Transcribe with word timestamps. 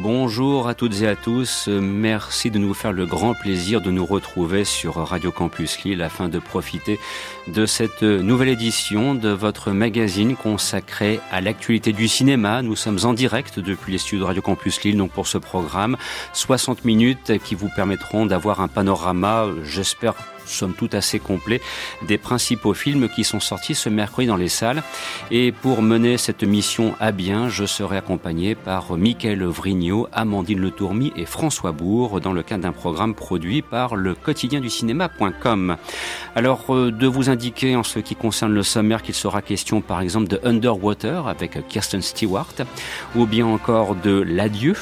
Bonjour 0.00 0.68
à 0.68 0.74
toutes 0.74 1.02
et 1.02 1.08
à 1.08 1.16
tous. 1.16 1.66
Merci 1.66 2.52
de 2.52 2.58
nous 2.58 2.72
faire 2.72 2.92
le 2.92 3.04
grand 3.04 3.34
plaisir 3.34 3.80
de 3.80 3.90
nous 3.90 4.06
retrouver 4.06 4.64
sur 4.64 4.94
Radio 4.94 5.32
Campus 5.32 5.82
Lille 5.82 6.02
afin 6.02 6.28
de 6.28 6.38
profiter 6.38 7.00
de 7.48 7.66
cette 7.66 8.02
nouvelle 8.04 8.50
édition 8.50 9.16
de 9.16 9.30
votre 9.30 9.72
magazine 9.72 10.36
consacré 10.36 11.18
à 11.32 11.40
l'actualité 11.40 11.92
du 11.92 12.06
cinéma. 12.06 12.62
Nous 12.62 12.76
sommes 12.76 13.00
en 13.02 13.12
direct 13.12 13.58
depuis 13.58 13.90
les 13.90 13.98
studios 13.98 14.26
Radio 14.26 14.40
Campus 14.40 14.80
Lille 14.84 14.96
donc 14.96 15.10
pour 15.10 15.26
ce 15.26 15.36
programme 15.36 15.96
60 16.32 16.84
minutes 16.84 17.36
qui 17.42 17.56
vous 17.56 17.68
permettront 17.74 18.24
d'avoir 18.24 18.60
un 18.60 18.68
panorama, 18.68 19.46
j'espère 19.64 20.14
somme 20.48 20.74
toute 20.74 20.94
assez 20.94 21.18
complet 21.18 21.60
des 22.06 22.18
principaux 22.18 22.74
films 22.74 23.08
qui 23.08 23.24
sont 23.24 23.40
sortis 23.40 23.74
ce 23.74 23.88
mercredi 23.88 24.28
dans 24.28 24.36
les 24.36 24.48
salles. 24.48 24.82
Et 25.30 25.52
pour 25.52 25.82
mener 25.82 26.18
cette 26.18 26.42
mission 26.42 26.94
à 27.00 27.12
bien, 27.12 27.48
je 27.48 27.64
serai 27.64 27.96
accompagné 27.96 28.54
par 28.54 28.96
Michael 28.96 29.44
Vrignot, 29.44 30.08
Amandine 30.12 30.60
Le 30.60 30.70
Tourmi 30.70 31.12
et 31.16 31.26
François 31.26 31.72
Bourg 31.72 32.20
dans 32.20 32.32
le 32.32 32.42
cadre 32.42 32.62
d'un 32.62 32.72
programme 32.72 33.14
produit 33.14 33.62
par 33.62 33.96
le 33.96 34.14
quotidien 34.14 34.60
du 34.60 34.70
cinéma.com. 34.70 35.76
Alors, 36.34 36.74
euh, 36.74 36.90
de 36.90 37.06
vous 37.06 37.30
indiquer 37.30 37.76
en 37.76 37.82
ce 37.82 37.98
qui 37.98 38.14
concerne 38.14 38.52
le 38.52 38.62
sommaire 38.62 39.02
qu'il 39.02 39.14
sera 39.14 39.42
question 39.42 39.80
par 39.80 40.00
exemple 40.00 40.28
de 40.28 40.40
Underwater 40.44 41.26
avec 41.26 41.66
Kirsten 41.68 42.02
Stewart, 42.02 42.54
ou 43.16 43.26
bien 43.26 43.46
encore 43.46 43.94
de 43.94 44.22
L'Adieu, 44.26 44.74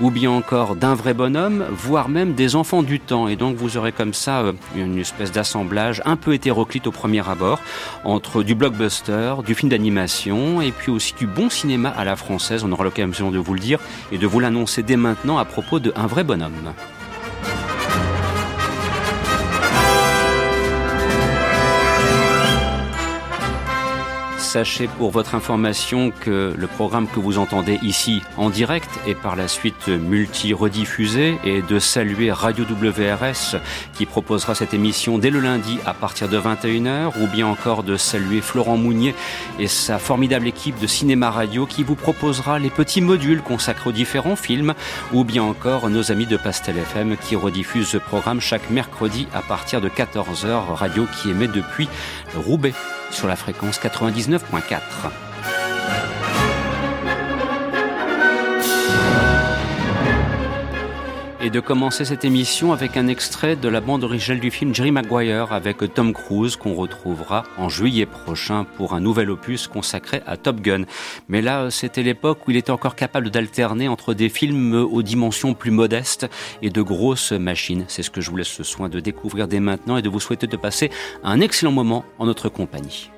ou 0.00 0.10
bien 0.10 0.30
encore 0.30 0.76
d'un 0.76 0.94
vrai 0.94 1.14
bonhomme, 1.14 1.64
voire 1.70 2.08
même 2.08 2.34
des 2.34 2.56
enfants 2.56 2.82
du 2.82 3.00
temps. 3.00 3.28
Et 3.28 3.36
donc 3.36 3.56
vous 3.56 3.76
aurez 3.76 3.92
comme 3.92 4.14
ça 4.14 4.40
euh, 4.40 4.52
une 4.76 5.04
espèce 5.08 5.32
d'assemblage 5.32 6.02
un 6.04 6.16
peu 6.16 6.34
hétéroclite 6.34 6.86
au 6.86 6.92
premier 6.92 7.26
abord 7.28 7.60
entre 8.04 8.42
du 8.42 8.54
blockbuster, 8.54 9.36
du 9.44 9.54
film 9.54 9.70
d'animation 9.70 10.60
et 10.60 10.70
puis 10.70 10.90
aussi 10.92 11.14
du 11.18 11.26
bon 11.26 11.48
cinéma 11.50 11.88
à 11.90 12.04
la 12.04 12.16
française. 12.16 12.62
On 12.64 12.72
aura 12.72 12.84
l'occasion 12.84 13.30
de 13.30 13.38
vous 13.38 13.54
le 13.54 13.60
dire 13.60 13.80
et 14.12 14.18
de 14.18 14.26
vous 14.26 14.40
l'annoncer 14.40 14.82
dès 14.82 14.96
maintenant 14.96 15.38
à 15.38 15.44
propos 15.44 15.80
de 15.80 15.92
Un 15.96 16.06
vrai 16.06 16.24
bonhomme. 16.24 16.72
Sachez 24.48 24.88
pour 24.96 25.10
votre 25.10 25.34
information 25.34 26.10
que 26.10 26.54
le 26.56 26.66
programme 26.66 27.06
que 27.06 27.20
vous 27.20 27.36
entendez 27.36 27.78
ici 27.82 28.22
en 28.38 28.48
direct 28.48 28.88
et 29.06 29.14
par 29.14 29.36
la 29.36 29.46
suite 29.46 29.88
multi-rediffusé 29.88 31.36
et 31.44 31.60
de 31.60 31.78
saluer 31.78 32.32
Radio 32.32 32.64
WRS 32.64 33.60
qui 33.92 34.06
proposera 34.06 34.54
cette 34.54 34.72
émission 34.72 35.18
dès 35.18 35.28
le 35.28 35.40
lundi 35.40 35.78
à 35.84 35.92
partir 35.92 36.30
de 36.30 36.40
21h 36.40 37.20
ou 37.20 37.26
bien 37.26 37.46
encore 37.46 37.82
de 37.82 37.98
saluer 37.98 38.40
Florent 38.40 38.78
Mounier 38.78 39.14
et 39.58 39.66
sa 39.66 39.98
formidable 39.98 40.46
équipe 40.46 40.80
de 40.80 40.86
cinéma 40.86 41.30
radio 41.30 41.66
qui 41.66 41.82
vous 41.82 41.94
proposera 41.94 42.58
les 42.58 42.70
petits 42.70 43.02
modules 43.02 43.42
consacrés 43.42 43.90
aux 43.90 43.92
différents 43.92 44.34
films 44.34 44.72
ou 45.12 45.24
bien 45.24 45.42
encore 45.42 45.90
nos 45.90 46.10
amis 46.10 46.26
de 46.26 46.38
Pastel 46.38 46.78
FM 46.78 47.18
qui 47.18 47.36
rediffusent 47.36 47.88
ce 47.88 47.98
programme 47.98 48.40
chaque 48.40 48.70
mercredi 48.70 49.28
à 49.34 49.42
partir 49.42 49.82
de 49.82 49.90
14h, 49.90 50.72
radio 50.72 51.04
qui 51.20 51.28
émet 51.28 51.48
depuis 51.48 51.86
Roubaix 52.34 52.72
sur 53.10 53.26
la 53.26 53.36
fréquence 53.36 53.78
99.4. 54.38 55.10
Et 61.40 61.50
de 61.50 61.60
commencer 61.60 62.04
cette 62.04 62.24
émission 62.24 62.72
avec 62.72 62.96
un 62.96 63.06
extrait 63.06 63.54
de 63.54 63.68
la 63.68 63.80
bande 63.80 64.02
originale 64.02 64.40
du 64.40 64.50
film 64.50 64.74
Jerry 64.74 64.90
Maguire 64.90 65.52
avec 65.52 65.78
Tom 65.94 66.12
Cruise 66.12 66.56
qu'on 66.56 66.74
retrouvera 66.74 67.44
en 67.56 67.68
juillet 67.68 68.06
prochain 68.06 68.64
pour 68.64 68.92
un 68.92 69.00
nouvel 69.00 69.30
opus 69.30 69.68
consacré 69.68 70.20
à 70.26 70.36
Top 70.36 70.60
Gun. 70.60 70.82
Mais 71.28 71.40
là, 71.40 71.70
c'était 71.70 72.02
l'époque 72.02 72.46
où 72.46 72.50
il 72.50 72.56
était 72.56 72.72
encore 72.72 72.96
capable 72.96 73.30
d'alterner 73.30 73.86
entre 73.86 74.14
des 74.14 74.28
films 74.28 74.74
aux 74.74 75.02
dimensions 75.02 75.54
plus 75.54 75.70
modestes 75.70 76.28
et 76.60 76.70
de 76.70 76.82
grosses 76.82 77.32
machines. 77.32 77.84
C'est 77.86 78.02
ce 78.02 78.10
que 78.10 78.20
je 78.20 78.30
vous 78.30 78.36
laisse 78.36 78.58
le 78.58 78.64
soin 78.64 78.88
de 78.88 78.98
découvrir 78.98 79.46
dès 79.46 79.60
maintenant 79.60 79.96
et 79.96 80.02
de 80.02 80.08
vous 80.08 80.20
souhaiter 80.20 80.48
de 80.48 80.56
passer 80.56 80.90
un 81.22 81.40
excellent 81.40 81.72
moment 81.72 82.04
en 82.18 82.26
notre 82.26 82.48
compagnie. 82.48 83.10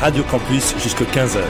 Radio 0.00 0.22
Campus 0.22 0.76
jusqu'à 0.80 1.04
15h. 1.04 1.40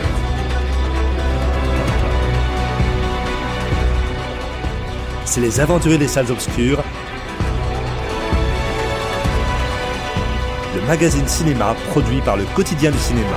C'est 5.26 5.42
les 5.42 5.60
aventuriers 5.60 5.98
des 5.98 6.08
salles 6.08 6.32
obscures. 6.32 6.82
Le 10.74 10.80
magazine 10.86 11.28
cinéma 11.28 11.76
produit 11.90 12.22
par 12.22 12.38
le 12.38 12.44
quotidien 12.54 12.90
du 12.90 12.98
cinéma. 12.98 13.36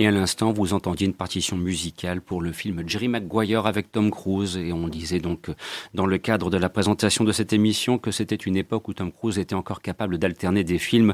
Et 0.00 0.06
à 0.06 0.10
l'instant, 0.10 0.50
vous 0.50 0.72
entendiez 0.72 1.06
une 1.06 1.12
partition 1.12 1.58
musicale 1.58 2.22
pour 2.22 2.40
le 2.40 2.52
film 2.52 2.82
Jerry 2.86 3.08
Maguire 3.08 3.66
avec 3.66 3.92
Tom 3.92 4.10
Cruise. 4.10 4.56
Et 4.56 4.72
on 4.72 4.88
disait 4.88 5.18
donc, 5.18 5.50
dans 5.92 6.06
le 6.06 6.16
cadre 6.16 6.48
de 6.48 6.56
la 6.56 6.70
présentation 6.70 7.22
de 7.22 7.32
cette 7.32 7.52
émission, 7.52 7.98
que 7.98 8.10
c'était 8.10 8.34
une 8.34 8.56
époque 8.56 8.88
où 8.88 8.94
Tom 8.94 9.12
Cruise 9.12 9.38
était 9.38 9.54
encore 9.54 9.82
capable 9.82 10.16
d'alterner 10.16 10.64
des 10.64 10.78
films 10.78 11.12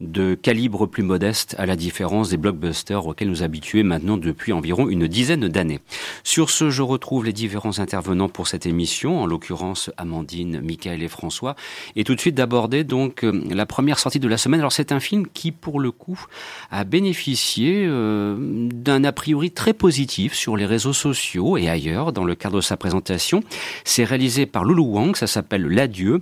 de 0.00 0.36
calibre 0.36 0.86
plus 0.86 1.02
modeste, 1.02 1.56
à 1.58 1.66
la 1.66 1.74
différence 1.74 2.30
des 2.30 2.36
blockbusters 2.36 3.04
auxquels 3.04 3.28
nous 3.28 3.42
habitués 3.42 3.82
maintenant 3.82 4.16
depuis 4.16 4.52
environ 4.52 4.88
une 4.88 5.08
dizaine 5.08 5.48
d'années. 5.48 5.80
Sur 6.22 6.50
ce, 6.50 6.70
je 6.70 6.82
retrouve 6.82 7.24
les 7.24 7.32
différents 7.32 7.80
intervenants 7.80 8.28
pour 8.28 8.46
cette 8.46 8.64
émission, 8.64 9.20
en 9.20 9.26
l'occurrence 9.26 9.90
Amandine, 9.96 10.60
Michael 10.60 11.02
et 11.02 11.08
François. 11.08 11.56
Et 11.96 12.04
tout 12.04 12.14
de 12.14 12.20
suite 12.20 12.36
d'aborder 12.36 12.84
donc 12.84 13.24
euh, 13.24 13.42
la 13.50 13.66
première 13.66 13.98
sortie 13.98 14.20
de 14.20 14.28
la 14.28 14.38
semaine. 14.38 14.60
Alors 14.60 14.70
c'est 14.70 14.92
un 14.92 15.00
film 15.00 15.26
qui, 15.26 15.50
pour 15.50 15.80
le 15.80 15.90
coup, 15.90 16.26
a 16.70 16.84
bénéficié 16.84 17.86
euh, 17.88 18.19
euh, 18.20 18.68
d'un 18.72 19.04
a 19.04 19.12
priori 19.12 19.50
très 19.50 19.72
positif 19.72 20.34
sur 20.34 20.56
les 20.56 20.66
réseaux 20.66 20.92
sociaux 20.92 21.56
et 21.56 21.68
ailleurs 21.68 22.12
dans 22.12 22.24
le 22.24 22.34
cadre 22.34 22.56
de 22.56 22.60
sa 22.60 22.76
présentation. 22.76 23.42
C'est 23.84 24.04
réalisé 24.04 24.46
par 24.46 24.64
Lulu 24.64 24.82
Wang, 24.82 25.16
ça 25.16 25.26
s'appelle 25.26 25.66
L'adieu, 25.66 26.20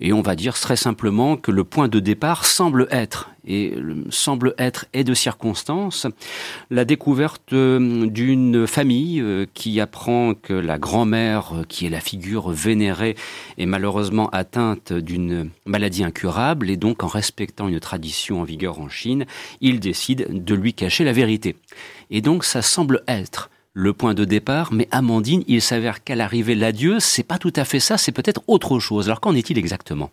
et 0.00 0.12
on 0.12 0.22
va 0.22 0.36
dire 0.36 0.54
très 0.54 0.76
simplement 0.76 1.36
que 1.36 1.50
le 1.50 1.64
point 1.64 1.88
de 1.88 2.00
départ 2.00 2.44
semble 2.44 2.86
être 2.90 3.30
et 3.46 3.74
semble 4.10 4.54
être 4.58 4.86
et 4.92 5.04
de 5.04 5.14
circonstance 5.14 6.06
la 6.70 6.84
découverte 6.84 7.52
euh, 7.52 8.06
d'une 8.06 8.66
famille 8.66 9.20
euh, 9.20 9.46
qui 9.54 9.80
apprend 9.80 10.34
que 10.34 10.52
la 10.52 10.78
grand-mère, 10.78 11.64
qui 11.68 11.86
est 11.86 11.90
la 11.90 12.00
figure 12.00 12.50
vénérée, 12.50 13.16
est 13.58 13.66
malheureusement 13.66 14.28
atteinte 14.30 14.92
d'une 14.92 15.50
maladie 15.66 16.04
incurable 16.04 16.70
et 16.70 16.76
donc 16.76 17.02
en 17.02 17.08
respectant 17.08 17.68
une 17.68 17.80
tradition 17.80 18.40
en 18.40 18.44
vigueur 18.44 18.80
en 18.80 18.88
Chine, 18.88 19.26
il 19.60 19.80
décide 19.80 20.44
de 20.44 20.54
lui 20.54 20.74
cacher 20.74 21.04
la 21.04 21.12
vérité 21.12 21.56
et 22.10 22.20
donc 22.20 22.44
ça 22.44 22.62
semble 22.62 23.02
être 23.08 23.50
le 23.72 23.92
point 23.92 24.14
de 24.14 24.24
départ, 24.24 24.72
mais 24.72 24.88
Amandine, 24.90 25.44
il 25.46 25.62
s'avère 25.62 26.02
qu'à 26.02 26.16
l'arrivée 26.16 26.54
l'adieu, 26.54 26.98
c'est 26.98 27.22
pas 27.22 27.38
tout 27.38 27.52
à 27.54 27.64
fait 27.64 27.80
ça, 27.80 27.98
c'est 27.98 28.12
peut-être 28.12 28.42
autre 28.48 28.80
chose. 28.80 29.06
Alors 29.06 29.20
qu'en 29.20 29.34
est-il 29.34 29.58
exactement? 29.58 30.10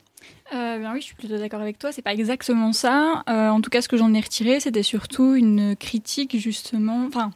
Euh, 0.53 0.79
ben 0.79 0.93
oui, 0.93 1.01
je 1.01 1.05
suis 1.05 1.15
plutôt 1.15 1.37
d'accord 1.37 1.61
avec 1.61 1.77
toi. 1.77 1.91
C'est 1.91 2.01
pas 2.01 2.13
exactement 2.13 2.71
ça. 2.73 3.23
Euh, 3.29 3.49
en 3.49 3.61
tout 3.61 3.69
cas, 3.69 3.81
ce 3.81 3.87
que 3.87 3.97
j'en 3.97 4.13
ai 4.13 4.21
retiré, 4.21 4.59
c'était 4.59 4.83
surtout 4.83 5.35
une 5.35 5.75
critique 5.75 6.37
justement, 6.37 7.05
enfin, 7.05 7.31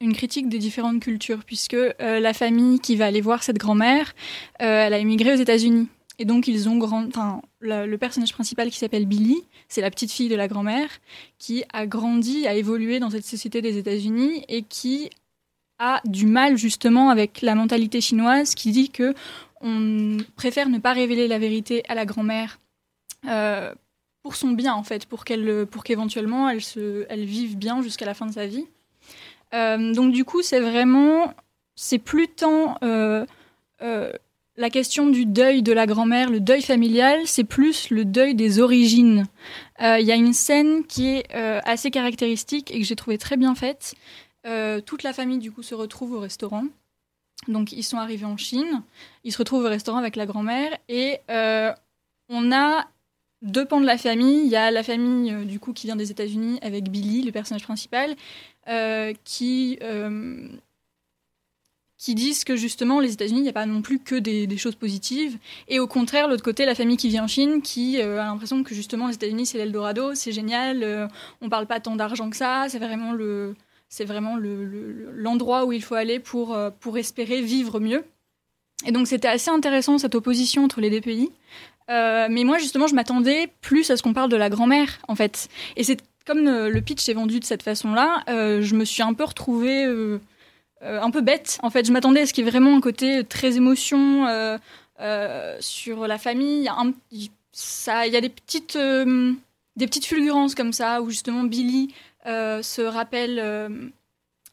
une 0.00 0.14
critique 0.14 0.48
des 0.48 0.58
différentes 0.58 1.00
cultures, 1.00 1.44
puisque 1.44 1.74
euh, 1.74 2.20
la 2.20 2.32
famille 2.32 2.78
qui 2.78 2.96
va 2.96 3.06
aller 3.06 3.20
voir 3.20 3.42
cette 3.42 3.58
grand-mère, 3.58 4.14
elle 4.58 4.94
a 4.94 4.98
immigré 4.98 5.32
aux 5.32 5.40
États-Unis. 5.40 5.88
Et 6.18 6.24
donc 6.24 6.46
ils 6.46 6.68
ont 6.68 6.76
grand, 6.76 7.06
enfin 7.06 7.42
le, 7.60 7.96
personnage 7.96 8.32
principal 8.32 8.70
qui 8.70 8.78
s'appelle 8.78 9.06
Billy, 9.06 9.42
c'est 9.68 9.80
la 9.80 9.90
petite 9.90 10.12
fille 10.12 10.28
de 10.28 10.36
la 10.36 10.46
grand-mère 10.46 10.88
qui 11.38 11.64
a 11.72 11.86
grandi, 11.86 12.46
a 12.46 12.54
évolué 12.54 13.00
dans 13.00 13.10
cette 13.10 13.24
société 13.24 13.62
des 13.62 13.78
États-Unis 13.78 14.44
et 14.48 14.62
qui 14.62 15.10
a 15.78 16.00
du 16.04 16.26
mal 16.26 16.56
justement 16.56 17.10
avec 17.10 17.40
la 17.42 17.54
mentalité 17.54 18.00
chinoise 18.00 18.54
qui 18.54 18.70
dit 18.70 18.90
que 18.90 19.14
on 19.62 20.18
préfère 20.36 20.68
ne 20.68 20.78
pas 20.78 20.92
révéler 20.92 21.28
la 21.28 21.38
vérité 21.38 21.82
à 21.88 21.94
la 21.94 22.04
grand-mère 22.04 22.58
euh, 23.28 23.72
pour 24.22 24.36
son 24.36 24.50
bien 24.50 24.74
en 24.74 24.82
fait, 24.82 25.06
pour 25.06 25.24
qu'elle, 25.24 25.66
pour 25.66 25.84
qu'éventuellement 25.84 26.48
elle 26.48 26.60
se, 26.60 27.06
elle 27.08 27.24
vive 27.24 27.56
bien 27.56 27.82
jusqu'à 27.82 28.06
la 28.06 28.14
fin 28.14 28.26
de 28.26 28.32
sa 28.32 28.46
vie. 28.46 28.66
Euh, 29.54 29.92
donc 29.94 30.12
du 30.12 30.24
coup 30.24 30.42
c'est 30.42 30.60
vraiment, 30.60 31.32
c'est 31.74 31.98
plus 31.98 32.28
tant 32.28 32.78
euh, 32.82 33.24
la 34.56 34.70
question 34.70 35.08
du 35.08 35.26
deuil 35.26 35.62
de 35.62 35.72
la 35.72 35.86
grand-mère, 35.86 36.30
le 36.30 36.40
deuil 36.40 36.62
familial, 36.62 37.20
c'est 37.26 37.44
plus 37.44 37.90
le 37.90 38.04
deuil 38.04 38.34
des 38.34 38.60
origines. 38.60 39.26
Il 39.80 40.06
y 40.06 40.12
a 40.12 40.14
une 40.14 40.34
scène 40.34 40.84
qui 40.84 41.08
est 41.08 41.34
assez 41.34 41.90
caractéristique 41.90 42.70
et 42.70 42.78
que 42.78 42.84
j'ai 42.84 42.94
trouvé 42.94 43.18
très 43.18 43.36
bien 43.36 43.56
faite. 43.56 43.94
Toute 44.84 45.02
la 45.02 45.12
famille, 45.12 45.38
du 45.38 45.50
coup, 45.50 45.62
se 45.64 45.74
retrouve 45.74 46.12
au 46.12 46.20
restaurant. 46.20 46.64
Donc, 47.48 47.72
ils 47.72 47.82
sont 47.82 47.98
arrivés 47.98 48.24
en 48.24 48.36
Chine. 48.36 48.82
Ils 49.24 49.32
se 49.32 49.38
retrouvent 49.38 49.64
au 49.64 49.68
restaurant 49.68 49.98
avec 49.98 50.16
la 50.16 50.26
grand-mère. 50.26 50.76
Et 50.88 51.18
on 52.28 52.52
a 52.52 52.86
deux 53.42 53.64
pans 53.64 53.80
de 53.80 53.86
la 53.86 53.98
famille. 53.98 54.44
Il 54.44 54.50
y 54.50 54.56
a 54.56 54.70
la 54.70 54.82
famille, 54.82 55.44
du 55.46 55.58
coup, 55.58 55.72
qui 55.72 55.86
vient 55.86 55.96
des 55.96 56.10
États-Unis 56.10 56.58
avec 56.62 56.88
Billy, 56.88 57.22
le 57.22 57.32
personnage 57.32 57.64
principal, 57.64 58.14
qui 59.24 59.78
qui 62.02 62.16
disent 62.16 62.42
que 62.42 62.56
justement 62.56 62.98
les 62.98 63.12
États-Unis, 63.12 63.38
il 63.38 63.42
n'y 63.44 63.48
a 63.48 63.52
pas 63.52 63.64
non 63.64 63.80
plus 63.80 64.00
que 64.00 64.16
des, 64.16 64.56
choses 64.56 64.74
positives. 64.74 65.38
Et 65.68 65.78
au 65.78 65.86
contraire, 65.86 66.26
l'autre 66.26 66.42
côté, 66.42 66.66
la 66.66 66.74
famille 66.74 66.96
qui 66.96 67.08
vit 67.08 67.20
en 67.20 67.28
Chine, 67.28 67.62
qui 67.62 68.00
euh, 68.00 68.20
a 68.20 68.24
l'impression 68.24 68.64
que 68.64 68.74
justement 68.74 69.06
les 69.06 69.14
États-Unis, 69.14 69.46
c'est 69.46 69.58
l'Eldorado, 69.58 70.16
c'est 70.16 70.32
génial, 70.32 70.82
euh, 70.82 71.06
on 71.40 71.48
parle 71.48 71.68
pas 71.68 71.78
tant 71.78 71.94
d'argent 71.94 72.28
que 72.28 72.36
ça, 72.36 72.66
c'est 72.68 72.80
vraiment 72.80 73.12
le 73.12 73.54
c'est 73.92 74.04
vraiment 74.04 74.36
l'endroit 74.36 75.60
le, 75.60 75.66
où 75.66 75.72
il 75.72 75.82
faut 75.82 75.94
aller 75.94 76.18
pour, 76.18 76.54
euh, 76.54 76.70
pour 76.80 76.96
espérer 76.98 77.42
vivre 77.42 77.80
mieux. 77.80 78.04
Et 78.86 78.92
donc 78.92 79.06
c'était 79.06 79.28
assez 79.28 79.50
intéressant 79.50 79.98
cette 79.98 80.14
opposition 80.14 80.64
entre 80.64 80.80
les 80.80 80.90
deux 80.90 81.00
pays. 81.00 81.30
mais 81.88 82.44
moi 82.44 82.58
justement, 82.58 82.86
je 82.86 82.94
m'attendais 82.94 83.48
plus 83.60 83.90
à 83.90 83.96
ce 83.96 84.02
qu'on 84.02 84.14
parle 84.14 84.30
de 84.30 84.36
la 84.36 84.50
grand-mère 84.50 84.98
en 85.08 85.14
fait. 85.14 85.48
Et 85.76 85.84
c'est 85.84 86.00
comme 86.24 86.44
le 86.44 86.80
pitch 86.80 87.08
est 87.08 87.14
vendu 87.14 87.38
de 87.40 87.44
cette 87.44 87.62
façon-là, 87.62 88.24
je 88.28 88.74
me 88.74 88.84
suis 88.84 89.02
un 89.02 89.14
peu 89.14 89.24
retrouvée 89.24 89.86
euh, 90.82 91.00
un 91.00 91.10
peu 91.10 91.20
bête. 91.20 91.58
En 91.62 91.70
fait, 91.70 91.86
je 91.86 91.92
m'attendais 91.92 92.22
à 92.22 92.26
ce 92.26 92.32
qu'il 92.32 92.44
y 92.44 92.48
ait 92.48 92.50
vraiment 92.50 92.76
un 92.76 92.80
côté 92.80 93.22
très 93.24 93.56
émotion 93.56 94.26
euh, 94.26 94.58
euh, 95.00 95.56
sur 95.60 96.08
la 96.08 96.18
famille. 96.18 96.68
Il 97.12 97.22
y 97.22 98.16
a, 98.16 98.20
des 98.20 98.28
petites, 98.28 98.76
des 98.76 99.86
petites 99.86 100.06
fulgurances 100.06 100.54
comme 100.54 100.72
ça 100.72 101.00
où 101.02 101.10
justement 101.10 101.44
Billy 101.44 101.94
se 102.24 102.82
rappelle 102.82 103.92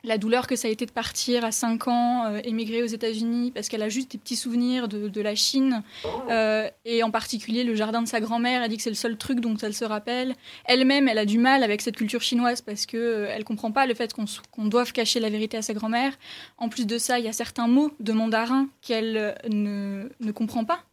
la 0.04 0.18
douleur 0.18 0.48
que 0.48 0.56
ça 0.56 0.68
a 0.68 0.72
été 0.72 0.86
de 0.86 0.92
partir 0.92 1.44
à 1.44 1.52
5 1.52 1.88
ans, 1.88 2.26
euh, 2.26 2.40
émigrer 2.44 2.84
aux 2.84 2.88
États-Unis, 2.88 3.52
parce 3.52 3.68
qu'elle 3.68 3.82
a 3.82 3.90
juste 3.90 4.12
des 4.12 4.18
petits 4.18 4.38
souvenirs 4.38 4.88
de, 4.88 5.22
la 5.22 5.36
Chine, 5.36 5.84
euh, 6.30 6.70
et 6.86 7.04
en 7.04 7.12
particulier 7.12 7.64
le 7.66 7.76
jardin 7.76 8.02
de 8.02 8.08
sa 8.08 8.22
grand-mère. 8.22 8.64
Elle 8.64 8.70
dit 8.70 8.78
que 8.78 8.84
c'est 8.84 8.90
le 8.90 8.96
seul 8.96 9.18
truc 9.18 9.42
dont 9.42 9.58
elle 9.58 9.74
se 9.74 9.84
rappelle. 9.84 10.36
Elle-même, 10.66 11.10
elle 11.10 11.18
a 11.18 11.26
du 11.26 11.38
mal 11.38 11.64
avec 11.64 11.82
cette 11.82 11.98
culture 11.98 12.22
chinoise 12.22 12.62
parce 12.62 12.86
que 12.86 12.98
euh, 12.98 13.28
elle 13.30 13.44
comprend 13.44 13.72
pas 13.72 13.86
le 13.86 13.94
fait 13.94 14.14
qu'on 14.14 14.66
doive 14.66 14.94
cacher 14.94 15.20
la 15.20 15.30
vérité 15.30 15.58
à 15.58 15.62
sa 15.62 15.74
grand-mère. 15.74 16.14
En 16.58 16.70
plus 16.70 16.88
de 16.88 16.98
ça, 16.98 17.20
il 17.20 17.26
y 17.26 17.30
a 17.30 17.34
certains 17.34 17.68
mots 17.68 17.92
de 18.00 18.14
mandarin 18.14 18.70
qu'elle 18.82 19.38
ne, 19.50 20.10
ne, 20.22 20.32
comprend 20.32 20.64
pas. 20.64 20.84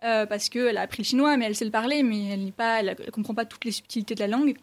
parce 0.00 0.48
qu'elle 0.48 0.78
a 0.78 0.82
appris 0.82 1.02
le 1.02 1.06
chinois, 1.06 1.36
mais 1.36 1.46
elle 1.46 1.54
sait 1.54 1.64
le 1.64 1.70
parler, 1.70 2.02
mais 2.02 2.28
elle 2.28 2.44
ne 2.46 3.10
comprend 3.10 3.34
pas 3.34 3.44
toutes 3.44 3.64
les 3.64 3.72
subtilités 3.72 4.14
de 4.14 4.20
la 4.20 4.28
langue. 4.28 4.54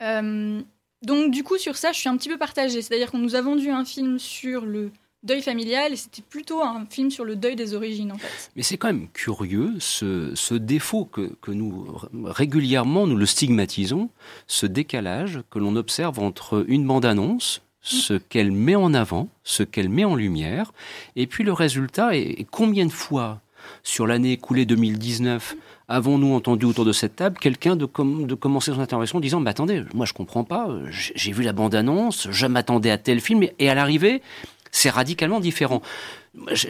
Donc 0.00 1.30
du 1.30 1.44
coup 1.44 1.58
sur 1.58 1.76
ça, 1.76 1.92
je 1.92 1.98
suis 1.98 2.08
un 2.08 2.16
petit 2.16 2.28
peu 2.28 2.38
partagée. 2.38 2.82
C'est-à-dire 2.82 3.10
qu'on 3.10 3.18
nous 3.18 3.34
a 3.34 3.40
vendu 3.40 3.70
un 3.70 3.84
film 3.84 4.18
sur 4.18 4.64
le 4.64 4.90
deuil 5.24 5.42
familial 5.42 5.92
et 5.92 5.96
c'était 5.96 6.22
plutôt 6.22 6.62
un 6.62 6.86
film 6.88 7.10
sur 7.10 7.24
le 7.24 7.36
deuil 7.36 7.56
des 7.56 7.74
origines 7.74 8.12
en 8.12 8.18
fait. 8.18 8.50
Mais 8.56 8.62
c'est 8.62 8.76
quand 8.76 8.88
même 8.88 9.08
curieux 9.08 9.74
ce, 9.80 10.54
défaut 10.54 11.04
que, 11.04 11.32
que, 11.40 11.50
nous 11.50 11.86
régulièrement 12.24 13.06
nous 13.06 13.16
le 13.16 13.26
stigmatisons, 13.26 14.10
ce 14.46 14.66
décalage 14.66 15.40
que 15.50 15.58
l'on 15.58 15.76
observe 15.76 16.20
entre 16.20 16.64
une 16.68 16.86
bande-annonce, 16.86 17.62
ce 17.80 18.14
qu'elle 18.14 18.52
met 18.52 18.76
en 18.76 18.94
avant, 18.94 19.28
ce 19.44 19.62
qu'elle 19.62 19.88
met 19.88 20.04
en 20.04 20.14
lumière, 20.14 20.72
et 21.16 21.26
puis 21.26 21.44
le 21.44 21.52
résultat 21.52 22.14
et 22.16 22.46
combien 22.50 22.86
de 22.86 22.92
fois 22.92 23.40
sur 23.82 24.06
l'année 24.06 24.32
écoulée 24.32 24.66
2019 24.66 25.56
avons-nous 25.88 26.34
entendu 26.34 26.66
autour 26.66 26.84
de 26.84 26.92
cette 26.92 27.16
table 27.16 27.38
quelqu'un 27.38 27.74
de, 27.74 27.86
commencer 27.86 28.72
son 28.72 28.80
intervention 28.80 29.18
en 29.18 29.20
disant 29.20 29.40
Mais 29.40 29.50
attendez, 29.50 29.82
moi 29.94 30.06
je 30.06 30.12
comprends 30.12 30.44
pas, 30.44 30.68
j'ai 30.90 31.32
vu 31.32 31.42
la 31.42 31.52
bande-annonce, 31.52 32.28
je 32.30 32.46
m'attendais 32.46 32.90
à 32.90 32.98
tel 32.98 33.20
film, 33.20 33.44
et 33.58 33.70
à 33.70 33.74
l'arrivée, 33.74 34.22
c'est 34.70 34.90
radicalement 34.90 35.40
différent. 35.40 35.82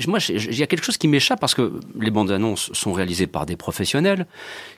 Moi, 0.06 0.18
il 0.28 0.54
y 0.54 0.62
a 0.62 0.66
quelque 0.66 0.84
chose 0.84 0.96
qui 0.96 1.08
m'échappe 1.08 1.40
parce 1.40 1.54
que 1.54 1.80
les 1.98 2.10
bandes 2.10 2.30
annonces 2.30 2.72
sont 2.72 2.92
réalisées 2.92 3.26
par 3.26 3.44
des 3.44 3.56
professionnels 3.56 4.26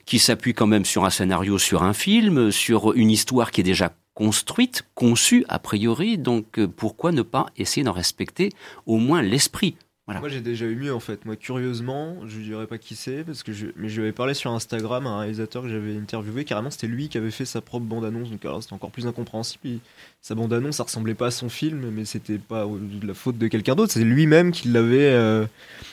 qui 0.05 0.19
s'appuient 0.19 0.55
quand 0.55 0.67
même 0.67 0.85
sur 0.85 1.05
un 1.05 1.09
scénario, 1.11 1.57
sur 1.57 1.83
un 1.83 1.93
film, 1.93 2.51
sur 2.51 2.93
une 2.93 3.11
histoire 3.11 3.51
qui 3.51 3.61
est 3.61 3.63
déjà 3.63 3.93
construite, 4.15 4.83
conçue 4.95 5.45
a 5.47 5.59
priori. 5.59 6.17
Donc, 6.17 6.59
euh, 6.59 6.67
pourquoi 6.67 7.11
ne 7.11 7.21
pas 7.21 7.45
essayer 7.57 7.83
d'en 7.83 7.93
respecter 7.93 8.49
au 8.85 8.97
moins 8.97 9.21
l'esprit? 9.21 9.75
Moi 10.19 10.29
j'ai 10.29 10.41
déjà 10.41 10.65
eu 10.65 10.75
mieux 10.75 10.93
en 10.93 10.99
fait. 10.99 11.25
Moi 11.25 11.35
curieusement, 11.35 12.17
je 12.27 12.39
ne 12.39 12.43
dirais 12.43 12.67
pas 12.67 12.77
qui 12.77 12.95
c'est 12.95 13.23
parce 13.23 13.43
que 13.43 13.53
je 13.53 13.67
mais 13.75 13.89
je 13.89 13.95
lui 13.95 14.03
avais 14.03 14.11
parlé 14.11 14.33
sur 14.33 14.51
Instagram 14.51 15.07
à 15.07 15.11
un 15.11 15.19
réalisateur 15.19 15.63
que 15.63 15.69
j'avais 15.69 15.95
interviewé. 15.95 16.45
Carrément 16.45 16.71
c'était 16.71 16.87
lui 16.87 17.09
qui 17.09 17.17
avait 17.17 17.31
fait 17.31 17.45
sa 17.45 17.61
propre 17.61 17.85
bande 17.85 18.05
annonce 18.05 18.29
donc 18.29 18.43
alors 18.45 18.61
c'était 18.61 18.73
encore 18.73 18.91
plus 18.91 19.07
incompréhensible. 19.07 19.79
sa 20.21 20.35
bande 20.35 20.53
annonce 20.53 20.77
ça 20.77 20.83
ressemblait 20.83 21.15
pas 21.15 21.27
à 21.27 21.31
son 21.31 21.49
film 21.49 21.89
mais 21.91 22.05
c'était 22.05 22.37
pas 22.37 22.65
de 22.65 23.07
la 23.07 23.13
faute 23.13 23.37
de 23.37 23.47
quelqu'un 23.47 23.75
d'autre. 23.75 23.93
C'est 23.93 24.03
lui-même 24.03 24.51
qui 24.51 24.67
l'avait. 24.67 25.11
Euh, 25.11 25.45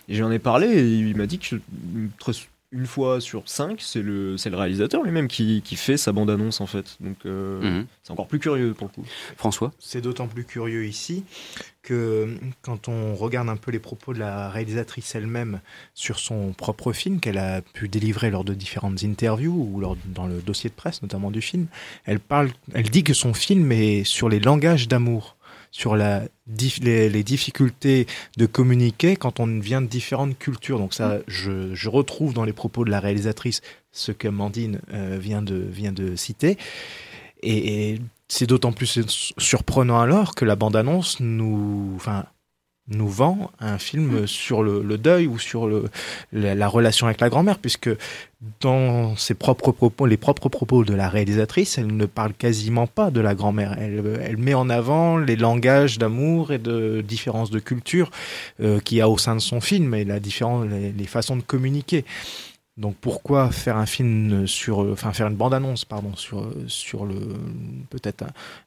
et 0.09 0.15
j'en 0.15 0.31
ai 0.31 0.39
parlé 0.39 0.67
et 0.69 0.85
il 0.85 1.17
m'a 1.17 1.27
dit 1.27 1.39
que 1.39 1.57
une 2.71 2.87
fois 2.87 3.21
sur 3.21 3.49
cinq, 3.49 3.81
c'est 3.81 4.03
le, 4.03 4.37
c'est 4.37 4.51
le 4.51 4.57
réalisateur 4.57 5.03
lui-même 5.03 5.29
qui, 5.29 5.63
qui, 5.63 5.77
fait 5.77 5.97
sa 5.97 6.13
bande-annonce 6.13 6.61
en 6.61 6.67
fait. 6.67 6.97
Donc 7.01 7.17
euh, 7.25 7.61
mhm. 7.63 7.87
c'est 8.03 8.11
encore 8.11 8.29
plus 8.29 8.39
curieux 8.39 8.75
pour 8.75 8.89
le 8.89 8.93
coup. 9.03 9.09
François? 9.37 9.73
C'est 9.79 10.03
d'autant 10.03 10.29
plus 10.29 10.45
curieux 10.45 10.85
ici 10.85 11.25
que 11.89 12.37
quand 12.61 12.89
on 12.89 13.15
regarde 13.15 13.49
un 13.49 13.57
peu 13.57 13.71
les 13.71 13.79
propos 13.79 14.13
de 14.13 14.19
la 14.19 14.51
réalisatrice 14.51 15.15
elle-même 15.15 15.61
sur 15.95 16.19
son 16.19 16.53
propre 16.53 16.93
film 16.93 17.19
qu'elle 17.19 17.39
a 17.39 17.63
pu 17.63 17.89
délivrer 17.89 18.31
lors 18.31 18.45
de 18.45 18.53
différentes 18.53 19.05
interviews 19.05 19.71
ou 19.73 19.81
lors, 19.81 19.97
dans 20.05 20.27
le 20.27 20.43
dossier 20.43 20.69
de 20.69 20.75
presse 20.75 21.01
notamment 21.01 21.31
du 21.31 21.41
film, 21.41 21.67
elle, 22.05 22.21
parle, 22.21 22.51
elle 22.75 22.91
dit 22.91 23.05
que 23.05 23.15
son 23.15 23.33
film 23.33 23.73
est 23.73 24.05
sur 24.05 24.29
les 24.29 24.39
langages 24.39 24.87
d'amour 24.87 25.37
sur 25.71 25.97
la, 25.97 26.25
les, 26.83 27.23
difficultés 27.23 28.07
de 28.37 28.47
communiquer 28.47 29.17
quand 29.17 29.39
on 29.39 29.47
vient 29.61 29.83
de 29.83 29.87
différentes 29.87 30.39
cultures. 30.39 30.79
Donc 30.79 30.95
ça, 30.95 31.19
je, 31.27 31.75
je 31.75 31.89
retrouve 31.89 32.33
dans 32.33 32.45
les 32.45 32.55
propos 32.55 32.85
de 32.87 32.91
la 32.91 33.01
réalisatrice 33.01 33.61
ce 33.93 34.13
que 34.13 34.29
Mandine 34.29 34.81
euh, 34.93 35.19
vient, 35.21 35.43
de, 35.43 35.57
vient 35.57 35.93
de 35.93 36.17
citer. 36.17 36.57
Et, 37.43 37.93
et 37.93 38.01
c'est 38.29 38.47
d'autant 38.47 38.73
plus 38.73 39.33
surprenant 39.39 40.01
alors 40.01 40.35
que 40.35 40.45
la 40.45 40.57
bande-annonce 40.57 41.21
nous, 41.21 41.93
enfin, 41.97 42.27
nous 42.91 43.09
vend 43.09 43.51
un 43.61 43.79
film 43.79 44.23
mm. 44.23 44.27
sur 44.27 44.63
le, 44.63 44.83
deuil 44.99 45.27
ou 45.27 45.39
sur 45.39 45.67
le, 45.67 45.85
la, 46.33 46.69
relation 46.69 47.07
avec 47.07 47.21
la 47.21 47.29
grand-mère, 47.29 47.59
puisque 47.59 47.91
dans 48.61 49.17
ses 49.17 49.35
propres 49.35 49.73
propos, 49.73 50.07
les 50.07 50.17
propres 50.17 50.49
propos 50.49 50.85
de 50.85 50.95
la 50.95 51.09
réalisatrice, 51.09 51.79
elle 51.79 51.95
ne 51.95 52.07
parle 52.07 52.33
quasiment 52.35 52.87
pas 52.87 53.11
de 53.11 53.21
la 53.21 53.35
grand-mère. 53.35 53.77
Elle, 53.79 54.21
elle, 54.23 54.37
met 54.37 54.55
en 54.55 54.71
avant 54.71 55.19
les 55.19 55.37
langages 55.37 55.99
d'amour 55.99 56.53
et 56.53 56.59
de 56.59 57.03
différences 57.07 57.51
de 57.51 57.59
culture 57.59 58.11
euh, 58.61 58.81
qu'il 58.81 58.99
y 58.99 59.01
a 59.01 59.09
au 59.09 59.19
sein 59.19 59.35
de 59.35 59.41
son 59.41 59.61
film 59.61 59.95
et 59.95 60.05
la 60.05 60.21
différence, 60.21 60.67
les 60.67 61.07
façons 61.07 61.37
de 61.37 61.43
communiquer. 61.43 62.05
Donc 62.79 62.95
pourquoi 63.01 63.51
faire 63.51 63.77
un 63.77 63.87
film 63.87 64.47
sur, 64.47 64.79
enfin 64.79 65.13
faire 65.13 65.27
une 65.27 65.35
bande-annonce, 65.35 65.85
pardon, 65.85 66.15
sur 66.15 66.49
sur 66.69 67.05
le 67.07 67.17
peut-être 67.91 68.23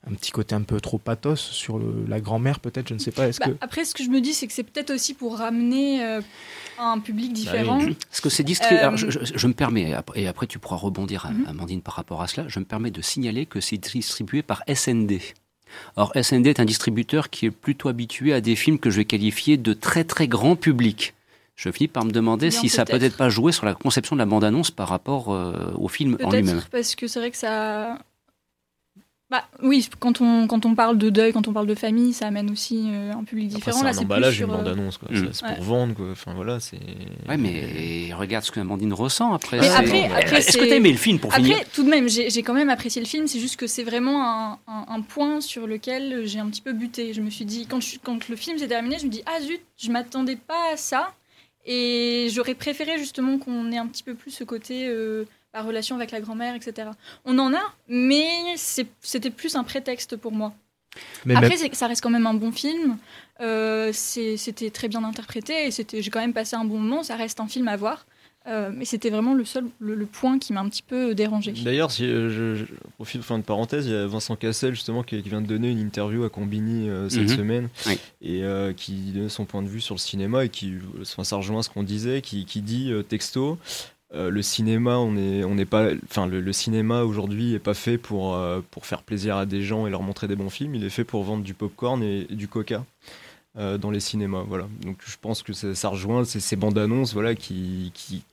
un, 0.06 0.13
petit 0.15 0.32
côté 0.32 0.53
un 0.53 0.63
peu 0.63 0.82
trop 0.82 0.98
pathos 0.98 1.39
sur 1.39 1.80
la 2.08 2.20
grand-mère, 2.20 2.60
peut-être, 2.60 2.89
je 2.89 2.94
ne 2.94 3.00
sais 3.00 3.12
pas. 3.12 3.30
Est-ce 3.30 3.39
bah, 3.39 3.48
que 3.48 3.51
après, 3.62 3.86
ce 3.86 3.96
que 3.96 4.03
je 4.03 4.10
me 4.10 4.20
dis, 4.20 4.34
c'est 4.34 4.48
que 4.48 4.53
c'est 4.53 4.63
peut-être 4.63 4.91
aussi 4.91 5.13
pour 5.13 5.38
ramener 5.38 6.03
euh, 6.03 6.22
un 6.77 7.00
public 7.00 7.30
bah 7.30 7.36
différent. 7.36 7.80
Parce 8.10 8.20
que 8.20 8.30
c'est 8.30 8.44
distribué. 8.44 8.84
Euh, 8.84 8.98
je, 8.98 9.48
me 9.48 9.53
permets, 9.53 9.96
et 10.15 10.27
après 10.27 10.46
tu 10.46 10.60
pourras 10.60 10.75
rebondir, 10.75 11.32
mhm. 11.32 11.46
Amandine, 11.48 11.82
par 11.82 11.94
rapport 11.94 12.22
à 12.22 12.27
cela. 12.27 12.50
Je 12.50 12.60
me 12.60 12.65
permets 12.65 12.91
de 12.91 13.01
signaler 13.01 13.46
que 13.46 13.62
c'est 13.62 13.77
distribué 13.77 14.41
par 14.41 14.62
SND. 14.68 15.22
Or, 15.96 16.12
SND 16.22 16.48
est 16.48 16.60
un 16.60 16.65
distributeur 16.65 17.30
qui 17.30 17.46
est 17.46 17.51
plutôt 17.51 17.88
habitué 17.88 18.34
à 18.34 18.41
des 18.41 18.58
films 18.58 18.77
que 18.77 18.89
je 18.89 18.98
vais 18.98 19.06
qualifier 19.06 19.56
de 19.56 19.72
très 19.72 20.03
très 20.03 20.27
grand 20.27 20.58
public 20.58 21.13
je 21.62 21.70
finis 21.70 21.88
par 21.88 22.06
me 22.06 22.12
demander 22.12 22.50
si 22.50 22.70
ça 22.70 22.86
peut 22.86 23.01
être 23.01 23.15
pas 23.15 23.30
joué 23.30 23.51
sur 23.51 23.68
la 23.68 23.75
conception 23.75 24.15
de 24.15 24.20
la 24.20 24.25
bande-annonce 24.25 24.72
par 24.72 24.88
rapport 24.88 25.32
euh, 25.32 25.72
au 25.75 25.88
film 25.88 26.18
en 26.24 26.32
lui-même. 26.32 26.62
Parce 26.72 26.96
que 26.96 27.06
c'est 27.06 27.20
vrai 27.20 27.30
que 27.30 27.38
ça. 27.38 28.00
Bah, 29.30 29.46
oui, 29.62 29.88
quand 30.00 30.22
on, 30.22 30.48
quand 30.48 30.65
on 30.65 30.74
parle 30.74 30.98
de 30.98 31.10
deuil, 31.10 31.32
quand 31.32 31.48
on 31.48 31.53
parle 31.53 31.68
de 31.68 31.75
famille, 31.75 32.13
ça 32.13 32.27
amène 32.27 32.50
aussi 32.50 32.89
euh, 32.91 33.13
un 33.13 33.24
public 33.24 33.48
différent. 33.50 33.80
C'est 33.80 34.00
un 34.00 34.01
emballage, 34.01 34.39
une 34.39 34.50
euh, 34.50 34.58
bande-annonce. 34.58 35.00
Mm. 35.10 35.27
C'est 35.32 35.46
pour 35.46 35.63
vendre. 35.63 35.94
Quoi. 35.94 36.08
Enfin, 36.12 36.34
voilà, 36.34 36.60
c'est... 36.60 36.80
Ouais, 37.30 37.38
mais 37.38 38.12
regarde 38.13 38.44
ce 38.44 38.51
que 38.51 38.60
Amandine 38.60 38.91
ressent 38.91 39.32
après. 39.32 39.60
après, 39.60 40.06
après 40.06 40.39
Est-ce 40.39 40.58
que 40.58 40.65
tu 40.65 40.74
as 40.74 40.75
aimé 40.75 40.91
le 40.91 40.98
film 40.98 41.20
pour 41.20 41.32
après, 41.32 41.44
finir 41.44 41.60
tout 41.74 41.84
de 41.84 41.89
même, 41.89 42.10
j'ai 42.10 42.41
quand 42.41 42.56
même 42.56 42.70
apprécié 42.70 43.00
le 43.00 43.08
film. 43.08 43.27
C'est 43.27 43.39
juste 43.39 43.58
que 43.58 43.68
c'est 43.68 43.84
vraiment 43.84 44.25
un, 44.25 44.60
un, 44.68 45.01
point 45.01 45.39
sur 45.39 45.68
lequel 45.68 46.25
j'ai 46.25 46.39
un 46.39 46.50
petit 46.50 46.62
peu 46.62 46.74
buté. 46.74 47.13
Je 47.13 47.22
me 47.22 47.30
suis 47.30 47.46
dit, 47.46 47.68
quand, 47.68 47.80
quand 48.03 48.27
le 48.27 48.36
film 48.36 48.58
s'est 48.58 48.68
terminé, 48.68 48.98
je 49.00 49.06
me 49.06 49.12
dis, 49.12 49.22
ah 49.27 49.39
zut, 49.41 49.62
je 49.77 49.91
m'attendais 49.91 50.38
pas 50.38 50.74
à 50.74 50.77
ça. 50.77 51.13
Et 51.65 52.30
j'aurais 52.32 52.56
préféré 52.56 52.98
justement 52.98 53.38
qu'on 53.38 53.72
ait 53.72 53.77
un 53.77 53.88
petit 53.88 54.03
peu 54.03 54.15
plus 54.15 54.32
ce 54.32 54.44
côté 54.44 54.88
euh, 54.88 55.25
la 55.53 55.62
relation 55.62 55.96
avec 55.96 56.12
la 56.12 56.22
grand-mère, 56.22 56.56
etc. 56.56 56.89
On 57.25 57.38
en 57.39 57.53
a, 57.53 57.74
mais 57.88 58.27
c'était 58.56 59.30
plus 59.30 59.56
un 59.56 59.63
prétexte 59.63 60.15
pour 60.15 60.32
moi. 60.32 60.53
Mais 61.25 61.36
Après, 61.36 61.58
ça 61.74 61.88
reste 61.88 62.01
quand 62.01 62.10
même 62.10 62.27
un 62.27 62.34
bon 62.34 62.51
film. 62.51 62.98
Euh, 63.39 63.91
c'était 63.94 64.70
très 64.70 64.88
bien 64.88 65.03
interprété 65.03 65.68
et 65.68 65.72
j'ai 65.72 66.10
quand 66.10 66.20
même 66.20 66.34
passé 66.34 66.56
un 66.56 66.65
bon 66.65 66.80
moment. 66.80 67.03
Ça 67.03 67.15
reste 67.15 67.39
un 67.39 67.48
film 67.48 67.68
à 67.68 67.77
voir. 67.77 68.06
Euh, 68.48 68.71
mais 68.74 68.86
c'était 68.86 69.12
vraiment 69.12 69.36
le 69.36 69.45
seul 69.45 69.65
le, 69.79 70.05
point 70.07 70.39
qui 70.39 70.51
m'a 70.51 70.62
un 70.62 70.69
petit 70.69 70.81
peu 70.81 71.13
dérangé. 71.13 71.51
D'ailleurs, 71.51 71.91
si 71.91 72.05
euh, 72.05 72.55
je, 72.55 72.65
profite 72.95 73.21
fin 73.21 73.38
de 73.38 73.43
parenthèse, 73.43 73.86
il 73.86 73.91
y 73.91 73.95
a 73.95 74.07
Vincent 74.07 74.36
Cassel 74.36 74.74
justement 74.74 75.03
qui, 75.03 75.21
vient 75.21 75.41
de 75.41 75.48
donner 75.48 75.69
une 75.69 75.79
interview 75.79 76.24
à 76.24 76.29
Combini 76.29 76.89
euh, 76.89 77.07
cette 77.07 77.29
mhm. 77.29 77.38
semaine 77.38 77.69
et 78.21 78.43
qui 78.75 79.12
donne 79.13 79.29
son 79.29 79.45
point 79.45 79.62
de 79.62 79.67
vue 79.67 79.81
sur 79.81 79.93
le 79.93 80.00
cinéma 80.00 80.45
et 80.45 80.50
qui, 80.50 80.74
enfin, 81.00 81.24
ça 81.24 81.36
rejoint 81.36 81.62
ce 81.62 81.69
qu'on 81.69 81.83
disait, 81.83 82.21
qui, 82.21 82.45
qui 82.45 82.62
dit 82.62 82.91
texto. 83.07 83.60
le 84.12 84.41
cinéma, 84.41 84.98
on 84.98 85.15
est, 85.17 85.43
on 85.43 85.53
n'est 85.53 85.65
pas, 85.65 85.89
enfin 86.10 86.25
le, 86.25 86.53
cinéma 86.53 87.03
aujourd'hui 87.03 87.53
est 87.53 87.60
pas 87.60 87.75
fait 87.75 88.00
pour 88.00 88.38
pour 88.71 88.88
faire 88.88 89.03
plaisir 89.03 89.38
à 89.38 89.45
des 89.45 89.62
gens 89.62 89.86
et 89.86 89.91
leur 89.91 90.01
montrer 90.01 90.27
des 90.27 90.36
bons 90.36 90.50
films. 90.50 90.74
Il 90.74 90.83
est 90.83 90.89
fait 90.89 91.03
pour 91.03 91.24
vendre 91.24 91.43
du 91.43 91.53
popcorn 91.53 92.01
et 92.01 92.25
du 92.31 92.48
coca. 92.48 92.83
Euh, 93.58 93.77
dans 93.77 93.91
les 93.91 94.00
cinémas. 94.00 94.43
Voilà. 94.48 94.70
Donc 94.81 95.00
je 95.05 95.17
pense 95.20 95.43
que 95.43 95.51
ça, 95.51 95.89
rejoint 95.89 96.24
ces, 96.24 96.39
ces 96.39 96.55
bandes 96.55 96.77
annonces 96.77 97.13
voilà, 97.13 97.36
qui, 97.36 97.91
qui, 97.93 98.24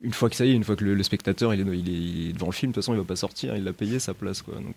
une 0.00 0.12
fois 0.12 0.30
que 0.30 0.36
ça 0.36 0.44
y 0.46 0.50
est, 0.50 0.54
une 0.54 0.62
fois 0.62 0.76
que 0.76 0.84
le, 0.84 1.02
spectateur 1.02 1.52
il 1.52 1.60
est, 1.60 1.78
il 1.78 2.28
est, 2.28 2.32
devant 2.32 2.46
le 2.46 2.52
film, 2.52 2.70
de 2.70 2.74
toute 2.74 2.84
façon 2.84 2.94
il 2.94 2.98
va 2.98 3.04
pas 3.04 3.16
sortir, 3.16 3.56
il 3.56 3.66
a 3.66 3.72
payé 3.72 3.98
sa 3.98 4.14
place. 4.14 4.40
Quoi. 4.40 4.54
Donc, 4.54 4.76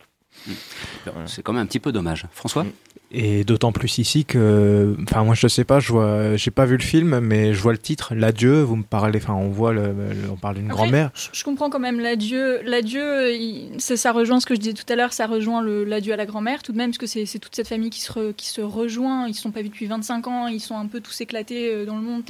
c'est 1.26 1.42
quand 1.44 1.54
même 1.54 1.64
un 1.64 1.66
petit 1.66 1.80
peu 1.80 1.92
dommage. 1.92 2.26
François 2.32 2.64
mm. 2.64 2.72
Et 3.14 3.44
d'autant 3.44 3.74
plus 3.74 3.98
ici 3.98 4.24
que, 4.24 4.96
enfin 5.04 5.26
moi 5.26 5.36
je 5.36 5.50
sais 5.50 5.66
pas, 5.66 5.82
je 5.82 5.92
vois, 5.92 6.38
j'ai 6.38 6.52
pas 6.52 6.66
vu 6.66 6.78
le 6.78 6.84
film, 6.84 7.20
mais 7.20 7.54
je 7.54 7.62
vois 7.62 7.74
le 7.74 7.78
titre, 7.78 8.16
l'adieu. 8.16 8.62
Vous 8.62 8.78
me 8.78 8.84
parlez, 8.84 9.20
enfin 9.22 9.34
on 9.34 9.50
voit, 9.50 9.74
le, 9.74 9.94
on 10.32 10.38
parle 10.38 10.56
d'une 10.56 10.70
grand-mère. 10.70 11.12
Je, 11.34 11.44
comprends 11.44 11.70
quand 11.70 11.80
même 11.80 12.00
l'adieu. 12.00 12.62
L'adieu, 12.64 13.78
ça 13.80 14.14
rejoint 14.14 14.40
ce 14.40 14.46
que 14.46 14.56
je 14.56 14.62
disais 14.62 14.74
tout 14.74 14.86
à 14.88 14.96
l'heure, 14.96 15.12
ça 15.12 15.28
rejoint 15.28 15.62
l'adieu 15.62 16.14
à 16.14 16.16
la 16.16 16.26
grand-mère 16.26 16.64
tout 16.64 16.72
de 16.72 16.78
même, 16.78 16.92
parce 16.92 17.00
que 17.00 17.06
c'est 17.06 17.40
toute 17.40 17.54
cette 17.54 17.68
famille 17.68 17.90
qui 17.90 18.00
se, 18.00 18.32
qui 18.32 18.48
se 18.48 18.62
rejoint. 18.62 19.28
Ils 19.28 19.36
se 19.36 19.42
sont 19.42 19.52
pas 19.52 19.62
vus 19.62 19.70
depuis 19.70 19.88
25 19.88 20.28
ans, 20.28 20.48
ils 20.48 20.62
sont 20.62 20.78
un 20.78 20.88
peu 20.88 21.02
tous 21.02 21.20
éclatés 21.20 21.74
euh, 21.74 21.86
dans 21.86 21.98
le 21.98 22.04
monde. 22.04 22.24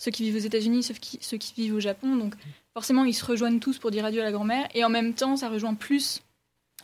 Ceux 0.00 0.10
qui 0.10 0.24
vivent 0.24 0.36
aux 0.36 0.46
États-Unis, 0.46 0.82
ceux 0.82 0.94
qui, 0.94 1.18
ceux 1.20 1.36
qui 1.36 1.54
vivent 1.56 1.76
au 1.76 1.80
Japon, 1.80 2.16
donc 2.16 2.34
forcément 2.74 3.04
ils 3.04 3.14
se 3.14 3.24
rejoignent 3.24 3.60
tous 3.60 3.78
pour 3.78 3.92
dire 3.92 4.04
adieu 4.04 4.22
à 4.22 4.24
la 4.24 4.32
grand-mère. 4.32 4.66
Et 4.74 4.84
en 4.84 4.90
même 4.90 5.14
temps, 5.14 5.36
ça 5.36 5.48
rejoint 5.48 5.74
plus 5.74 6.20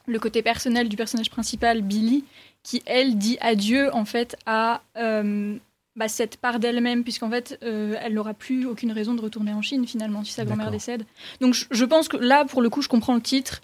le 0.07 0.19
côté 0.19 0.43
personnel 0.43 0.89
du 0.89 0.97
personnage 0.97 1.31
principal, 1.31 1.83
Billy, 1.83 2.25
qui, 2.63 2.83
elle, 2.87 3.19
dit 3.19 3.39
adieu, 3.41 3.95
en 3.95 4.05
fait, 4.05 4.37
à 4.47 4.83
euh, 4.97 5.57
bah, 5.97 6.09
cette 6.09 6.37
part 6.37 6.59
d'elle-même, 6.59 7.03
puisqu'en 7.03 7.31
fait, 7.31 7.59
euh, 7.63 7.97
elle 8.01 8.15
n'aura 8.15 8.35
plus 8.35 8.67
aucune 8.67 8.93
raison 8.93 9.15
de 9.15 9.21
retourner 9.21 9.53
en 9.53 9.63
Chine, 9.63 9.87
finalement, 9.87 10.25
si 10.25 10.33
sa 10.33 10.45
grand-mère 10.45 10.71
décède. 10.71 11.05
Donc, 11.41 11.55
je, 11.55 11.85
pense 11.85 12.09
que 12.09 12.17
là, 12.17 12.45
pour 12.45 12.63
le 12.63 12.71
coup, 12.71 12.83
je 12.83 12.89
comprends 12.89 13.15
le 13.15 13.21
titre. 13.21 13.61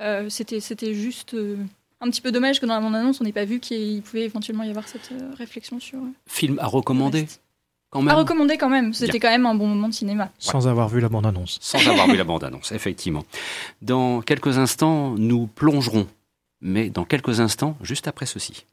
Euh, 0.00 0.28
c'était, 0.28 0.60
c'était 0.60 0.94
juste 0.94 1.36
un 2.00 2.10
petit 2.10 2.20
peu 2.20 2.32
dommage 2.32 2.60
que 2.60 2.66
dans 2.66 2.74
la 2.74 2.80
bande-annonce, 2.80 3.20
on 3.20 3.24
n'ait 3.24 3.32
pas 3.32 3.44
vu 3.44 3.60
qu'il 3.60 4.02
pouvait 4.02 4.24
éventuellement 4.24 4.64
y 4.64 4.70
avoir 4.70 4.88
cette 4.88 5.12
réflexion 5.38 5.78
sur... 5.80 5.98
Film 6.26 6.58
à 6.58 6.66
recommander 6.66 7.26
quand 7.92 8.02
même. 8.02 8.14
À 8.14 8.18
recommander 8.18 8.56
quand 8.58 8.68
même, 8.68 8.92
c'était 8.92 9.20
quand 9.20 9.30
même 9.30 9.46
un 9.46 9.54
bon 9.54 9.68
moment 9.68 9.88
de 9.88 9.94
cinéma. 9.94 10.30
Sans 10.40 10.66
avoir 10.66 10.88
vu 10.88 11.00
la 11.00 11.08
bande-annonce. 11.08 11.58
Sans 11.60 11.86
avoir 11.86 12.08
vu 12.08 12.16
la 12.16 12.24
bande-annonce, 12.24 12.72
effectivement. 12.72 13.22
Dans 13.82 14.20
quelques 14.22 14.58
instants, 14.58 15.14
nous 15.16 15.46
plongerons 15.46 16.08
mais 16.62 16.88
dans 16.88 17.04
quelques 17.04 17.40
instants, 17.40 17.76
juste 17.82 18.08
après 18.08 18.24
ceci. 18.24 18.64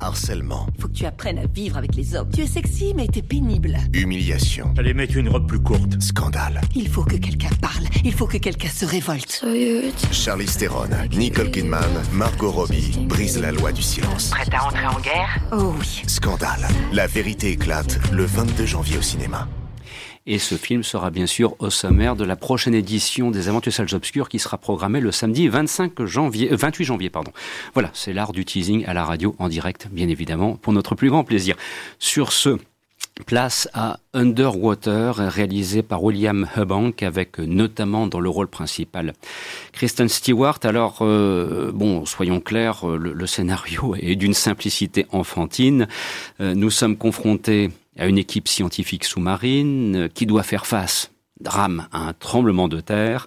Harcèlement. 0.00 0.66
Il 0.74 0.80
faut 0.80 0.88
que 0.88 0.94
tu 0.94 1.04
apprennes 1.06 1.38
à 1.38 1.46
vivre 1.46 1.76
avec 1.76 1.94
les 1.94 2.14
hommes. 2.14 2.28
Tu 2.34 2.42
es 2.42 2.46
sexy, 2.46 2.92
mais 2.96 3.06
t'es 3.06 3.22
pénible. 3.22 3.76
Humiliation. 3.92 4.72
Allez 4.78 4.94
mettre 4.94 5.16
une 5.16 5.28
robe 5.28 5.46
plus 5.46 5.60
courte. 5.60 6.00
Scandale. 6.00 6.60
Il 6.74 6.88
faut 6.88 7.04
que 7.04 7.16
quelqu'un 7.16 7.50
parle. 7.60 7.84
Il 8.04 8.12
faut 8.12 8.26
que 8.26 8.38
quelqu'un 8.38 8.68
se 8.68 8.84
révolte. 8.84 9.44
Charlie 10.12 10.46
Theron, 10.46 10.88
Nicole 11.12 11.50
Kidman, 11.50 11.80
Margot 12.12 12.50
Robbie 12.50 13.06
brisent 13.08 13.40
la 13.40 13.52
loi 13.52 13.72
du 13.72 13.82
silence. 13.82 14.30
Prête 14.30 14.52
à 14.54 14.64
entrer 14.66 14.86
en 14.86 15.00
guerre? 15.00 15.40
Oh 15.52 15.74
oui. 15.78 16.02
Scandale. 16.06 16.66
La 16.92 17.06
vérité 17.06 17.50
éclate 17.50 17.98
le 18.12 18.24
22 18.24 18.66
janvier 18.66 18.98
au 18.98 19.02
cinéma. 19.02 19.48
Et 20.32 20.38
ce 20.38 20.54
film 20.54 20.84
sera 20.84 21.10
bien 21.10 21.26
sûr 21.26 21.56
au 21.58 21.70
sommaire 21.70 22.14
de 22.14 22.24
la 22.24 22.36
prochaine 22.36 22.72
édition 22.72 23.32
des 23.32 23.48
Aventures 23.48 23.72
Salles 23.72 23.92
Obscures 23.94 24.28
qui 24.28 24.38
sera 24.38 24.58
programmée 24.58 25.00
le 25.00 25.10
samedi 25.10 25.48
25 25.48 26.04
janvier, 26.04 26.50
28 26.52 26.84
euh, 26.84 26.86
janvier. 26.86 27.10
Pardon. 27.10 27.32
Voilà, 27.74 27.90
c'est 27.94 28.12
l'art 28.12 28.30
du 28.30 28.44
teasing 28.44 28.84
à 28.86 28.94
la 28.94 29.04
radio 29.04 29.34
en 29.40 29.48
direct, 29.48 29.88
bien 29.90 30.08
évidemment, 30.08 30.54
pour 30.54 30.72
notre 30.72 30.94
plus 30.94 31.10
grand 31.10 31.24
plaisir. 31.24 31.56
Sur 31.98 32.30
ce, 32.30 32.58
Place 33.26 33.68
à 33.74 33.98
Underwater, 34.14 35.16
réalisé 35.16 35.82
par 35.82 36.02
William 36.02 36.46
Hubank, 36.56 37.02
avec 37.02 37.38
notamment 37.38 38.06
dans 38.06 38.20
le 38.20 38.28
rôle 38.28 38.48
principal 38.48 39.12
Kristen 39.72 40.08
Stewart. 40.08 40.58
Alors, 40.62 40.98
euh, 41.02 41.70
bon, 41.74 42.06
soyons 42.06 42.40
clairs, 42.40 42.86
le, 42.86 43.26
scénario 43.26 43.94
est 44.00 44.16
d'une 44.16 44.32
simplicité 44.32 45.06
enfantine. 45.10 45.86
Euh, 46.40 46.54
nous 46.54 46.70
sommes 46.70 46.96
confrontés 46.96 47.70
à 47.98 48.06
une 48.06 48.18
équipe 48.18 48.48
scientifique 48.48 49.04
sous-marine 49.04 50.08
qui 50.14 50.26
doit 50.26 50.42
faire 50.42 50.66
face 50.66 51.10
drame 51.40 51.88
à 51.92 52.00
un 52.08 52.12
tremblement 52.12 52.68
de 52.68 52.80
terre 52.80 53.26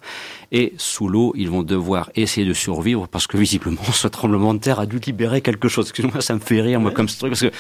et 0.52 0.74
sous 0.78 1.08
l'eau 1.08 1.34
ils 1.36 1.50
vont 1.50 1.64
devoir 1.64 2.12
essayer 2.16 2.46
de 2.46 2.54
survivre 2.54 3.08
parce 3.08 3.26
que 3.26 3.38
visiblement 3.38 3.84
ce 3.92 4.08
tremblement 4.08 4.54
de 4.54 4.60
terre 4.60 4.80
a 4.80 4.86
dû 4.86 5.00
libérer 5.00 5.42
quelque 5.42 5.68
chose. 5.68 5.86
Excusez-moi, 5.86 6.22
ça 6.22 6.36
me 6.36 6.40
fait 6.40 6.62
rire 6.62 6.80
moi 6.80 6.92
comme 6.92 7.10
ce 7.10 7.18
truc 7.18 7.32
parce 7.32 7.42
que 7.42 7.52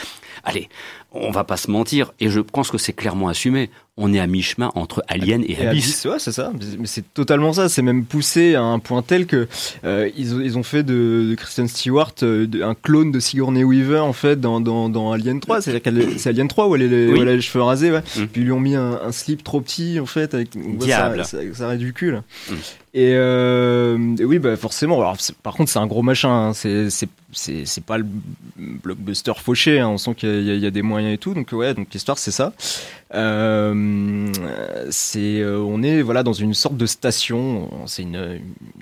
allez, 0.43 0.69
on 1.11 1.31
va 1.31 1.43
pas 1.43 1.57
se 1.57 1.69
mentir, 1.71 2.11
et 2.19 2.29
je 2.29 2.39
pense 2.39 2.71
que 2.71 2.77
c'est 2.77 2.93
clairement 2.93 3.27
assumé. 3.27 3.69
On 3.95 4.11
est 4.11 4.19
à 4.19 4.25
mi-chemin 4.25 4.71
entre 4.73 5.03
Alien 5.07 5.43
et, 5.47 5.67
Abyss. 5.67 6.05
ouais, 6.05 6.17
c'est 6.17 6.31
ça. 6.31 6.51
Mais 6.79 6.87
c'est 6.87 7.13
totalement 7.13 7.53
ça. 7.53 7.69
C'est 7.69 7.83
même 7.83 8.05
poussé 8.05 8.55
à 8.55 8.63
un 8.63 8.79
point 8.79 9.03
tel 9.03 9.27
que 9.27 9.47
euh, 9.83 10.09
ils, 10.17 10.41
ils, 10.41 10.57
ont 10.57 10.63
fait 10.63 10.81
de, 10.81 11.35
Kristen 11.37 11.67
Stewart 11.67 12.15
euh, 12.23 12.47
un 12.63 12.73
clone 12.73 13.11
de 13.11 13.19
Sigourney 13.19 13.63
Weaver 13.63 13.99
en 13.99 14.13
fait 14.13 14.41
dans, 14.41 14.59
dans, 14.59 14.89
dans 14.89 15.11
Alien 15.11 15.39
3. 15.39 15.61
C'est 15.61 16.25
Alien 16.25 16.47
3 16.47 16.69
où 16.69 16.75
elle, 16.75 16.81
est, 16.81 17.25
les 17.25 17.41
cheveux 17.41 17.61
rasés. 17.61 17.91
Ouais. 17.91 18.01
Mm. 18.17 18.25
Puis 18.31 18.41
ils 18.41 18.45
lui 18.45 18.51
ont 18.51 18.59
mis 18.59 18.75
un, 18.75 19.11
slip 19.11 19.43
trop 19.43 19.61
petit 19.61 19.99
en 19.99 20.07
fait 20.07 20.33
avec 20.33 20.57
Diable. 20.79 21.23
Ça, 21.23 21.37
ça, 21.53 21.67
ridicule. 21.67 22.23
Mm. 22.49 22.53
Euh, 22.95 24.15
et, 24.19 24.25
oui, 24.25 24.39
bah 24.39 24.55
forcément. 24.55 24.99
Alors, 24.99 25.17
par 25.41 25.53
contre, 25.53 25.71
c'est 25.71 25.79
un 25.79 25.87
gros 25.87 26.01
machin. 26.01 26.49
Hein. 26.49 26.53
C'est 26.53 26.89
c'est 27.31 27.83
pas 27.83 27.97
le 27.97 28.05
blockbuster 28.57 29.33
fauché. 29.37 29.79
Hein. 29.79 29.89
On 29.89 29.97
sent 29.97 30.13
qu'il 30.15 30.43
y, 30.43 30.59
y, 30.59 30.65
a 30.65 30.71
des 30.71 30.83
moyens 30.83 31.13
et 31.13 31.17
tout. 31.17 31.33
Donc 31.33 31.51
ouais, 31.51 31.73
donc 31.73 31.87
l'histoire 31.91 32.17
c'est 32.17 32.31
ça. 32.31 32.53
Euh, 33.13 34.31
euh, 35.15 35.57
on 35.59 35.83
est 35.83 36.01
voilà 36.01 36.23
dans 36.23 36.33
une 36.33 36.53
sorte 36.53 36.77
de 36.77 36.85
station. 36.85 37.69
C'est 37.85 38.03
une, 38.03 38.39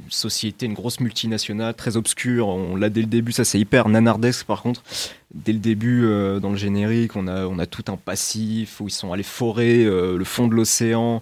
société, 0.09 0.65
une 0.65 0.73
grosse 0.73 0.99
multinationale 0.99 1.73
très 1.73 1.97
obscure. 1.97 2.47
On 2.47 2.75
l'a 2.75 2.89
dès 2.89 3.01
le 3.01 3.07
début. 3.07 3.31
Ça 3.31 3.43
c'est 3.43 3.59
hyper 3.59 3.89
nanardesque 3.89 4.45
par 4.45 4.61
contre. 4.61 4.83
Dès 5.33 5.53
le 5.53 5.59
début, 5.59 6.05
euh, 6.05 6.39
dans 6.39 6.51
le 6.51 6.57
générique, 6.57 7.15
on 7.15 7.27
a 7.27 7.65
tout 7.65 7.85
un 7.87 7.97
passif 7.97 8.79
où 8.81 8.87
ils 8.87 8.91
sont 8.91 9.13
allés 9.13 9.23
forer 9.23 9.83
le 9.85 10.23
fond 10.23 10.47
de 10.47 10.55
l'océan. 10.55 11.21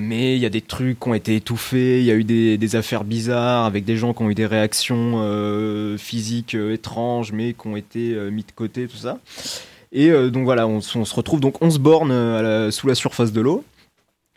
Mais 0.00 0.36
il 0.36 0.40
y 0.40 0.46
a 0.46 0.50
des 0.50 0.60
trucs 0.60 1.00
qui 1.00 1.08
ont 1.08 1.14
été 1.14 1.34
étouffés, 1.34 1.98
il 1.98 2.04
y 2.04 2.12
a 2.12 2.14
eu 2.14 2.22
des, 2.22 2.76
affaires 2.76 3.02
bizarres 3.02 3.64
avec 3.64 3.84
des 3.84 3.96
gens 3.96 4.14
qui 4.14 4.22
ont 4.22 4.30
eu 4.30 4.34
des 4.34 4.46
réactions 4.46 5.96
physiques 5.98 6.54
étranges, 6.54 7.32
mais 7.32 7.54
qui 7.54 7.66
ont 7.66 7.76
été 7.76 8.14
mis 8.30 8.42
de 8.42 8.52
côté, 8.54 8.86
tout 8.86 8.96
ça. 8.96 9.18
Et 9.94 10.10
donc 10.30 10.44
voilà, 10.44 10.66
on, 10.66 10.80
se 10.80 11.14
retrouve 11.14 11.40
donc 11.40 11.62
11 11.62 11.78
bornes 11.78 12.12
à 12.12 12.42
la, 12.42 12.70
sous 12.70 12.86
la 12.86 12.94
surface 12.94 13.32
de 13.32 13.40
l'eau. 13.40 13.64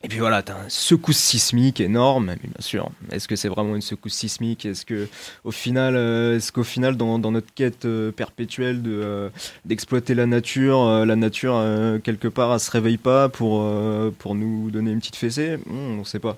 Et 0.04 0.10
puis 0.10 0.20
voilà, 0.20 0.44
t'as 0.44 0.54
une 0.64 0.70
secousse 0.70 1.18
sismique 1.18 1.82
énorme, 1.82 2.28
mais 2.28 2.36
bien 2.36 2.52
sûr. 2.62 2.92
Est-ce 3.12 3.28
que 3.28 3.36
c'est 3.36 3.48
vraiment 3.48 3.76
une 3.76 3.82
secousse 3.82 4.14
sismique? 4.14 4.64
Est-ce 4.68 4.86
que 4.86 5.08
au 5.44 5.50
final, 5.50 5.96
euh, 5.96 6.38
est-ce 6.38 6.52
qu'au 6.52 6.64
final, 6.64 6.98
dans, 6.98 7.18
notre 7.18 7.52
quête 7.56 7.86
euh, 7.86 8.12
perpétuelle 8.12 8.84
de 8.84 8.92
euh, 8.92 9.30
d'exploiter 9.66 10.14
la 10.14 10.28
nature, 10.28 11.04
la 11.04 11.16
nature 11.16 11.64
quelque 12.04 12.28
part, 12.28 12.54
elle 12.54 12.60
se 12.60 12.70
réveille 12.70 12.98
pas 12.98 13.28
pour 13.28 13.68
pour 14.20 14.36
nous 14.36 14.70
donner 14.70 14.92
une 14.92 15.00
petite 15.00 15.16
fessée? 15.16 15.58
Hmm, 15.66 16.00
On 16.00 16.04
sait 16.04 16.20
pas. 16.20 16.38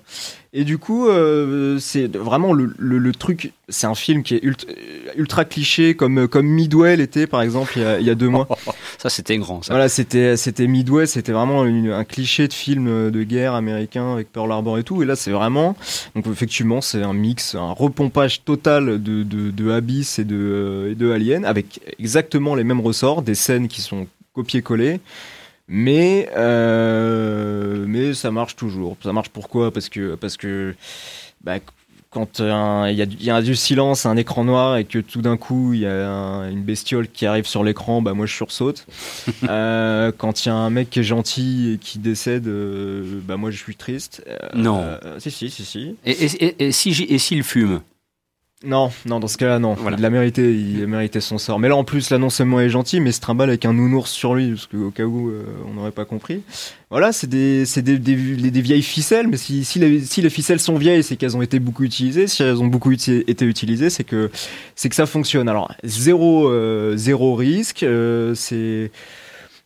Et 0.52 0.64
du 0.64 0.78
coup, 0.78 1.08
euh, 1.08 1.78
c'est 1.78 2.16
vraiment 2.16 2.54
le 2.54 3.12
truc. 3.12 3.52
C'est 3.70 3.86
un 3.86 3.94
film 3.94 4.22
qui 4.22 4.34
est 4.34 4.42
ultra, 4.42 4.68
ultra, 5.16 5.44
cliché, 5.44 5.94
comme 5.94 6.28
comme 6.28 6.46
Midway 6.46 7.00
était 7.00 7.26
par 7.26 7.42
exemple 7.42 7.72
il 7.76 7.82
y 7.82 7.84
a, 7.84 8.00
il 8.00 8.06
y 8.06 8.10
a 8.10 8.14
deux 8.14 8.28
mois. 8.28 8.48
ça 8.98 9.08
c'était 9.08 9.38
grand. 9.38 9.62
Ça. 9.62 9.72
Voilà, 9.72 9.88
c'était 9.88 10.36
c'était 10.36 10.66
Midway, 10.66 11.06
c'était 11.06 11.32
vraiment 11.32 11.64
une, 11.64 11.90
un 11.90 12.04
cliché 12.04 12.48
de 12.48 12.52
film 12.52 13.10
de 13.10 13.22
guerre 13.22 13.54
américain 13.54 14.12
avec 14.12 14.32
Pearl 14.32 14.50
Harbor 14.50 14.78
et 14.78 14.84
tout. 14.84 15.02
Et 15.02 15.06
là, 15.06 15.16
c'est 15.16 15.30
vraiment 15.32 15.76
donc 16.14 16.26
effectivement 16.26 16.80
c'est 16.80 17.02
un 17.02 17.14
mix, 17.14 17.54
un 17.54 17.72
repompage 17.72 18.44
total 18.44 19.02
de 19.02 19.22
de, 19.22 19.50
de 19.50 19.70
Abyss 19.70 20.18
et 20.18 20.24
de 20.24 20.88
et 20.90 20.94
de 20.94 21.10
Alien 21.10 21.44
avec 21.44 21.80
exactement 21.98 22.54
les 22.54 22.64
mêmes 22.64 22.80
ressorts, 22.80 23.22
des 23.22 23.34
scènes 23.34 23.68
qui 23.68 23.80
sont 23.80 24.06
copiées-collées. 24.34 25.00
Mais, 25.72 26.28
euh, 26.36 27.84
mais 27.86 28.12
ça 28.12 28.32
marche 28.32 28.56
toujours. 28.56 28.96
Ça 29.02 29.12
marche 29.12 29.28
pourquoi? 29.28 29.72
Parce 29.72 29.88
que, 29.88 30.16
parce 30.16 30.36
que 30.36 30.74
bah, 31.42 31.58
quand 32.10 32.40
il 32.40 32.46
y, 32.46 32.50
a, 32.50 32.90
y, 32.90 33.30
a 33.30 33.40
du 33.40 33.54
silence, 33.54 34.04
un 34.04 34.16
écran 34.16 34.44
noir 34.44 34.76
et 34.76 34.84
que 34.84 34.98
tout 34.98 35.22
d'un 35.22 35.36
coup 35.36 35.74
il 35.74 35.80
y 35.80 35.86
a 35.86 36.10
un, 36.10 36.50
une 36.50 36.62
bestiole 36.62 37.08
qui 37.08 37.24
arrive 37.24 37.46
sur 37.46 37.62
l'écran, 37.62 38.02
bah 38.02 38.14
moi 38.14 38.26
je 38.26 38.34
sursaute. 38.34 38.86
euh, 39.48 40.10
quand 40.16 40.44
il 40.44 40.48
y 40.48 40.52
a 40.52 40.54
un 40.54 40.70
mec 40.70 40.90
qui 40.90 41.00
est 41.00 41.04
gentil 41.04 41.74
et 41.74 41.78
qui 41.78 41.98
décède, 42.00 42.48
euh, 42.48 43.20
bah 43.24 43.36
moi 43.36 43.50
je 43.50 43.58
suis 43.58 43.76
triste. 43.76 44.24
Euh, 44.28 44.36
non. 44.54 44.84
si 45.18 45.30
si 45.30 45.50
si 45.50 45.64
si. 45.64 45.96
Et, 46.04 46.10
et, 46.10 46.44
et, 46.44 46.66
et 46.66 46.72
si 46.72 46.90
et 46.90 47.18
s'il 47.18 47.44
fume? 47.44 47.80
Non, 48.62 48.90
non, 49.06 49.20
dans 49.20 49.26
ce 49.26 49.38
cas-là, 49.38 49.58
non. 49.58 49.72
Voilà. 49.72 49.96
Il 49.96 50.02
l'a 50.02 50.10
mérité, 50.10 50.54
il 50.54 50.82
a 50.82 50.86
mérité 50.86 51.22
son 51.22 51.38
sort. 51.38 51.58
Mais 51.58 51.68
là, 51.68 51.76
en 51.76 51.84
plus, 51.84 52.10
là, 52.10 52.18
non 52.18 52.28
seulement 52.28 52.60
est 52.60 52.68
gentil, 52.68 53.00
mais 53.00 53.10
se 53.10 53.20
trimballe 53.20 53.48
avec 53.48 53.64
un 53.64 53.72
nounours 53.72 54.10
sur 54.10 54.34
lui, 54.34 54.50
parce 54.50 54.66
qu'au 54.66 54.90
cas 54.90 55.04
où 55.04 55.30
euh, 55.30 55.44
on 55.66 55.74
n'aurait 55.74 55.92
pas 55.92 56.04
compris. 56.04 56.42
Voilà, 56.90 57.12
c'est 57.12 57.26
des, 57.26 57.64
c'est 57.64 57.80
des, 57.80 57.98
des, 57.98 58.16
des, 58.16 58.60
vieilles 58.60 58.82
ficelles, 58.82 59.28
mais 59.28 59.38
si, 59.38 59.64
si, 59.64 59.78
les, 59.78 60.00
si 60.00 60.20
les 60.20 60.28
ficelles 60.28 60.60
sont 60.60 60.76
vieilles, 60.76 61.02
c'est 61.02 61.16
qu'elles 61.16 61.38
ont 61.38 61.42
été 61.42 61.58
beaucoup 61.58 61.84
utilisées. 61.84 62.26
Si 62.26 62.42
elles 62.42 62.60
ont 62.60 62.66
beaucoup 62.66 62.92
été 62.92 63.44
utilisées, 63.46 63.88
c'est 63.88 64.04
que, 64.04 64.30
c'est 64.74 64.90
que 64.90 64.94
ça 64.94 65.06
fonctionne. 65.06 65.48
Alors, 65.48 65.72
zéro, 65.82 66.50
euh, 66.50 66.98
zéro 66.98 67.36
risque, 67.36 67.82
euh, 67.82 68.34
c'est 68.34 68.90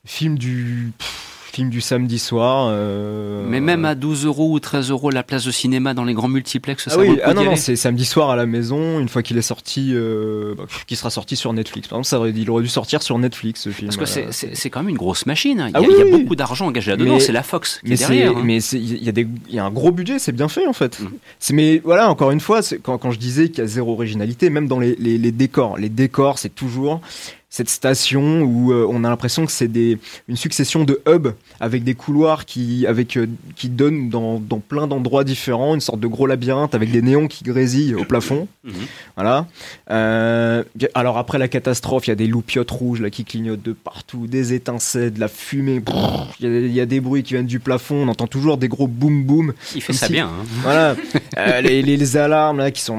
film 0.04 0.38
du. 0.38 0.92
Pff, 0.96 1.34
film 1.54 1.70
du 1.70 1.80
samedi 1.80 2.18
soir. 2.18 2.68
Euh... 2.70 3.44
Mais 3.48 3.60
même 3.60 3.84
à 3.84 3.94
12 3.94 4.26
euros 4.26 4.50
ou 4.52 4.60
13 4.60 4.90
euros 4.90 5.10
la 5.10 5.22
place 5.22 5.44
de 5.44 5.50
cinéma 5.50 5.94
dans 5.94 6.04
les 6.04 6.14
grands 6.14 6.28
multiplexes, 6.28 6.88
ça 6.88 6.96
ah 6.96 7.00
oui, 7.00 7.18
ah 7.22 7.32
non, 7.32 7.44
non 7.44 7.56
c'est 7.56 7.76
samedi 7.76 8.04
soir 8.04 8.30
à 8.30 8.36
la 8.36 8.46
maison, 8.46 8.98
une 8.98 9.08
fois 9.08 9.22
qu'il 9.22 9.38
est 9.38 9.42
sorti, 9.42 9.92
euh, 9.92 10.54
bah, 10.56 10.64
qui 10.86 10.96
sera 10.96 11.10
sorti 11.10 11.36
sur 11.36 11.52
Netflix. 11.52 11.88
Par 11.88 11.98
exemple, 11.98 12.08
ça 12.08 12.18
aurait, 12.18 12.32
il 12.34 12.50
aurait 12.50 12.62
dû 12.62 12.68
sortir 12.68 13.02
sur 13.02 13.18
Netflix 13.18 13.62
ce 13.62 13.70
film. 13.70 13.90
Parce 13.94 14.14
que 14.14 14.20
euh, 14.20 14.30
c'est 14.30 14.70
quand 14.70 14.80
même 14.80 14.88
une 14.88 14.96
grosse 14.96 15.26
machine. 15.26 15.60
Hein. 15.60 15.68
Il, 15.68 15.72
y 15.72 15.76
a, 15.76 15.78
ah 15.78 15.82
oui, 15.82 15.94
il 15.96 16.10
y 16.10 16.14
a 16.14 16.18
beaucoup 16.18 16.36
d'argent 16.36 16.66
engagé 16.66 16.90
là-dedans. 16.90 17.20
C'est 17.20 17.32
la 17.32 17.42
Fox 17.42 17.80
qui 17.80 17.90
mais 17.90 17.94
est 17.94 17.98
derrière. 17.98 18.36
Hein. 18.36 18.42
Mais 18.44 18.58
il 18.58 19.04
y, 19.04 19.08
a 19.08 19.12
des, 19.12 19.26
il 19.48 19.54
y 19.54 19.58
a 19.58 19.64
un 19.64 19.70
gros 19.70 19.92
budget, 19.92 20.18
c'est 20.18 20.32
bien 20.32 20.48
fait 20.48 20.66
en 20.66 20.72
fait. 20.72 21.00
Mm. 21.00 21.08
Mais 21.52 21.80
voilà, 21.84 22.10
encore 22.10 22.32
une 22.32 22.40
fois, 22.40 22.60
quand, 22.82 22.98
quand 22.98 23.12
je 23.12 23.18
disais 23.18 23.48
qu'il 23.48 23.58
y 23.58 23.62
a 23.62 23.66
zéro 23.66 23.92
originalité, 23.92 24.50
même 24.50 24.66
dans 24.66 24.80
les, 24.80 24.96
les, 24.98 25.18
les 25.18 25.32
décors, 25.32 25.78
les 25.78 25.88
décors, 25.88 26.38
c'est 26.38 26.54
toujours 26.54 27.00
cette 27.54 27.68
station 27.68 28.42
où 28.42 28.72
euh, 28.72 28.84
on 28.90 29.04
a 29.04 29.08
l'impression 29.08 29.46
que 29.46 29.52
c'est 29.52 29.68
des 29.68 29.96
une 30.26 30.34
succession 30.34 30.82
de 30.82 31.00
hubs 31.06 31.28
avec 31.60 31.84
des 31.84 31.94
couloirs 31.94 32.46
qui 32.46 32.84
avec 32.84 33.16
euh, 33.16 33.28
qui 33.54 33.68
donnent 33.68 34.10
dans, 34.10 34.40
dans 34.40 34.58
plein 34.58 34.88
d'endroits 34.88 35.22
différents 35.22 35.74
une 35.74 35.80
sorte 35.80 36.00
de 36.00 36.08
gros 36.08 36.26
labyrinthe 36.26 36.74
avec 36.74 36.90
des 36.90 37.00
néons 37.00 37.28
qui 37.28 37.44
grésillent 37.44 37.94
au 37.94 38.04
plafond 38.04 38.48
Mhm. 38.64 38.72
voilà 39.14 39.46
euh, 39.90 40.64
alors 40.94 41.18
après 41.18 41.36
la 41.36 41.48
catastrophe 41.48 42.06
il 42.06 42.10
y 42.10 42.12
a 42.12 42.16
des 42.16 42.26
loupiottes 42.26 42.70
rouges 42.70 43.02
là 43.02 43.10
qui 43.10 43.26
clignotent 43.26 43.62
de 43.62 43.74
partout 43.74 44.26
des 44.26 44.54
étincelles 44.54 45.12
de 45.12 45.20
la 45.20 45.28
fumée 45.28 45.82
il 46.40 46.48
y, 46.48 46.72
y, 46.72 46.80
a 46.80 46.86
des 46.86 47.00
bruits 47.00 47.22
qui 47.22 47.34
viennent 47.34 47.44
du 47.44 47.60
plafond 47.60 47.96
on 47.96 48.08
entend 48.08 48.26
toujours 48.26 48.56
des 48.56 48.68
gros 48.68 48.88
boum 48.88 49.22
boum 49.22 49.52
il 49.74 49.82
fait 49.82 49.92
ça 49.92 50.06
si, 50.06 50.14
bien 50.14 50.28
hein. 50.28 50.44
voilà 50.62 50.96
les, 51.60 51.82
les, 51.82 51.98
les, 51.98 52.16
alarmes 52.16 52.56
là 52.56 52.70
qui 52.70 52.80
sont 52.80 52.96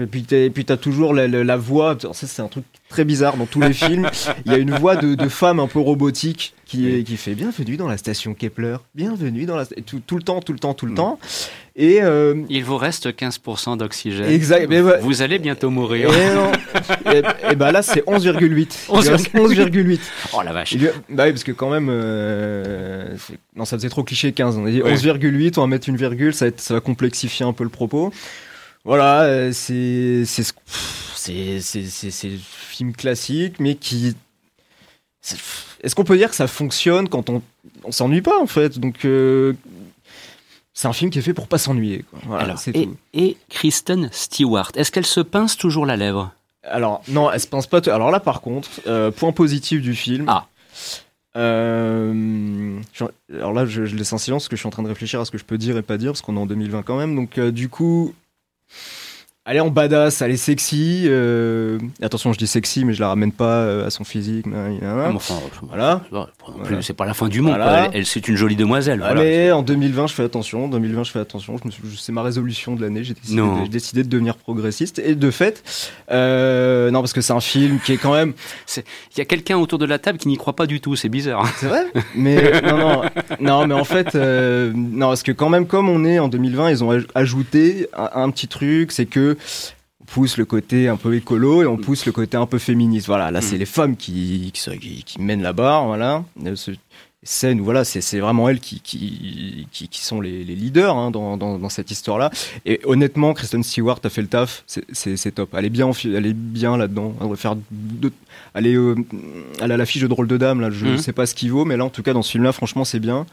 et 0.00 0.06
puis 0.06 0.22
puis 0.48 0.64
t'as 0.64 0.78
toujours 0.78 1.12
la, 1.12 1.28
la, 1.28 1.44
la 1.44 1.56
voix 1.58 1.94
c'est 2.14 2.40
un 2.48 2.50
truc 2.50 2.64
très 2.88 3.04
bizarre 3.04 3.36
dans 3.36 3.44
tous 3.44 3.60
les 3.60 3.72
films. 3.74 4.08
Il 4.46 4.52
y 4.52 4.54
a 4.54 4.58
une 4.58 4.74
voix 4.74 4.96
de, 4.96 5.14
de 5.14 5.28
femme 5.28 5.60
un 5.60 5.66
peu 5.66 5.78
robotique 5.78 6.54
qui, 6.64 6.88
est, 6.88 7.02
qui 7.02 7.16
fait 7.16 7.34
bienvenue 7.34 7.76
dans 7.76 7.88
la 7.88 7.98
station 7.98 8.34
Kepler, 8.34 8.78
bienvenue 8.94 9.44
dans 9.44 9.56
la 9.56 9.66
tout, 9.66 10.00
tout 10.06 10.16
le 10.16 10.22
temps, 10.22 10.40
tout 10.40 10.52
le 10.52 10.58
temps, 10.58 10.74
tout 10.74 10.86
le 10.86 10.92
mmh. 10.92 10.96
temps. 10.96 11.18
Et 11.76 12.02
euh, 12.02 12.42
il 12.48 12.64
vous 12.64 12.76
reste 12.76 13.08
15% 13.08 13.76
d'oxygène. 13.76 14.30
Exact. 14.30 14.66
Vous 15.00 15.22
allez 15.22 15.38
bientôt 15.38 15.70
mourir. 15.70 16.10
Et, 16.10 17.16
et, 17.18 17.22
et 17.52 17.54
bah 17.54 17.70
là 17.70 17.82
c'est 17.82 18.04
11,8. 18.06 18.88
11,8. 18.88 20.00
Oh 20.32 20.42
la 20.42 20.52
vache. 20.52 20.76
Bah 21.08 21.24
oui 21.26 21.30
parce 21.30 21.44
que 21.44 21.52
quand 21.52 21.70
même 21.70 21.88
euh, 21.90 23.16
non 23.54 23.64
ça 23.64 23.76
faisait 23.76 23.90
trop 23.90 24.02
cliché 24.02 24.32
15. 24.32 24.56
On 24.56 24.66
a 24.66 24.70
dit 24.70 24.82
ouais. 24.82 24.94
11,8, 24.94 25.54
on 25.58 25.60
va 25.60 25.66
mettre 25.66 25.88
une 25.88 25.96
virgule, 25.96 26.34
ça 26.34 26.46
va, 26.46 26.48
être, 26.48 26.60
ça 26.60 26.74
va 26.74 26.80
complexifier 26.80 27.44
un 27.46 27.52
peu 27.52 27.64
le 27.64 27.70
propos. 27.70 28.12
Voilà, 28.84 29.22
euh, 29.22 29.52
c'est 29.52 30.24
c'est 30.24 30.54
film 32.38 32.94
classique, 32.94 33.60
mais 33.60 33.74
qui. 33.74 34.14
Est-ce 35.82 35.94
qu'on 35.94 36.04
peut 36.04 36.16
dire 36.16 36.30
que 36.30 36.36
ça 36.36 36.46
fonctionne 36.46 37.08
quand 37.08 37.28
on, 37.28 37.42
on 37.84 37.92
s'ennuie 37.92 38.22
pas 38.22 38.40
en 38.40 38.46
fait? 38.46 38.78
Donc 38.78 39.04
euh, 39.04 39.54
c'est 40.72 40.88
un 40.88 40.92
film 40.92 41.10
qui 41.10 41.18
est 41.18 41.22
fait 41.22 41.34
pour 41.34 41.48
pas 41.48 41.58
s'ennuyer. 41.58 42.04
Voilà, 42.24 42.54
et, 42.68 42.84
tout. 42.84 42.96
et 43.12 43.36
Kristen 43.50 44.08
Stewart, 44.12 44.72
est-ce 44.74 44.90
qu'elle 44.90 45.06
se 45.06 45.20
pince 45.20 45.56
toujours 45.56 45.86
la 45.86 45.96
lèvre? 45.96 46.32
Alors 46.62 47.02
non, 47.08 47.30
elle 47.30 47.40
se 47.40 47.46
pince 47.46 47.66
pas. 47.66 47.80
Alors 47.90 48.10
là 48.10 48.20
par 48.20 48.40
contre, 48.40 48.68
euh, 48.86 49.10
point 49.10 49.32
positif 49.32 49.82
du 49.82 49.94
film. 49.94 50.24
Ah. 50.28 50.46
Euh, 51.36 52.80
alors 53.32 53.52
là, 53.52 53.66
je, 53.66 53.84
je, 53.84 53.94
laisse 53.94 54.12
en 54.12 54.18
silence 54.18 54.44
parce 54.44 54.48
que 54.48 54.56
je 54.56 54.60
suis 54.60 54.66
en 54.66 54.70
train 54.70 54.82
de 54.82 54.88
réfléchir 54.88 55.20
à 55.20 55.24
ce 55.24 55.30
que 55.30 55.38
je 55.38 55.44
peux 55.44 55.58
dire 55.58 55.76
et 55.76 55.82
pas 55.82 55.96
dire 55.96 56.12
parce 56.12 56.22
qu'on 56.22 56.36
est 56.36 56.40
en 56.40 56.46
2020 56.46 56.82
quand 56.82 56.96
même. 56.96 57.14
Donc 57.14 57.38
du 57.38 57.68
coup, 57.68 58.14
elle 59.48 59.56
est 59.56 59.60
en 59.60 59.70
badass, 59.70 60.20
elle 60.20 60.32
est 60.32 60.36
sexy. 60.36 61.04
Euh, 61.06 61.78
attention, 62.02 62.34
je 62.34 62.38
dis 62.38 62.46
sexy, 62.46 62.84
mais 62.84 62.92
je 62.92 63.00
la 63.00 63.08
ramène 63.08 63.32
pas 63.32 63.60
euh, 63.60 63.86
à 63.86 63.90
son 63.90 64.04
physique. 64.04 64.44
Ah, 64.82 65.10
voilà. 65.62 66.02
C'est 66.82 66.92
pas 66.92 67.06
la 67.06 67.14
fin 67.14 67.28
du 67.28 67.40
monde. 67.40 67.58
Elle, 67.94 68.04
c'est 68.04 68.28
une 68.28 68.36
jolie 68.36 68.56
demoiselle. 68.56 69.02
Allez, 69.02 69.50
en 69.50 69.62
2020, 69.62 70.08
je 70.08 70.14
fais 70.14 70.22
attention. 70.22 70.66
En 70.66 70.68
2020, 70.68 71.04
je 71.04 71.12
fais 71.12 71.18
attention. 71.18 71.56
C'est 71.96 72.12
ma 72.12 72.22
résolution 72.22 72.74
de 72.74 72.82
l'année. 72.82 73.04
J'ai 73.04 73.14
décidé, 73.14 73.42
décidé, 73.70 74.02
de 74.02 74.08
devenir 74.10 74.36
progressiste. 74.36 74.98
Et 74.98 75.14
de 75.14 75.30
fait, 75.30 75.62
euh, 76.10 76.90
non, 76.90 77.00
parce 77.00 77.14
que 77.14 77.22
c'est 77.22 77.32
un 77.32 77.40
film 77.40 77.80
qui 77.80 77.94
est 77.94 77.96
quand 77.96 78.12
même. 78.12 78.34
Il 78.76 79.18
y 79.18 79.22
a 79.22 79.24
quelqu'un 79.24 79.56
autour 79.56 79.78
de 79.78 79.86
la 79.86 79.98
table 79.98 80.18
qui 80.18 80.28
n'y 80.28 80.36
croit 80.36 80.56
pas 80.56 80.66
du 80.66 80.82
tout. 80.82 80.94
C'est 80.94 81.08
bizarre. 81.08 81.48
C'est 81.56 81.68
vrai? 81.68 81.86
Mais 82.14 82.60
non, 82.60 82.76
non, 82.76 83.02
non, 83.40 83.66
mais 83.66 83.74
en 83.74 83.84
fait, 83.84 84.14
non, 84.14 85.08
parce 85.08 85.22
que 85.22 85.32
quand 85.32 85.48
même, 85.48 85.66
comme 85.66 85.88
on 85.88 86.04
est 86.04 86.18
en 86.18 86.28
2020, 86.28 86.70
ils 86.70 86.84
ont 86.84 86.90
ajouté 87.14 87.88
un 87.96 88.28
petit 88.30 88.48
truc, 88.48 88.92
c'est 88.92 89.06
que 89.06 89.37
on 90.00 90.04
pousse 90.04 90.36
le 90.36 90.44
côté 90.44 90.88
un 90.88 90.96
peu 90.96 91.14
écolo 91.14 91.62
et 91.62 91.66
on 91.66 91.76
pousse 91.76 92.06
le 92.06 92.12
côté 92.12 92.36
un 92.36 92.46
peu 92.46 92.58
féministe. 92.58 93.06
Voilà, 93.06 93.30
là, 93.30 93.40
c'est 93.40 93.56
mm. 93.56 93.60
les 93.60 93.66
femmes 93.66 93.96
qui, 93.96 94.50
qui, 94.52 95.02
qui, 95.04 95.20
mènent 95.20 95.42
la 95.42 95.52
barre. 95.52 95.86
Voilà. 95.86 96.24
Ce, 96.54 96.72
scène 97.24 97.60
où 97.60 97.64
voilà, 97.64 97.84
c'est 97.84 98.20
vraiment 98.20 98.48
elles 98.48 98.60
qui, 98.60 98.80
qui, 98.80 99.66
qui, 99.72 100.02
sont 100.02 100.20
les, 100.20 100.44
les 100.44 100.54
leaders 100.54 100.96
hein, 100.96 101.10
dans, 101.10 101.36
dans, 101.36 101.58
dans, 101.58 101.68
cette 101.68 101.90
histoire-là. 101.90 102.30
Et 102.64 102.80
honnêtement, 102.84 103.34
Kristen 103.34 103.62
Stewart 103.62 103.98
a 104.04 104.08
fait 104.08 104.22
le 104.22 104.28
taf, 104.28 104.64
c'est 104.66 105.34
top. 105.34 105.50
Elle 105.54 105.64
est 105.64 105.70
bien, 105.70 105.90
elle 106.04 106.26
est 106.26 106.36
bien 106.36 106.76
là-dedans. 106.76 107.14
Elle, 107.20 107.36
faire 107.36 107.56
elle, 108.54 108.66
est, 108.66 108.74
euh, 108.74 108.94
elle 109.60 109.72
a 109.72 109.76
la 109.76 109.86
fiche 109.86 110.02
de 110.02 110.06
drôle 110.06 110.28
de 110.28 110.36
dame, 110.36 110.60
là, 110.60 110.70
je 110.70 110.86
ne 110.86 110.94
mm. 110.94 110.98
sais 110.98 111.12
pas 111.12 111.26
ce 111.26 111.34
qu'il 111.34 111.50
vaut, 111.50 111.64
mais 111.64 111.76
là, 111.76 111.84
en 111.84 111.90
tout 111.90 112.02
cas, 112.02 112.12
dans 112.12 112.22
ce 112.22 112.30
film-là, 112.30 112.52
franchement, 112.52 112.84
c'est 112.84 113.00
bien. 113.00 113.26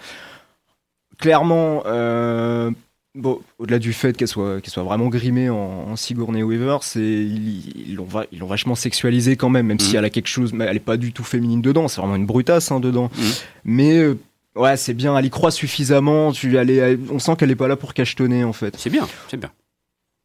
Clairement, 1.17 1.83
euh, 1.85 2.71
Bon, 3.15 3.39
au-delà 3.59 3.79
du 3.79 3.93
fait 3.93 4.17
qu'elle 4.17 4.27
soit, 4.27 4.59
qu'elle 4.59 4.71
soit 4.71 4.83
vraiment 4.83 5.07
grimée 5.07 5.49
en, 5.49 5.55
en 5.55 5.95
Sigourney 5.95 6.43
Weaver, 6.43 6.79
c'est 6.81 6.99
ils, 6.99 7.95
l'ont 7.95 8.07
ils 8.33 8.39
l'ont 8.39 8.47
vachement 8.47 8.75
sexualisée 8.75 9.37
quand 9.37 9.49
même, 9.49 9.67
même 9.67 9.79
si 9.79 9.91
mhm. 9.91 9.99
elle 9.99 10.05
a 10.05 10.09
quelque 10.09 10.27
chose, 10.27 10.51
mais 10.51 10.65
elle 10.65 10.75
est 10.75 10.81
pas 10.81 10.97
du 10.97 11.13
tout 11.13 11.23
féminine 11.23 11.61
dedans. 11.61 11.87
C'est 11.87 12.01
vraiment 12.01 12.17
une 12.17 12.25
brutasse 12.25 12.71
hein, 12.71 12.81
dedans. 12.81 13.09
Mhm. 13.15 13.31
Mais 13.63 13.97
euh, 13.99 14.19
ouais, 14.55 14.75
c'est 14.75 14.93
bien. 14.93 15.17
Elle 15.17 15.25
y 15.25 15.29
croit 15.29 15.51
suffisamment. 15.51 16.33
Tu, 16.33 16.57
elle 16.57 16.99
on 17.09 17.19
sent 17.19 17.37
qu'elle 17.37 17.51
est 17.51 17.55
pas 17.55 17.69
là 17.69 17.77
pour 17.77 17.93
cachetonner 17.93 18.43
en 18.43 18.53
fait. 18.53 18.75
C'est 18.77 18.89
bien, 18.89 19.07
c'est 19.29 19.37
bien. 19.37 19.51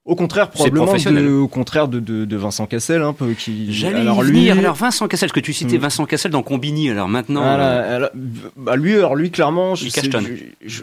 Au 0.06 0.16
contraire, 0.16 0.48
probablement, 0.48 0.94
de, 0.94 1.30
au 1.30 1.46
contraire 1.46 1.86
de, 1.86 2.00
de, 2.00 2.24
de, 2.24 2.36
Vincent 2.36 2.64
Cassel, 2.64 3.02
un 3.02 3.12
peu 3.12 3.34
qui. 3.34 3.70
J'allais 3.70 4.00
alors 4.00 4.22
lui, 4.22 4.50
alors 4.50 4.74
Vincent 4.74 5.06
Cassel, 5.08 5.30
que 5.30 5.40
tu 5.40 5.52
citais 5.52 5.76
hmm. 5.76 5.82
Vincent 5.82 6.06
Cassel 6.06 6.30
dans 6.30 6.42
Combini, 6.42 6.88
alors 6.88 7.06
maintenant. 7.06 7.42
Euh, 7.44 8.08
bah 8.56 8.76
lui, 8.76 8.94
alors 8.94 9.14
lui, 9.14 9.30
clairement, 9.30 9.74
je, 9.74 9.90
sais, 9.90 10.00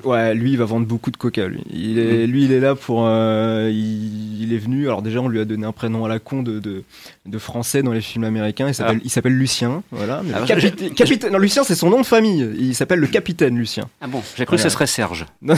ouais, 0.03 0.35
lui, 0.35 0.51
il 0.51 0.57
va 0.59 0.65
vendre 0.65 0.85
beaucoup 0.85 1.09
de 1.09 1.17
coca. 1.17 1.47
Lui, 1.47 1.63
il 1.73 1.97
est, 1.97 2.27
hmm. 2.27 2.31
lui, 2.31 2.45
il 2.45 2.51
est 2.51 2.59
là 2.59 2.75
pour, 2.75 3.07
euh, 3.07 3.71
il, 3.73 4.43
il, 4.43 4.53
est 4.53 4.59
venu. 4.59 4.85
Alors 4.85 5.01
déjà, 5.01 5.19
on 5.19 5.29
lui 5.29 5.39
a 5.39 5.45
donné 5.45 5.65
un 5.65 5.71
prénom 5.71 6.05
à 6.05 6.07
la 6.07 6.19
con 6.19 6.43
de, 6.43 6.59
de, 6.59 6.83
de 7.25 7.37
français 7.39 7.81
dans 7.81 7.93
les 7.93 8.01
films 8.01 8.23
américains. 8.23 8.67
Il 8.67 8.75
s'appelle, 8.75 8.97
ah. 8.99 9.03
il 9.03 9.09
s'appelle 9.09 9.35
Lucien. 9.35 9.81
Voilà. 9.89 10.21
Ah, 10.35 10.45
capitaine. 10.45 11.31
Non, 11.31 11.39
Lucien, 11.39 11.63
c'est 11.63 11.73
son 11.73 11.89
nom 11.89 12.01
de 12.01 12.05
famille. 12.05 12.51
Il 12.59 12.75
s'appelle 12.75 12.99
le 12.99 13.07
capitaine 13.07 13.57
Lucien. 13.57 13.89
Ah 13.99 14.05
bon, 14.05 14.21
j'ai 14.35 14.45
cru 14.45 14.57
que 14.57 14.61
ce 14.61 14.69
serait 14.69 14.85
Serge. 14.85 15.25
non, 15.41 15.55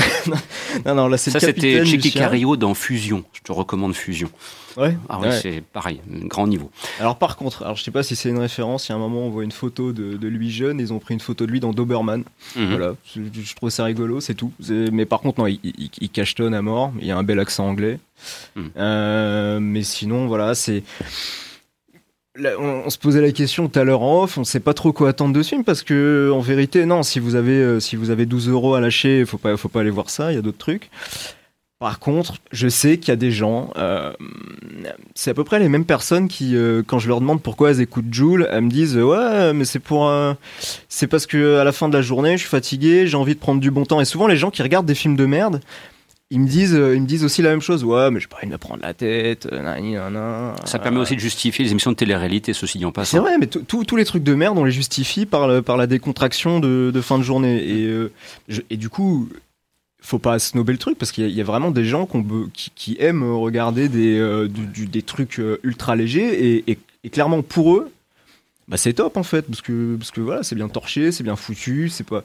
non, 0.85 0.95
non, 0.95 1.07
là 1.09 1.17
c'est. 1.17 1.29
Ça, 1.29 1.41
c'était 1.41 1.83
Chicky 1.83 2.13
Cario 2.13 2.55
dans 2.55 2.73
Fusion. 2.73 3.25
Je 3.33 3.48
te 3.49 3.53
recommande 3.53 3.95
Fusion. 3.95 4.29
Ouais. 4.77 4.95
Ah 5.09 5.19
c'est 5.31 5.61
pareil, 5.61 6.01
grand 6.07 6.45
niveau. 6.45 6.69
Alors 6.99 7.17
par 7.17 7.35
contre, 7.35 7.63
alors 7.63 7.75
je 7.75 7.83
sais 7.83 7.91
pas 7.91 8.03
si 8.03 8.15
c'est 8.15 8.29
une 8.29 8.37
référence. 8.37 8.87
Il 8.87 8.91
y 8.91 8.93
a 8.93 8.95
un 8.95 8.99
moment, 8.99 9.21
on 9.21 9.29
voit 9.29 9.43
une 9.43 9.51
photo 9.51 9.91
de, 9.91 10.17
de 10.17 10.27
lui 10.27 10.51
jeune. 10.51 10.79
Ils 10.79 10.93
ont 10.93 10.99
pris 10.99 11.15
une 11.15 11.19
photo 11.19 11.45
de 11.47 11.51
lui 11.51 11.59
dans 11.59 11.73
Doberman. 11.73 12.23
Mhm. 12.55 12.69
Voilà, 12.69 12.95
je, 13.15 13.55
trouve 13.55 13.71
ça 13.71 13.85
rigolo, 13.85 14.21
c'est 14.21 14.35
tout. 14.35 14.53
Mais 14.69 15.05
par 15.05 15.21
contre, 15.21 15.39
non, 15.39 15.47
il, 15.47 15.59
il, 15.63 15.89
il, 15.99 16.09
cachetonne 16.09 16.53
à 16.53 16.61
mort. 16.61 16.91
Il 16.99 17.07
y 17.07 17.11
a 17.11 17.17
un 17.17 17.23
bel 17.23 17.39
accent 17.39 17.67
anglais. 17.67 17.99
Mhm. 18.55 18.71
Euh, 18.77 19.59
mais 19.59 19.81
sinon, 19.81 20.27
voilà, 20.27 20.53
c'est 20.53 20.83
on, 22.59 22.89
se 22.89 22.97
posait 22.97 23.21
la 23.21 23.31
question 23.31 23.67
tout 23.67 23.79
à 23.79 23.83
l'heure 23.83 24.03
en 24.03 24.23
off, 24.23 24.37
on 24.37 24.43
sait 24.43 24.59
pas 24.59 24.73
trop 24.73 24.93
quoi 24.93 25.09
attendre 25.09 25.33
de 25.33 25.41
ce 25.41 25.49
film 25.49 25.63
parce 25.63 25.81
que 25.81 26.31
en 26.33 26.39
vérité 26.39 26.85
non, 26.85 27.03
si 27.03 27.19
vous 27.19 27.35
avez 27.35 27.57
euh, 27.57 27.79
si 27.79 27.95
vous 27.95 28.11
avez 28.11 28.25
12 28.25 28.47
euros 28.49 28.75
à 28.75 28.79
lâcher, 28.79 29.25
faut 29.25 29.37
pas 29.37 29.57
faut 29.57 29.67
pas 29.67 29.81
aller 29.81 29.89
voir 29.89 30.09
ça, 30.09 30.31
il 30.31 30.35
y 30.35 30.37
a 30.37 30.41
d'autres 30.41 30.57
trucs. 30.57 30.89
Par 31.79 31.99
contre, 31.99 32.35
je 32.51 32.67
sais 32.67 32.97
qu'il 32.97 33.07
y 33.07 33.11
a 33.11 33.15
des 33.15 33.31
gens, 33.31 33.71
euh, 33.77 34.11
c'est 35.15 35.31
à 35.31 35.33
peu 35.33 35.45
près 35.45 35.59
les 35.59 35.69
mêmes 35.69 35.85
personnes 35.85 36.27
qui, 36.27 36.55
euh, 36.55 36.83
quand 36.85 36.99
je 36.99 37.07
leur 37.07 37.21
demande 37.21 37.41
pourquoi 37.41 37.71
elles 37.71 37.79
écoutent 37.79 38.13
Joule, 38.13 38.47
elles 38.51 38.61
me 38.63 38.69
disent 38.69 38.97
ouais, 38.97 39.53
mais 39.53 39.63
c'est 39.63 39.79
pour, 39.79 40.11
c'est 40.89 41.07
parce 41.07 41.25
que 41.25 41.57
à 41.57 41.63
la 41.63 41.71
fin 41.71 41.87
de 41.87 41.93
la 41.95 42.01
journée, 42.01 42.33
je 42.33 42.41
suis 42.41 42.49
fatigué, 42.49 43.07
j'ai 43.07 43.15
envie 43.15 43.33
de 43.35 43.39
prendre 43.39 43.61
du 43.61 43.71
bon 43.71 43.85
temps. 43.85 44.01
Et 44.01 44.05
souvent, 44.05 44.27
les 44.27 44.37
gens 44.37 44.51
qui 44.51 44.61
regardent 44.61 44.85
des 44.87 44.95
films 44.95 45.15
de 45.15 45.25
merde, 45.25 45.61
ils 46.31 46.39
me 46.39 46.47
disent, 46.47 46.75
euh, 46.75 46.95
ils 46.95 47.01
me 47.01 47.07
disent 47.07 47.23
aussi 47.23 47.41
la 47.41 47.49
même 47.49 47.61
chose. 47.61 47.83
Ouais, 47.83 48.11
mais 48.11 48.19
je 48.19 48.27
pas 48.27 48.37
envie 48.37 48.47
de 48.47 48.51
me 48.51 48.57
prendre 48.57 48.83
la 48.83 48.93
tête. 48.93 49.47
Euh, 49.51 50.53
ça 50.65 50.77
permet 50.77 50.99
aussi 50.99 51.15
de 51.15 51.19
justifier 51.19 51.65
les 51.65 51.71
émissions 51.71 51.91
de 51.91 51.95
télé-réalité, 51.95 52.53
ceci 52.53 52.77
dit 52.77 52.85
en 52.85 52.91
passant. 52.91 53.17
C'est 53.17 53.23
vrai, 53.23 53.37
mais 53.39 53.47
tous 53.47 53.95
les 53.95 54.05
trucs 54.05 54.23
de 54.23 54.35
merde, 54.35 54.57
on 54.57 54.63
les 54.63 54.71
justifie 54.71 55.25
par, 55.25 55.63
par 55.63 55.77
la 55.77 55.87
décontraction 55.87 56.59
de, 56.59 56.91
de 56.93 57.01
fin 57.01 57.17
de 57.17 57.23
journée. 57.23 57.57
Et, 57.67 57.87
euh, 57.87 58.11
et 58.69 58.77
du 58.77 58.89
coup, 58.89 59.29
faut 60.01 60.19
pas 60.19 60.39
snober 60.39 60.71
le 60.71 60.79
truc 60.79 60.97
parce 60.97 61.11
qu'il 61.11 61.29
y, 61.29 61.41
a 61.41 61.43
vraiment 61.43 61.71
des 61.71 61.85
gens 61.85 62.07
qui, 62.53 62.97
aiment 62.99 63.31
regarder 63.33 63.89
des, 63.89 64.47
des 64.47 65.01
trucs 65.01 65.41
ultra 65.63 65.95
légers 65.95 66.63
et, 66.67 67.09
clairement 67.09 67.41
pour 67.41 67.75
eux, 67.75 67.91
bah 68.69 68.77
c'est 68.77 68.93
top 68.93 69.17
en 69.17 69.23
fait 69.23 69.41
parce 69.43 69.61
que 69.61 69.95
parce 69.97 70.11
que 70.11 70.21
voilà, 70.21 70.43
c'est 70.43 70.55
bien 70.55 70.69
torché, 70.69 71.11
c'est 71.11 71.23
bien 71.23 71.35
foutu, 71.35 71.89
c'est 71.89 72.05
pas 72.05 72.23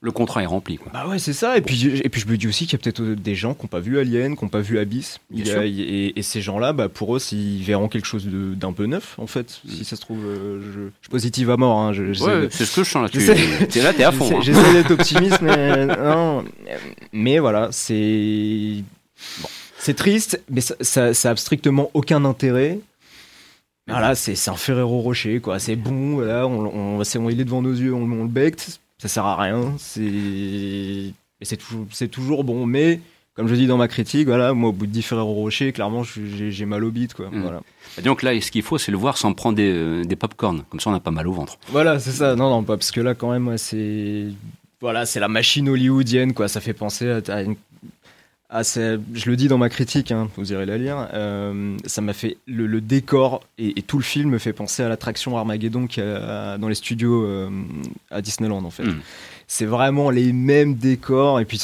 le 0.00 0.12
contrat 0.12 0.42
est 0.42 0.46
rempli. 0.46 0.76
Quoi. 0.76 0.92
Bah 0.92 1.08
ouais, 1.08 1.18
c'est 1.18 1.32
ça. 1.32 1.56
Et 1.56 1.62
puis, 1.62 1.86
et 1.86 2.08
puis 2.08 2.20
je 2.20 2.26
me 2.26 2.36
dis 2.36 2.46
aussi 2.46 2.66
qu'il 2.66 2.74
y 2.74 2.76
a 2.76 2.78
peut-être 2.78 3.02
des 3.02 3.34
gens 3.34 3.54
qui 3.54 3.62
n'ont 3.62 3.68
pas 3.68 3.80
vu 3.80 3.98
Alien, 3.98 4.36
qui 4.36 4.44
n'ont 4.44 4.50
pas 4.50 4.60
vu 4.60 4.78
Abyss. 4.78 5.18
et, 5.34 6.22
ces 6.22 6.40
gens-là, 6.42 6.72
bah, 6.72 6.88
pour 6.88 7.16
eux, 7.16 7.18
s'ils 7.18 7.62
verront 7.62 7.88
quelque 7.88 8.06
chose 8.06 8.26
d'un 8.26 8.72
peu 8.72 8.86
neuf, 8.86 9.14
en 9.18 9.26
fait, 9.26 9.60
si 9.66 9.84
ça 9.84 9.96
se 9.96 10.00
trouve, 10.02 10.24
euh, 10.24 10.60
je, 10.60 10.80
je, 11.02 11.08
positive 11.08 11.50
à 11.50 11.56
mort. 11.56 11.78
Hein, 11.78 11.92
ouais, 11.92 12.48
c'est 12.50 12.64
ce 12.64 12.76
que 12.76 12.84
je 12.84 12.90
sens 12.90 13.02
là. 13.02 13.08
Tu 13.08 13.20
es 13.78 13.82
là, 13.82 13.92
t'es 13.92 14.04
à 14.04 14.12
fond. 14.12 14.38
Hein. 14.38 14.40
J'essaie 14.42 14.72
d'être 14.72 14.90
optimiste, 15.00 15.40
mais 15.40 15.86
non. 15.86 16.44
Mais 17.12 17.38
voilà, 17.38 17.68
c'est. 17.72 18.82
Bon, 19.40 19.48
c'est 19.78 19.94
triste, 19.94 20.40
mais 20.50 20.60
ça, 20.60 20.74
ça, 20.80 21.14
ça 21.14 21.30
a 21.30 21.36
strictement 21.36 21.90
aucun 21.94 22.24
intérêt. 22.24 22.78
Voilà, 23.86 24.14
c'est 24.14 24.48
un 24.48 24.56
Ferrero 24.56 25.00
Rocher, 25.00 25.40
quoi. 25.40 25.58
C'est 25.58 25.76
bon, 25.76 26.14
voilà, 26.14 26.46
on, 26.46 27.00
on, 27.00 27.30
il 27.30 27.40
est 27.40 27.44
devant 27.44 27.62
nos 27.62 27.72
yeux, 27.72 27.92
on, 27.94 28.02
on 28.02 28.22
le 28.22 28.28
becte 28.28 28.80
ça 28.98 29.08
sert 29.08 29.26
à 29.26 29.36
rien. 29.36 29.74
C'est 29.78 31.12
c'est 31.42 32.08
toujours, 32.08 32.42
bon, 32.42 32.64
mais 32.64 33.00
comme 33.34 33.48
je 33.48 33.54
dis 33.54 33.66
dans 33.66 33.76
ma 33.76 33.88
critique, 33.88 34.26
voilà, 34.26 34.54
moi 34.54 34.70
au 34.70 34.72
bout 34.72 34.86
de 34.86 34.92
10 34.92 35.02
Ferrero 35.02 35.34
Rocher, 35.34 35.72
clairement, 35.72 36.02
j'ai 36.02 36.64
mal 36.64 36.84
au 36.84 36.90
bite, 36.90 37.12
quoi. 37.12 37.28
Mm. 37.30 37.42
Voilà. 37.42 37.60
donc 38.02 38.22
là, 38.22 38.40
ce 38.40 38.50
qu'il 38.50 38.62
faut, 38.62 38.78
c'est 38.78 38.92
le 38.92 38.96
voir 38.96 39.18
sans 39.18 39.34
prendre 39.34 39.56
des, 39.56 39.70
euh, 39.70 40.04
des 40.04 40.16
pop-corn. 40.16 40.64
Comme 40.70 40.80
ça, 40.80 40.88
on 40.88 40.94
n'a 40.94 41.00
pas 41.00 41.10
mal 41.10 41.28
au 41.28 41.32
ventre. 41.32 41.58
Voilà, 41.68 41.98
c'est 41.98 42.12
ça. 42.12 42.34
Non, 42.34 42.48
non, 42.48 42.62
pas 42.62 42.78
parce 42.78 42.92
que 42.92 43.00
là, 43.02 43.14
quand 43.14 43.30
même, 43.30 43.58
c'est 43.58 44.28
voilà, 44.80 45.04
c'est 45.04 45.20
la 45.20 45.28
machine 45.28 45.68
hollywoodienne, 45.68 46.32
quoi. 46.32 46.48
Ça 46.48 46.60
fait 46.62 46.72
penser 46.72 47.20
à, 47.28 47.42
une 47.42 47.56
ah, 48.56 48.62
je 48.62 49.28
le 49.28 49.34
dis 49.34 49.48
dans 49.48 49.58
ma 49.58 49.68
critique, 49.68 50.12
hein, 50.12 50.28
vous 50.36 50.52
irez 50.52 50.64
la 50.64 50.78
lire. 50.78 51.08
Euh, 51.12 51.76
ça 51.86 52.00
m'a 52.02 52.12
fait 52.12 52.36
le, 52.46 52.80
décor 52.80 53.42
et, 53.58 53.82
tout 53.82 53.98
le 53.98 54.04
film 54.04 54.30
me 54.30 54.38
fait 54.38 54.52
penser 54.52 54.84
à 54.84 54.88
l'attraction 54.88 55.36
Armageddon 55.36 55.88
qui 55.88 56.00
dans 56.00 56.68
les 56.68 56.76
studios 56.76 57.24
euh, 57.24 57.50
à 58.12 58.22
Disneyland 58.22 58.64
en 58.64 58.70
fait. 58.70 58.84
Hmm. 58.84 59.00
C'est 59.48 59.64
vraiment 59.64 60.08
les 60.10 60.32
mêmes 60.32 60.76
décors 60.76 61.40
et 61.40 61.44
puis 61.44 61.60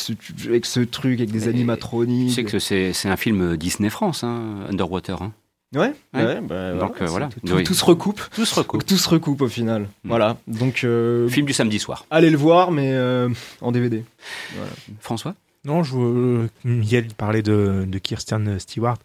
avec 0.47 0.67
ce 0.67 0.81
truc 0.81 1.21
avec 1.21 1.31
des 1.31 1.47
animatroniques. 1.47 2.31
Tu 2.31 2.35
sais 2.35 2.45
que 2.45 2.59
c'est 2.59 3.09
un 3.09 3.17
film 3.17 3.57
Disney 3.57 3.89
France, 3.89 4.25
hein, 4.25 4.67
Underwater. 4.69 5.23
Hein. 5.23 5.33
Ouais, 5.73 5.93
ouais. 6.15 6.41
bah, 6.41 6.75
donc 6.75 7.01
voilà. 7.03 7.29
Tout, 7.47 7.73
se 7.73 7.85
recoupe. 7.85 8.21
Tout 8.35 8.45
se 8.45 8.57
recoupe. 8.57 8.85
Tout 8.87 8.97
se 8.97 9.09
recoupe 9.09 9.43
au 9.43 9.49
final. 9.49 9.83
Hmm. 9.83 10.09
Voilà. 10.09 10.39
Donc 10.49 10.85
film 11.29 11.47
du 11.47 11.53
samedi 11.53 11.79
soir. 11.79 12.05
Allez 12.11 12.31
le 12.31 12.37
voir, 12.37 12.73
mais 12.73 12.93
en 13.61 13.71
DVD. 13.71 14.05
François? 14.99 15.37
Non, 15.65 15.83
je 15.83 15.95
veux 15.95 16.49
Miel 16.65 17.09
parlait 17.15 17.43
de, 17.43 17.87
Kirsten 18.03 18.59
Stewart. 18.59 18.97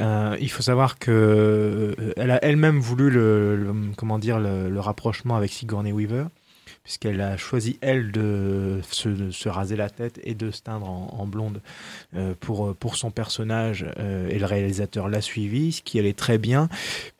Euh, 0.00 0.36
il 0.40 0.50
faut 0.50 0.62
savoir 0.62 0.98
que 0.98 1.10
euh, 1.12 2.12
elle 2.16 2.32
a 2.32 2.44
elle-même 2.44 2.80
voulu 2.80 3.08
le, 3.08 3.72
comment 3.96 4.18
dire 4.18 4.40
le, 4.40 4.80
rapprochement 4.80 5.36
avec 5.36 5.52
Sigourney 5.52 5.92
Weaver, 5.92 6.24
puisqu'elle 6.82 7.20
a 7.20 7.36
choisi 7.36 7.78
elle 7.82 8.10
de 8.10 8.80
se, 8.90 9.30
se, 9.30 9.48
raser 9.48 9.76
la 9.76 9.90
tête 9.90 10.18
et 10.24 10.34
de 10.34 10.50
se 10.50 10.62
teindre 10.62 10.88
en, 10.88 11.26
blonde 11.28 11.60
euh, 12.16 12.34
pour 12.40 12.74
pour 12.74 12.96
son 12.96 13.12
personnage. 13.12 13.86
Euh, 13.98 14.28
et 14.28 14.40
le 14.40 14.46
réalisateur 14.46 15.08
l'a 15.08 15.20
suivi, 15.20 15.70
ce 15.70 15.82
qui 15.82 16.00
allait 16.00 16.14
très 16.14 16.38
bien, 16.38 16.68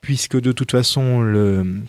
puisque 0.00 0.40
de 0.40 0.50
toute 0.50 0.72
façon 0.72 1.20
le 1.20 1.82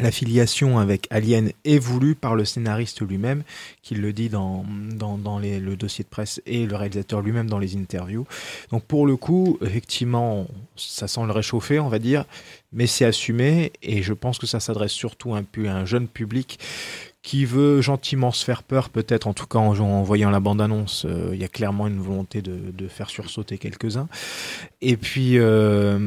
L'affiliation 0.00 0.78
avec 0.78 1.06
Alien 1.10 1.50
est 1.64 1.78
voulue 1.78 2.14
par 2.14 2.34
le 2.34 2.44
scénariste 2.44 3.00
lui-même, 3.00 3.42
qui 3.82 3.94
le 3.94 4.12
dit 4.12 4.28
dans, 4.28 4.64
le 4.68 5.74
dossier 5.74 6.04
de 6.04 6.08
presse 6.08 6.40
et 6.46 6.66
le 6.66 6.76
réalisateur 6.76 7.20
lui-même 7.20 7.48
dans 7.48 7.58
les 7.58 7.76
interviews. 7.76 8.26
Donc 8.70 8.84
pour 8.84 9.06
le 9.06 9.16
coup, 9.16 9.58
effectivement, 9.62 10.46
ça 10.76 11.08
sent 11.08 11.24
le 11.26 11.32
réchauffer, 11.32 11.80
on 11.80 11.88
va 11.88 11.98
dire, 11.98 12.24
mais 12.72 12.86
c'est 12.86 13.04
assumé 13.04 13.72
et 13.82 14.02
je 14.02 14.12
pense 14.12 14.38
que 14.38 14.46
ça 14.46 14.60
s'adresse 14.60 14.92
surtout 14.92 15.34
un 15.34 15.42
peu 15.42 15.68
à 15.68 15.74
un 15.74 15.84
jeune 15.84 16.06
public 16.06 16.58
qui 17.22 17.44
veut 17.44 17.82
gentiment 17.82 18.30
se 18.30 18.44
faire 18.44 18.62
peur, 18.62 18.88
peut-être 18.88 19.26
en 19.26 19.34
tout 19.34 19.46
cas 19.46 19.58
en, 19.58 20.02
voyant 20.02 20.30
la 20.30 20.40
bande-annonce, 20.40 21.04
euh, 21.04 21.30
il 21.34 21.38
y 21.38 21.44
a 21.44 21.48
clairement 21.48 21.86
une 21.86 22.00
volonté 22.00 22.40
de, 22.40 22.88
faire 22.88 23.10
sursauter 23.10 23.58
quelques-uns. 23.58 24.08
Et 24.80 24.96
puis, 24.96 25.38
euh, 25.38 25.98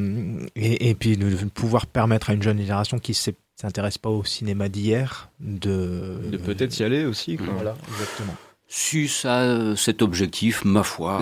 de, 0.56 1.46
pouvoir 1.50 1.86
permettre 1.86 2.32
à 2.32 2.34
une 2.34 2.42
jeune 2.42 2.58
génération 2.58 2.98
qui 2.98 3.12
ne 3.12 3.34
s'intéresse 3.62 4.00
pas 4.00 4.10
au 4.10 4.24
cinéma 4.24 4.70
d'hier 4.70 5.30
de, 5.40 6.20
de 6.32 6.38
peut-être 6.38 6.80
y 6.80 6.84
aller 6.84 7.06
aussi. 7.06 7.36
Voilà, 7.36 7.76
exactement. 7.92 8.36
Si 8.74 9.10
ça, 9.10 9.42
euh, 9.42 9.76
cet 9.76 10.02
objectif, 10.02 10.64
ma 10.64 10.84
foi. 10.84 11.20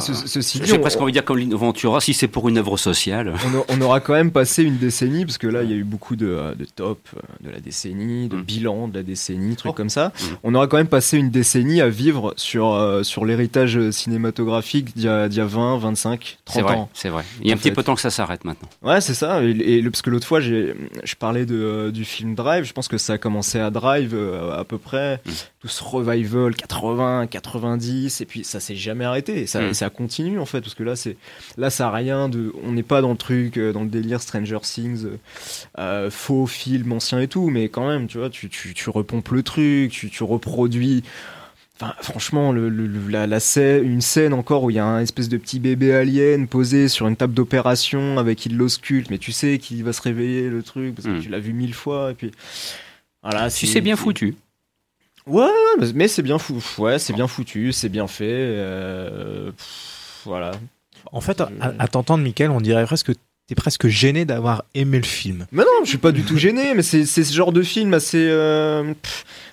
J'ai 0.62 0.78
presque 0.78 1.02
envie 1.02 1.12
de 1.12 1.16
dire 1.16 1.26
comme 1.26 1.40
l'Inventura, 1.40 2.00
si 2.00 2.14
c'est 2.14 2.28
pour 2.28 2.48
une 2.48 2.60
œuvre 2.60 2.78
sociale. 2.78 3.34
On, 3.70 3.82
aura 3.82 4.02
quand 4.02 4.14
même 4.14 4.30
passé 4.30 4.62
une 4.62 4.78
décennie, 4.78 5.26
parce 5.26 5.40
que 5.40 5.48
là, 5.48 5.64
il 5.64 5.72
y 5.72 5.74
a 5.74 5.76
eu 5.76 5.84
beaucoup 5.84 6.16
de, 6.16 6.28
euh, 6.28 6.54
de 6.54 6.66
top 6.66 7.00
euh, 7.18 7.20
de 7.42 7.50
la 7.50 7.60
décennie, 7.60 8.28
de 8.28 8.36
mm. 8.36 8.44
bilan 8.44 8.88
de 8.88 8.94
la 8.98 9.02
décennie, 9.02 9.56
trucs 9.56 9.72
oh. 9.72 9.74
comme 9.74 9.90
ça. 9.90 10.10
Mm. 10.10 10.26
On 10.44 10.54
aura 10.54 10.68
quand 10.68 10.78
même 10.78 10.90
passé 10.90 11.18
une 11.18 11.32
décennie 11.32 11.82
à 11.82 11.90
vivre 11.90 12.36
sur, 12.38 13.00
sur 13.02 13.26
l'héritage 13.26 13.90
cinématographique 13.90 14.96
d'il 14.96 15.06
y, 15.06 15.08
a 15.08 15.28
20, 15.28 15.80
25, 15.80 16.38
30 16.46 16.70
ans. 16.70 16.90
C'est 16.94 17.10
vrai. 17.10 17.24
Il 17.42 17.48
y 17.48 17.52
a 17.52 17.56
un 17.56 17.58
petit 17.58 17.72
peu 17.72 17.82
de 17.82 17.88
temps 17.88 17.96
que 17.96 18.02
ça 18.02 18.12
s'arrête 18.12 18.46
maintenant. 18.46 18.70
Ouais, 18.84 19.02
c'est 19.02 19.16
ça. 19.16 19.42
Et, 19.44 19.82
parce 19.82 20.04
que 20.04 20.12
l'autre 20.12 20.28
fois, 20.28 20.40
je 20.40 20.76
parlais 21.18 21.48
de, 21.48 21.90
du 21.92 22.06
film 22.06 22.36
Drive. 22.36 22.66
Je 22.66 22.74
pense 22.74 22.88
que 22.88 23.00
ça 23.00 23.14
a 23.14 23.18
commencé 23.18 23.60
à 23.60 23.72
Drive 23.72 24.16
à 24.56 24.64
peu 24.66 24.78
près. 24.78 25.16
Mm. 25.26 25.32
Tout 25.62 25.68
ce 25.68 25.84
revival 25.84 26.56
80, 26.56 27.28
90 27.42 28.22
et 28.22 28.26
puis 28.26 28.44
ça 28.44 28.60
s'est 28.60 28.76
jamais 28.76 29.06
arrêté 29.06 29.48
ça, 29.48 29.62
mm. 29.62 29.74
ça 29.74 29.90
continue 29.90 30.40
en 30.40 30.46
fait 30.46 30.62
parce 30.62 30.74
que 30.74 30.84
là 30.84 30.96
c'est 30.96 31.18
là 31.58 31.70
ça 31.70 31.88
a 31.88 31.92
rien 31.92 32.30
de 32.30 32.54
on 32.64 32.72
n'est 32.72 32.84
pas 32.84 33.02
dans 33.02 33.12
le 33.12 33.18
truc 33.18 33.58
euh, 33.58 33.74
dans 33.74 33.84
le 33.84 33.90
délire 33.90 34.22
Stranger 34.22 34.60
Things 34.62 35.06
euh, 35.06 35.18
euh, 35.78 36.12
faux 36.12 36.48
film 36.48 36.92
ancien 36.92 37.20
et 37.20 37.28
tout 37.28 37.50
mais 37.50 37.70
quand 37.70 37.88
même 37.88 38.08
tu 38.08 38.18
vois 38.18 38.30
tu, 38.30 38.50
tu, 38.50 38.74
tu 38.74 38.90
repompes 38.90 39.30
le 39.30 39.44
truc 39.44 39.92
tu, 39.92 40.10
tu 40.10 40.24
reproduis 40.24 41.04
Enfin, 41.82 41.94
franchement, 42.02 42.52
le, 42.52 42.68
la, 43.08 43.26
la 43.26 43.40
scène, 43.40 43.86
une 43.86 44.02
scène 44.02 44.34
encore 44.34 44.64
où 44.64 44.70
il 44.70 44.76
y 44.76 44.80
a 44.80 44.86
un 44.86 45.00
espèce 45.00 45.30
de 45.30 45.38
petit 45.38 45.60
bébé 45.60 45.94
alien 45.94 46.46
posé 46.46 46.90
sur 46.90 47.08
une 47.08 47.16
table 47.16 47.34
d'opération 47.34 48.18
avec 48.18 48.46
il 48.46 48.58
l'ausculte, 48.58 49.10
mais 49.10 49.18
tu 49.18 49.32
sais 49.32 49.60
qu'il 49.60 49.82
va 49.86 49.94
se 49.94 50.02
réveiller 50.02 50.50
le 50.50 50.62
truc 50.62 50.96
parce 50.96 51.08
que 51.08 51.14
mm. 51.14 51.22
tu 51.22 51.30
l'as 51.30 51.40
vu 51.40 51.54
mille 51.54 51.74
fois 51.74 52.12
et 52.12 52.16
puis 52.16 52.32
voilà. 53.24 53.50
Si 53.50 53.66
c'est 53.66 53.80
bien 53.80 53.96
foutu. 53.96 54.36
Ouais, 55.30 55.48
mais 55.94 56.08
c'est 56.08 56.24
bien, 56.24 56.40
fou 56.40 56.62
ouais, 56.80 56.98
c'est 56.98 57.14
bien 57.14 57.28
foutu, 57.28 57.72
c'est 57.72 57.90
bien 57.90 58.08
fait. 58.08 58.26
Euh, 58.34 59.52
voilà. 60.26 60.52
En 61.12 61.22
fait, 61.22 61.42
à, 61.42 61.88
t'entendre, 61.88 62.24
Michael, 62.24 62.50
on 62.52 62.62
dirait 62.62 62.86
presque 62.86 63.14
que 63.14 63.20
t'es 63.50 63.56
presque 63.56 63.88
gêné 63.88 64.26
d'avoir 64.26 64.64
aimé 64.76 65.00
le 65.00 65.06
film. 65.06 65.48
Mais 65.52 65.64
non, 65.64 65.84
je 65.84 65.90
suis 65.90 65.98
pas 65.98 66.12
du 66.12 66.22
tout 66.22 66.38
gêné, 66.38 66.76
mais 66.76 66.84
c'est 66.84 67.06
ce 67.06 67.34
genre 67.34 67.52
de 67.52 67.64
film 67.64 67.96
assez. 67.96 68.28
Euh, 68.30 68.94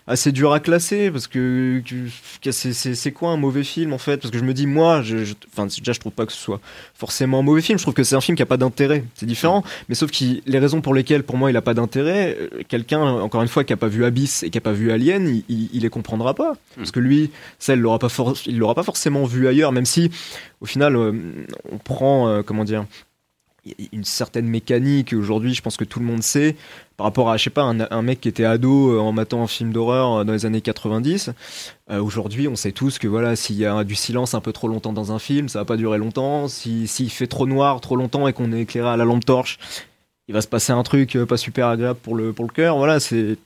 assez 0.06 0.30
dur 0.32 0.52
à 0.52 0.60
classer 0.60 1.10
parce 1.10 1.26
que, 1.26 1.82
c'est 2.50 3.12
quoi 3.12 3.30
un 3.30 3.36
mauvais 3.36 3.64
film 3.64 3.92
en 3.92 3.98
fait? 3.98 4.18
Parce 4.18 4.30
que 4.30 4.38
je 4.38 4.44
me 4.44 4.54
dis, 4.54 4.66
moi, 4.66 5.02
je, 5.02 5.34
enfin, 5.52 5.66
déjà, 5.66 5.92
je 5.92 6.00
trouve 6.00 6.12
pas 6.12 6.26
que 6.26 6.32
ce 6.32 6.38
soit 6.38 6.60
forcément 6.94 7.40
un 7.40 7.42
mauvais 7.42 7.60
film. 7.60 7.78
Je 7.78 7.84
trouve 7.84 7.94
que 7.94 8.04
c'est 8.04 8.14
un 8.14 8.20
film 8.20 8.36
qui 8.36 8.42
a 8.42 8.46
pas 8.46 8.56
d'intérêt. 8.56 9.04
C'est 9.14 9.26
différent. 9.26 9.64
Mais 9.88 9.94
sauf 9.94 10.10
que 10.10 10.24
les 10.46 10.58
raisons 10.58 10.80
pour 10.80 10.94
lesquelles, 10.94 11.22
pour 11.22 11.36
moi, 11.36 11.50
il 11.50 11.56
a 11.56 11.62
pas 11.62 11.74
d'intérêt, 11.74 12.36
euh, 12.40 12.62
quelqu'un, 12.68 13.00
encore 13.00 13.42
une 13.42 13.48
fois, 13.48 13.64
qui 13.64 13.72
a 13.72 13.76
pas 13.76 13.88
vu 13.88 14.04
Abyss 14.04 14.42
et 14.42 14.50
qui 14.50 14.58
a 14.58 14.60
pas 14.60 14.72
vu 14.72 14.92
Alien, 14.92 15.42
il, 15.48 15.68
il, 15.72 15.82
les 15.82 15.90
comprendra 15.90 16.34
pas. 16.34 16.52
Hmm. 16.52 16.76
Parce 16.76 16.92
que 16.92 17.00
lui, 17.00 17.30
ça, 17.58 17.74
il 17.74 17.80
l'aura 17.80 17.98
pas, 17.98 18.08
il 18.46 18.58
l'aura 18.58 18.74
pas 18.74 18.84
forcément 18.84 19.24
vu 19.24 19.48
ailleurs, 19.48 19.72
même 19.72 19.86
si, 19.86 20.10
au 20.60 20.66
final, 20.66 20.96
euh, 20.96 21.12
on 21.72 21.78
prend, 21.78 22.28
euh, 22.28 22.42
comment 22.42 22.64
dire, 22.64 22.84
une 23.92 24.04
certaine 24.04 24.46
mécanique 24.46 25.12
aujourd'hui 25.12 25.54
je 25.54 25.62
pense 25.62 25.76
que 25.76 25.84
tout 25.84 25.98
le 25.98 26.06
monde 26.06 26.22
sait 26.22 26.56
par 26.96 27.06
rapport 27.06 27.30
à 27.30 27.36
je 27.36 27.44
sais 27.44 27.50
pas 27.50 27.62
un, 27.62 28.02
mec 28.02 28.20
qui 28.20 28.28
était 28.28 28.44
ado 28.44 28.92
euh, 28.92 28.98
en 28.98 29.12
matant 29.12 29.42
un 29.42 29.46
film 29.46 29.72
d'horreur 29.72 30.12
euh, 30.12 30.24
dans 30.24 30.32
les 30.32 30.46
années 30.46 30.60
90 30.60 31.30
euh, 31.90 32.02
aujourd'hui 32.02 32.48
on 32.48 32.56
sait 32.56 32.72
tous 32.72 32.98
que 32.98 33.08
voilà 33.08 33.36
s'il 33.36 33.56
y 33.56 33.66
a 33.66 33.84
du 33.84 33.94
silence 33.94 34.34
un 34.34 34.40
peu 34.40 34.52
trop 34.52 34.68
longtemps 34.68 34.92
dans 34.92 35.12
un 35.12 35.18
film 35.18 35.48
ça 35.48 35.60
va 35.60 35.64
pas 35.64 35.76
durer 35.76 35.98
longtemps. 35.98 36.48
Si 36.48 36.86
s'il 36.86 37.10
fait 37.10 37.26
trop 37.26 37.46
noir 37.46 37.80
trop 37.80 37.96
longtemps 37.96 38.28
et 38.28 38.32
qu'on 38.32 38.52
est 38.52 38.62
éclairé 38.62 38.88
à 38.88 38.96
la 38.96 39.04
lampe 39.04 39.24
torche 39.24 39.58
il 40.28 40.34
va 40.34 40.40
se 40.40 40.48
passer 40.48 40.72
un 40.72 40.82
truc 40.82 41.16
pas 41.28 41.36
super 41.36 41.68
agréable 41.68 41.98
pour 42.02 42.14
le 42.14 42.32
pour 42.32 42.44
le 42.44 42.52
cœur. 42.52 42.76
Voilà 42.76 43.00
c'est 43.00 43.36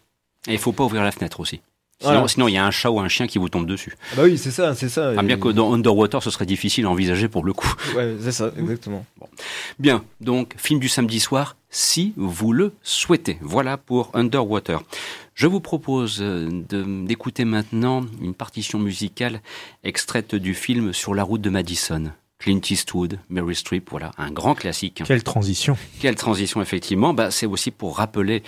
et 0.48 0.52
il 0.52 0.58
faut 0.58 0.72
pas 0.72 0.84
ouvrir 0.84 1.02
la 1.02 1.12
fenêtre 1.12 1.40
aussi 1.40 1.60
Sinon, 2.00 2.48
il 2.48 2.54
y 2.54 2.56
a 2.56 2.64
un 2.64 2.70
chat 2.70 2.90
ou 2.90 2.98
un 3.00 3.08
chien 3.08 3.26
qui 3.26 3.38
vous 3.38 3.48
tombe 3.48 3.66
dessus. 3.66 3.96
Ah 4.12 4.16
bah 4.16 4.22
oui, 4.24 4.38
c'est 4.38 4.50
ça, 4.50 4.74
c'est 4.74 4.88
ça. 4.88 5.12
Ah, 5.16 5.22
bien 5.22 5.38
que 5.38 5.48
dans 5.48 5.72
Underwater, 5.72 6.22
ce 6.22 6.30
serait 6.30 6.46
difficile 6.46 6.86
à 6.86 6.90
envisager 6.90 7.28
pour 7.28 7.44
le 7.44 7.52
coup. 7.52 7.72
Ouais, 7.94 8.16
c'est 8.20 8.32
ça, 8.32 8.50
exactement. 8.58 9.04
Bien, 9.78 10.04
donc 10.20 10.54
film 10.56 10.80
du 10.80 10.88
samedi 10.88 11.20
soir, 11.20 11.56
si 11.68 12.14
vous 12.16 12.52
le 12.52 12.72
souhaitez. 12.82 13.38
Voilà 13.42 13.76
pour 13.76 14.10
Underwater. 14.14 14.82
Je 15.34 15.46
vous 15.46 15.60
propose 15.60 16.18
euh, 16.20 16.48
d'écouter 17.06 17.44
maintenant 17.44 18.04
une 18.20 18.34
partition 18.34 18.78
musicale 18.78 19.40
extraite 19.84 20.34
du 20.34 20.54
film 20.54 20.92
Sur 20.92 21.14
la 21.14 21.22
route 21.22 21.40
de 21.40 21.50
Madison. 21.50 22.12
Clint 22.40 22.60
Eastwood, 22.70 23.18
Mary 23.28 23.54
Streep, 23.54 23.90
voilà, 23.90 24.12
un 24.16 24.30
grand 24.30 24.54
classique. 24.54 25.02
Quelle 25.06 25.22
transition 25.22 25.76
Quelle 26.00 26.14
transition, 26.14 26.62
effectivement. 26.62 27.12
Bah, 27.12 27.30
c'est 27.30 27.44
aussi 27.44 27.70
pour 27.70 27.98
rappeler 27.98 28.42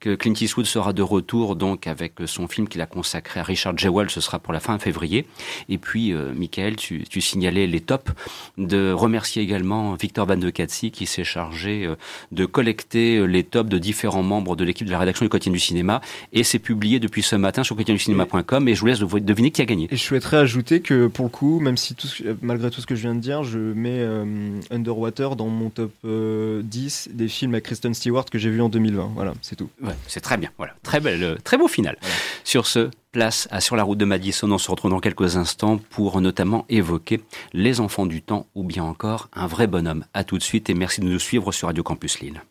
que 0.00 0.14
Clint 0.14 0.34
Eastwood 0.38 0.66
sera 0.66 0.92
de 0.92 1.00
retour 1.00 1.56
donc 1.56 1.86
avec 1.86 2.12
son 2.26 2.46
film 2.46 2.68
qu'il 2.68 2.82
a 2.82 2.86
consacré 2.86 3.40
à 3.40 3.42
Richard 3.42 3.76
Jewell, 3.76 4.10
ce 4.10 4.20
sera 4.20 4.38
pour 4.38 4.52
la 4.52 4.60
fin 4.60 4.78
février. 4.78 5.24
Et 5.70 5.78
puis, 5.78 6.12
euh, 6.12 6.34
Michael, 6.34 6.76
tu, 6.76 7.04
tu, 7.08 7.22
signalais 7.22 7.66
les 7.66 7.80
tops, 7.80 8.12
de 8.58 8.92
remercier 8.92 9.42
également 9.42 9.94
Victor 9.94 10.26
Van 10.26 10.36
de 10.36 10.50
Katsi 10.50 10.90
qui 10.90 11.06
s'est 11.06 11.24
chargé 11.24 11.86
euh, 11.86 11.96
de 12.32 12.44
collecter 12.44 13.16
euh, 13.16 13.24
les 13.24 13.44
tops 13.44 13.70
de 13.70 13.78
différents 13.78 14.22
membres 14.22 14.56
de 14.56 14.64
l'équipe 14.64 14.86
de 14.86 14.92
la 14.92 14.98
rédaction 14.98 15.24
du 15.24 15.30
Quotidien 15.30 15.52
du 15.52 15.58
Cinéma. 15.58 16.02
Et 16.34 16.44
c'est 16.44 16.58
publié 16.58 17.00
depuis 17.00 17.22
ce 17.22 17.36
matin 17.36 17.64
sur 17.64 17.76
quotidienducinéma.com 17.76 18.68
et 18.68 18.74
je 18.74 18.80
vous 18.80 18.86
laisse 18.86 19.00
deviner 19.00 19.50
qui 19.50 19.62
a 19.62 19.64
gagné. 19.64 19.88
Et 19.90 19.96
je 19.96 20.02
souhaiterais 20.02 20.36
ajouter 20.36 20.80
que 20.80 21.06
pour 21.06 21.24
le 21.24 21.30
coup, 21.30 21.60
même 21.60 21.78
si 21.78 21.94
tout, 21.94 22.08
malgré 22.42 22.70
tout 22.70 22.82
ce 22.82 22.86
que 22.86 22.94
je 22.94 23.00
viens 23.00 23.14
de 23.14 23.20
dire, 23.20 23.37
je 23.42 23.58
mets 23.58 24.00
euh, 24.00 24.60
Underwater 24.70 25.36
dans 25.36 25.48
mon 25.48 25.70
top 25.70 25.92
10 26.02 26.04
euh, 26.04 26.62
des 26.62 27.28
films 27.28 27.54
avec 27.54 27.64
Kristen 27.64 27.94
Stewart 27.94 28.24
que 28.26 28.38
j'ai 28.38 28.50
vu 28.50 28.60
en 28.60 28.68
2020. 28.68 29.12
Voilà, 29.14 29.34
c'est 29.42 29.56
tout. 29.56 29.70
c'est 30.06 30.20
très 30.20 30.36
bien. 30.36 30.50
Voilà, 30.58 30.74
très 30.82 31.00
belle, 31.00 31.22
euh, 31.22 31.36
très 31.42 31.56
beau 31.56 31.68
final. 31.68 31.96
Sur 32.44 32.66
ce, 32.66 32.90
place 33.12 33.48
à 33.50 33.60
Sur 33.60 33.76
la 33.76 33.82
route 33.82 33.98
de 33.98 34.04
Madison. 34.04 34.50
On 34.50 34.58
se 34.58 34.70
retrouve 34.70 34.90
dans 34.90 35.00
quelques 35.00 35.36
instants 35.36 35.78
pour 35.90 36.20
notamment 36.20 36.66
évoquer 36.68 37.20
Les 37.52 37.80
enfants 37.80 38.06
du 38.06 38.22
temps 38.22 38.46
ou 38.54 38.64
bien 38.64 38.84
encore 38.84 39.28
Un 39.32 39.46
vrai 39.46 39.66
bonhomme. 39.66 40.04
À 40.14 40.24
tout 40.24 40.38
de 40.38 40.42
suite 40.42 40.70
et 40.70 40.74
merci 40.74 41.00
de 41.00 41.06
nous 41.06 41.18
suivre 41.18 41.52
sur 41.52 41.68
Radio 41.68 41.82
Campus 41.82 42.20
Lille. 42.20 42.42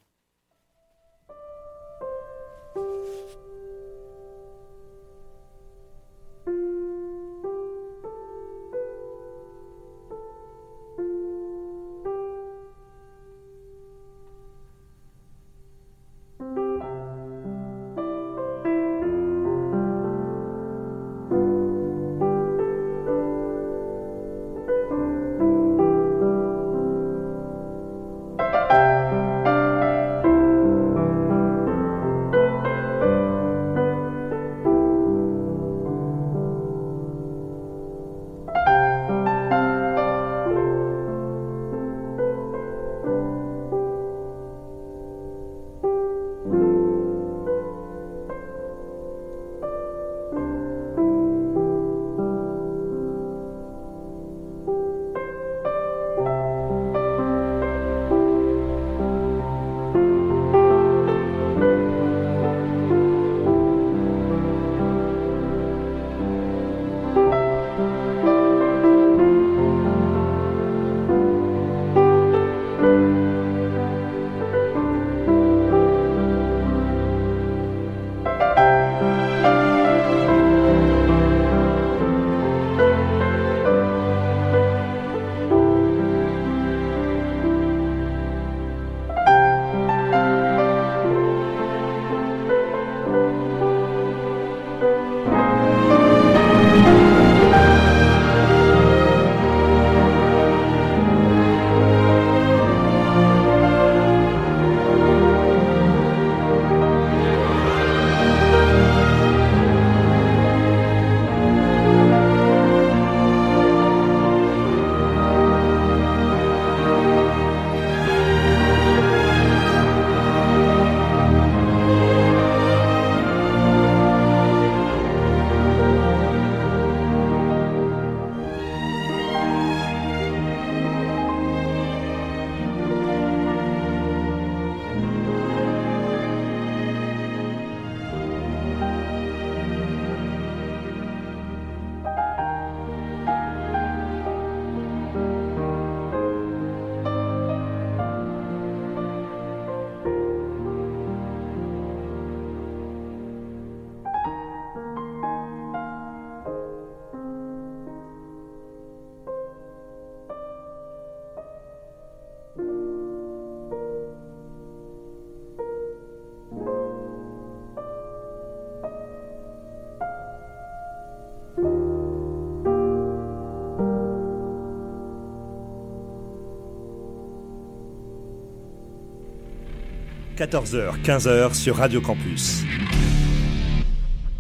14h, 180.38 181.02
15h 181.02 181.56
sur 181.56 181.78
Radio 181.78 182.00
Campus. 182.00 182.62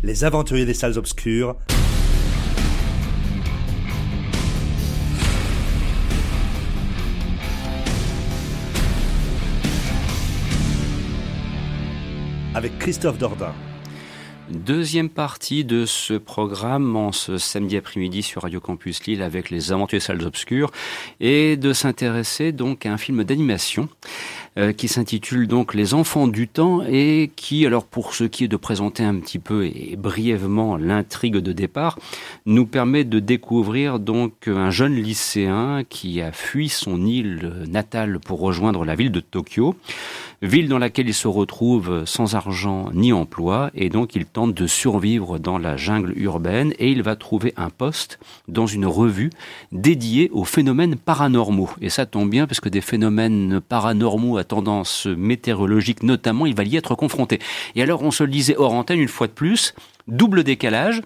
Les 0.03 0.23
aventuriers 0.23 0.63
des 0.63 0.75
salles 0.75 0.95
obscures. 0.99 1.55
Avec 12.53 12.77
Christophe 12.77 13.17
Dordain. 13.17 13.55
Deuxième 14.49 15.09
partie 15.09 15.65
de 15.65 15.85
ce 15.85 16.13
programme 16.13 16.95
en 16.95 17.11
ce 17.11 17.37
samedi 17.37 17.75
après-midi 17.75 18.23
sur 18.23 18.43
Radio 18.43 18.61
Campus 18.61 19.03
Lille 19.05 19.21
avec 19.21 19.49
les 19.49 19.73
aventuriers 19.73 19.99
salles 19.99 20.23
obscures 20.23 20.71
et 21.19 21.57
de 21.57 21.73
s'intéresser 21.73 22.53
donc 22.53 22.85
à 22.85 22.93
un 22.93 22.97
film 22.97 23.25
d'animation 23.25 23.89
euh, 24.57 24.73
qui 24.73 24.87
s'intitule 24.87 25.47
donc 25.47 25.73
Les 25.73 25.93
enfants 25.93 26.27
du 26.27 26.47
temps 26.47 26.81
et 26.81 27.31
qui, 27.35 27.65
alors 27.65 27.85
pour 27.85 28.15
ce 28.15 28.23
qui 28.23 28.45
est 28.45 28.47
de 28.47 28.57
présenter 28.57 29.03
un 29.03 29.15
petit 29.15 29.39
peu 29.39 29.65
et 29.65 29.95
brièvement 29.97 30.77
l'intrigue 30.77 31.37
de 31.37 31.53
départ, 31.53 31.99
nous 32.45 32.65
permet 32.65 33.03
de 33.03 33.19
découvrir 33.19 33.99
donc 33.99 34.47
un 34.47 34.71
jeune 34.71 34.95
lycéen 34.95 35.83
qui 35.87 36.21
a 36.21 36.31
fui 36.31 36.69
son 36.69 37.05
île 37.05 37.65
natale 37.69 38.19
pour 38.19 38.39
rejoindre 38.39 38.83
la 38.83 38.95
ville 38.95 39.11
de 39.11 39.19
Tokyo 39.19 39.75
ville 40.41 40.69
dans 40.69 40.77
laquelle 40.77 41.07
il 41.07 41.13
se 41.13 41.27
retrouve 41.27 42.05
sans 42.05 42.35
argent 42.35 42.89
ni 42.93 43.13
emploi, 43.13 43.71
et 43.73 43.89
donc 43.89 44.15
il 44.15 44.25
tente 44.25 44.53
de 44.53 44.67
survivre 44.67 45.39
dans 45.39 45.57
la 45.57 45.77
jungle 45.77 46.13
urbaine, 46.17 46.73
et 46.79 46.91
il 46.91 47.03
va 47.03 47.15
trouver 47.15 47.53
un 47.57 47.69
poste 47.69 48.19
dans 48.47 48.67
une 48.67 48.85
revue 48.85 49.29
dédiée 49.71 50.29
aux 50.31 50.45
phénomènes 50.45 50.95
paranormaux. 50.95 51.69
Et 51.81 51.89
ça 51.89 52.05
tombe 52.05 52.29
bien, 52.29 52.47
parce 52.47 52.59
que 52.59 52.69
des 52.69 52.81
phénomènes 52.81 53.61
paranormaux 53.61 54.37
à 54.37 54.43
tendance 54.43 55.07
météorologique 55.07 56.03
notamment, 56.03 56.45
il 56.45 56.55
va 56.55 56.63
y 56.63 56.75
être 56.75 56.95
confronté. 56.95 57.39
Et 57.75 57.81
alors 57.81 58.03
on 58.03 58.11
se 58.11 58.23
le 58.23 58.29
disait 58.29 58.55
hors 58.57 58.73
antenne 58.73 58.99
une 58.99 59.07
fois 59.07 59.27
de 59.27 59.33
plus, 59.33 59.73
double 60.07 60.43
décalage, 60.43 61.01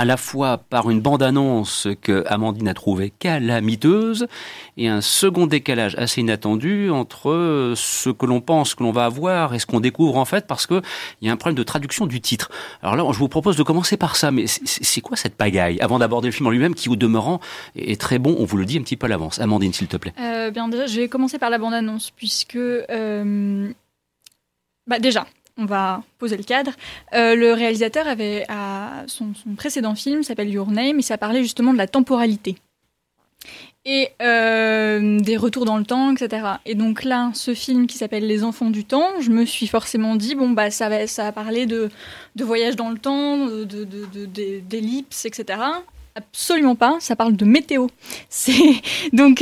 à 0.00 0.06
la 0.06 0.16
fois 0.16 0.56
par 0.56 0.88
une 0.88 1.02
bande-annonce 1.02 1.86
que 2.00 2.24
Amandine 2.26 2.68
a 2.68 2.72
trouvée 2.72 3.12
calamiteuse 3.18 4.28
et 4.78 4.88
un 4.88 5.02
second 5.02 5.46
décalage 5.46 5.94
assez 5.96 6.22
inattendu 6.22 6.88
entre 6.88 7.74
ce 7.76 8.08
que 8.08 8.24
l'on 8.24 8.40
pense 8.40 8.74
que 8.74 8.82
l'on 8.82 8.92
va 8.92 9.04
avoir 9.04 9.52
et 9.52 9.58
ce 9.58 9.66
qu'on 9.66 9.78
découvre 9.78 10.16
en 10.16 10.24
fait 10.24 10.46
parce 10.46 10.66
que 10.66 10.80
il 11.20 11.26
y 11.26 11.30
a 11.30 11.34
un 11.34 11.36
problème 11.36 11.58
de 11.58 11.62
traduction 11.64 12.06
du 12.06 12.22
titre. 12.22 12.50
Alors 12.82 12.96
là, 12.96 13.04
je 13.12 13.18
vous 13.18 13.28
propose 13.28 13.58
de 13.58 13.62
commencer 13.62 13.98
par 13.98 14.16
ça, 14.16 14.30
mais 14.30 14.46
c'est 14.46 15.02
quoi 15.02 15.18
cette 15.18 15.34
pagaille 15.34 15.78
avant 15.80 15.98
d'aborder 15.98 16.28
le 16.28 16.32
film 16.32 16.46
en 16.46 16.50
lui-même 16.50 16.74
qui 16.74 16.88
au 16.88 16.96
demeurant 16.96 17.38
est 17.76 18.00
très 18.00 18.18
bon, 18.18 18.34
on 18.38 18.46
vous 18.46 18.56
le 18.56 18.64
dit 18.64 18.78
un 18.78 18.82
petit 18.82 18.96
peu 18.96 19.04
à 19.04 19.10
l'avance. 19.10 19.38
Amandine, 19.38 19.74
s'il 19.74 19.88
te 19.88 19.98
plaît. 19.98 20.14
Euh, 20.18 20.50
bien 20.50 20.68
déjà, 20.68 20.86
je 20.86 20.98
vais 20.98 21.08
commencer 21.08 21.38
par 21.38 21.50
la 21.50 21.58
bande-annonce 21.58 22.10
puisque 22.10 22.56
euh, 22.56 23.70
bah 24.86 24.98
déjà, 24.98 25.26
on 25.60 25.66
va 25.66 26.02
poser 26.18 26.36
le 26.36 26.42
cadre. 26.42 26.72
Euh, 27.14 27.34
le 27.34 27.52
réalisateur 27.52 28.08
avait 28.08 28.46
son, 29.06 29.32
précédent 29.56 29.94
film 29.94 30.22
s'appelle 30.22 30.50
Your 30.50 30.70
Name 30.70 30.98
et 30.98 31.02
ça 31.02 31.18
parlait 31.18 31.42
justement 31.42 31.72
de 31.72 31.78
la 31.78 31.86
temporalité 31.86 32.56
et 33.86 34.10
euh, 34.20 35.18
des 35.20 35.38
retours 35.38 35.64
dans 35.64 35.78
le 35.78 35.84
temps, 35.84 36.12
etc. 36.12 36.46
Et 36.66 36.74
donc 36.74 37.02
là, 37.04 37.30
ce 37.32 37.54
film 37.54 37.86
qui 37.86 37.96
s'appelle 37.96 38.26
Les 38.26 38.44
Enfants 38.44 38.68
du 38.68 38.84
Temps, 38.84 39.08
je 39.20 39.30
me 39.30 39.46
suis 39.46 39.66
forcément 39.66 40.16
dit 40.16 40.34
bon 40.34 40.50
bah 40.50 40.70
ça 40.70 40.90
va 40.90 41.06
ça 41.06 41.24
va 41.24 41.32
parler 41.32 41.64
de, 41.64 41.88
de 42.36 42.44
voyage 42.44 42.76
dans 42.76 42.90
le 42.90 42.98
temps, 42.98 43.46
de 43.46 44.58
d'ellipse, 44.68 45.24
etc. 45.24 45.60
Absolument 46.14 46.74
pas. 46.74 46.98
Ça 47.00 47.16
parle 47.16 47.36
de 47.36 47.44
météo. 47.44 47.88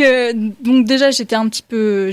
Euh, 0.00 0.32
donc 0.60 0.84
déjà 0.84 1.10
j'étais 1.10 1.34
un 1.34 1.48
petit 1.48 1.62
peu 1.62 2.10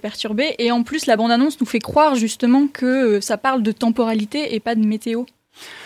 perturbée 0.00 0.54
et 0.58 0.70
en 0.70 0.82
plus 0.82 1.06
la 1.06 1.16
bande 1.16 1.30
annonce 1.30 1.60
nous 1.60 1.66
fait 1.66 1.78
croire 1.78 2.14
justement 2.14 2.66
que 2.66 2.86
euh, 2.86 3.20
ça 3.20 3.36
parle 3.36 3.62
de 3.62 3.72
temporalité 3.72 4.54
et 4.54 4.60
pas 4.60 4.74
de 4.74 4.84
météo. 4.84 5.24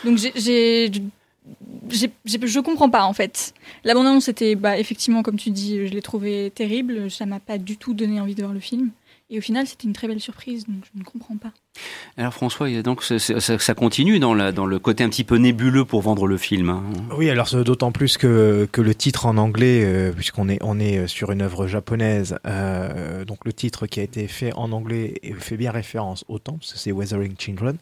Donc 0.05 0.19
je 0.19 2.61
comprends 2.61 2.91
pas 2.91 3.05
en 3.05 3.13
fait. 3.13 3.55
La 3.85 3.95
bande 3.95 4.07
annonce 4.07 4.29
était 4.29 4.57
bah 4.57 4.79
effectivement 4.79 5.23
comme 5.23 5.37
tu 5.37 5.51
dis 5.51 5.87
je 5.87 5.93
l'ai 5.93 6.03
trouvé 6.03 6.53
terrible. 6.55 7.11
Ça 7.11 7.27
m'a 7.27 7.41
pas 7.41 7.59
du 7.59 7.77
tout 7.77 7.95
donné 7.95 8.21
envie 8.21 8.35
de 8.35 8.43
voir 8.43 8.53
le 8.53 8.61
film. 8.61 8.91
Et 9.29 9.39
au 9.39 9.41
final, 9.41 9.67
c'était 9.67 9.89
une 9.89 9.93
très 9.93 10.07
belle 10.07 10.21
surprise, 10.21 10.67
donc 10.67 10.85
je 10.93 10.99
ne 10.99 11.03
comprends 11.03 11.37
pas. 11.37 11.53
Alors 12.17 12.33
François, 12.33 12.71
donc 12.83 13.03
ça, 13.03 13.75
continue 13.75 14.21
dans, 14.21 14.35
la, 14.35 14.53
dans, 14.53 14.67
le 14.67 14.79
côté 14.79 15.03
un 15.03 15.09
petit 15.09 15.25
peu 15.25 15.37
nébuleux 15.37 15.85
pour 15.85 16.01
vendre 16.01 16.29
le 16.29 16.37
film. 16.37 16.71
Hein. 16.71 16.85
Oui, 17.17 17.29
alors 17.29 17.49
d'autant 17.65 17.91
plus 17.91 18.19
que, 18.19 18.69
que, 18.71 18.81
le 18.81 18.95
titre 18.95 19.27
en 19.27 19.37
anglais, 19.37 19.83
euh, 19.85 20.13
puisqu'on 20.13 20.49
est, 20.49 20.59
on 20.63 20.79
est 20.79 21.09
sur 21.09 21.33
une 21.33 21.43
œuvre 21.43 21.67
japonaise, 21.67 22.39
euh, 22.47 23.25
donc 23.25 23.45
le 23.45 23.53
titre 23.53 23.89
qui 23.89 23.99
a 23.99 24.05
été 24.05 24.29
fait 24.29 24.53
en 24.55 24.71
anglais 24.71 25.21
fait 25.41 25.57
bien 25.57 25.73
référence 25.73 26.25
au 26.29 26.39
temps, 26.39 26.59
parce 26.59 26.75
que 26.75 26.79
c'est 26.79 26.93
Weathering 26.93 27.35
Children. 27.37 27.79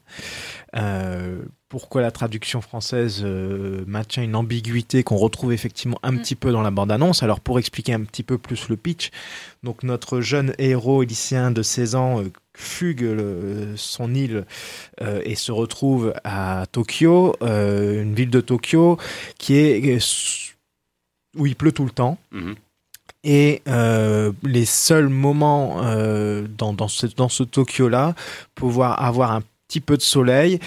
Euh, 0.76 1.42
pourquoi 1.74 2.02
la 2.02 2.12
traduction 2.12 2.60
française 2.60 3.22
euh, 3.24 3.82
maintient 3.88 4.22
une 4.22 4.36
ambiguïté 4.36 5.02
qu'on 5.02 5.16
retrouve 5.16 5.52
effectivement 5.52 5.98
un 6.04 6.12
mm. 6.12 6.20
petit 6.20 6.36
peu 6.36 6.52
dans 6.52 6.62
la 6.62 6.70
bande-annonce. 6.70 7.24
Alors 7.24 7.40
pour 7.40 7.58
expliquer 7.58 7.94
un 7.94 8.04
petit 8.04 8.22
peu 8.22 8.38
plus 8.38 8.68
le 8.68 8.76
pitch, 8.76 9.10
donc 9.64 9.82
notre 9.82 10.20
jeune 10.20 10.54
héros 10.58 11.02
lycéen 11.02 11.50
de 11.50 11.62
16 11.62 11.96
ans 11.96 12.20
euh, 12.20 12.30
fugue 12.56 13.04
son 13.74 14.14
île 14.14 14.44
euh, 15.02 15.20
et 15.24 15.34
se 15.34 15.50
retrouve 15.50 16.14
à 16.22 16.64
Tokyo, 16.70 17.34
une 17.40 18.14
ville 18.14 18.30
de 18.30 18.40
Tokyo 18.40 18.96
qui 19.38 19.56
est 19.56 19.98
où 21.36 21.44
il 21.44 21.56
pleut 21.56 21.72
tout 21.72 21.86
le 21.86 21.90
temps. 21.90 22.18
Mm-hmm. 22.32 22.54
Et 23.24 23.62
les 24.44 24.64
seuls 24.64 25.08
moments 25.08 25.82
dans, 26.56 26.72
dans 26.72 26.88
ce, 26.88 27.06
dans 27.06 27.28
ce 27.28 27.42
Tokyo-là, 27.42 28.14
pouvoir 28.54 29.02
avoir 29.02 29.32
un 29.32 29.42
petit 29.74 29.80
peu 29.80 29.96
de 29.96 30.02
soleil. 30.02 30.60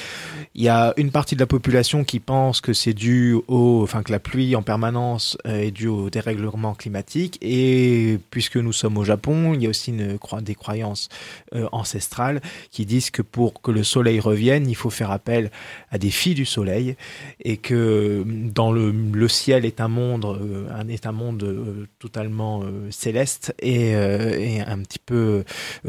Il 0.54 0.64
y 0.64 0.68
a 0.68 0.94
une 0.98 1.12
partie 1.12 1.36
de 1.36 1.40
la 1.40 1.48
population 1.48 2.04
qui 2.04 2.20
pense 2.20 2.60
que 2.60 2.74
c'est 2.74 2.94
dû 2.94 3.36
au, 3.48 3.82
enfin 3.84 4.04
que 4.04 4.12
la 4.12 4.20
pluie 4.20 4.54
en 4.56 4.64
permanence 4.64 5.38
euh, 5.46 5.62
est 5.62 5.72
due 5.72 5.88
au 5.88 6.10
dérèglement 6.10 6.74
climatique. 6.74 7.38
Et 7.42 8.20
puisque 8.32 8.58
nous 8.58 8.74
sommes 8.74 8.98
au 8.98 9.06
Japon, 9.06 9.54
il 9.54 9.64
y 9.64 9.66
a 9.66 9.70
aussi 9.70 9.92
une, 9.92 10.18
des 10.42 10.56
croyances 10.56 11.08
euh, 11.56 11.70
ancestrales 11.72 12.42
qui 12.70 12.86
disent 12.86 13.12
que 13.12 13.22
pour 13.22 13.62
que 13.62 13.72
le 13.72 13.84
soleil 13.84 14.20
revienne, 14.20 14.70
il 14.70 14.76
faut 14.76 14.90
faire 14.90 15.12
appel 15.12 15.52
à 15.90 15.98
des 15.98 16.10
filles 16.10 16.36
du 16.36 16.46
soleil 16.46 16.98
et 17.40 17.56
que 17.56 18.26
dans 18.26 18.74
le, 18.74 19.28
ciel 19.30 19.64
est 19.64 19.80
un 19.80 19.88
monde, 19.88 20.26
euh, 20.26 20.84
est 20.90 21.06
monde 21.12 21.88
totalement 22.00 22.64
céleste 22.90 23.54
et, 23.60 23.92
et, 23.92 24.62
un 24.62 24.80
petit 24.80 25.00
peu 25.00 25.46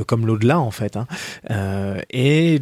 comme 0.06 0.26
l'au-delà 0.26 0.60
en 0.60 0.70
fait. 0.70 0.96
Hein. 0.96 1.06
et 2.10 2.60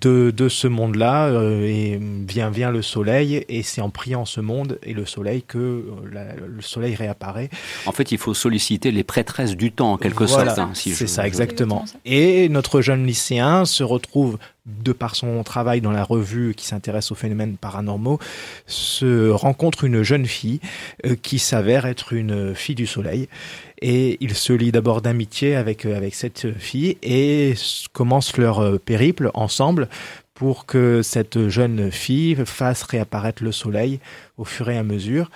de, 0.00 0.30
de 0.30 0.48
ce 0.48 0.66
monde-là 0.66 1.26
euh, 1.26 1.62
et 1.62 1.98
vient, 2.26 2.50
vient 2.50 2.70
le 2.70 2.82
soleil 2.82 3.44
et 3.48 3.62
c'est 3.62 3.80
en 3.80 3.90
priant 3.90 4.24
ce 4.24 4.40
monde 4.40 4.78
et 4.82 4.92
le 4.92 5.06
soleil 5.06 5.42
que 5.42 5.58
euh, 5.58 6.32
le 6.46 6.62
soleil 6.62 6.94
réapparaît. 6.94 7.50
En 7.86 7.92
fait, 7.92 8.12
il 8.12 8.18
faut 8.18 8.34
solliciter 8.34 8.90
les 8.90 9.04
prêtresses 9.04 9.56
du 9.56 9.72
temps 9.72 9.92
en 9.92 9.96
quelque 9.96 10.26
sorte. 10.26 10.58
Hein, 10.58 10.70
c'est 10.74 11.06
ça, 11.06 11.26
exactement. 11.26 11.84
Et 12.04 12.48
notre 12.48 12.80
jeune 12.80 13.06
lycéen 13.06 13.64
se 13.64 13.82
retrouve 13.82 14.38
de 14.66 14.92
par 14.92 15.14
son 15.14 15.42
travail 15.42 15.82
dans 15.82 15.92
la 15.92 16.04
revue 16.04 16.54
qui 16.54 16.64
s'intéresse 16.64 17.12
aux 17.12 17.14
phénomènes 17.14 17.56
paranormaux, 17.56 18.18
se 18.66 19.28
rencontre 19.28 19.84
une 19.84 20.02
jeune 20.02 20.26
fille 20.26 20.60
euh, 21.04 21.16
qui 21.20 21.38
s'avère 21.38 21.84
être 21.84 22.14
une 22.14 22.54
fille 22.54 22.74
du 22.74 22.86
soleil. 22.86 23.28
Et 23.82 24.16
il 24.20 24.34
se 24.34 24.54
lie 24.54 24.72
d'abord 24.72 25.02
d'amitié 25.02 25.54
avec, 25.54 25.84
euh, 25.84 25.96
avec 25.96 26.14
cette 26.14 26.54
fille 26.58 26.96
et 27.02 27.54
commencent 27.92 28.38
leur 28.38 28.60
euh, 28.60 28.78
périple 28.78 29.30
ensemble 29.34 29.88
pour 30.32 30.64
que 30.64 31.02
cette 31.02 31.48
jeune 31.48 31.92
fille 31.92 32.36
fasse 32.46 32.82
réapparaître 32.84 33.44
le 33.44 33.52
soleil 33.52 34.00
au 34.38 34.44
fur 34.44 34.68
et 34.70 34.78
à 34.78 34.82
mesure. 34.82 35.30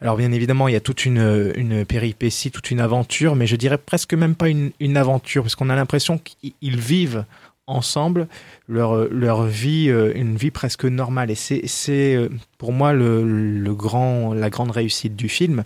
Alors 0.00 0.16
bien 0.16 0.32
évidemment, 0.32 0.68
il 0.68 0.72
y 0.72 0.76
a 0.76 0.80
toute 0.80 1.04
une, 1.04 1.52
une 1.54 1.84
péripétie, 1.84 2.50
toute 2.50 2.70
une 2.70 2.80
aventure, 2.80 3.36
mais 3.36 3.46
je 3.46 3.54
dirais 3.54 3.78
presque 3.78 4.14
même 4.14 4.34
pas 4.34 4.48
une, 4.48 4.72
une 4.80 4.96
aventure, 4.96 5.42
parce 5.44 5.54
qu'on 5.54 5.70
a 5.70 5.76
l'impression 5.76 6.18
qu'ils 6.18 6.80
vivent 6.80 7.24
ensemble 7.70 8.28
leur, 8.68 9.08
leur 9.08 9.44
vie, 9.44 9.88
euh, 9.88 10.12
une 10.14 10.36
vie 10.36 10.50
presque 10.50 10.84
normale. 10.84 11.30
Et 11.30 11.34
c'est 11.34 12.14
euh, 12.14 12.28
pour 12.58 12.72
moi 12.72 12.92
le, 12.92 13.24
le, 13.24 13.74
grand, 13.74 14.34
la 14.34 14.50
grande 14.50 14.70
réussite 14.70 15.16
du 15.16 15.28
film. 15.28 15.64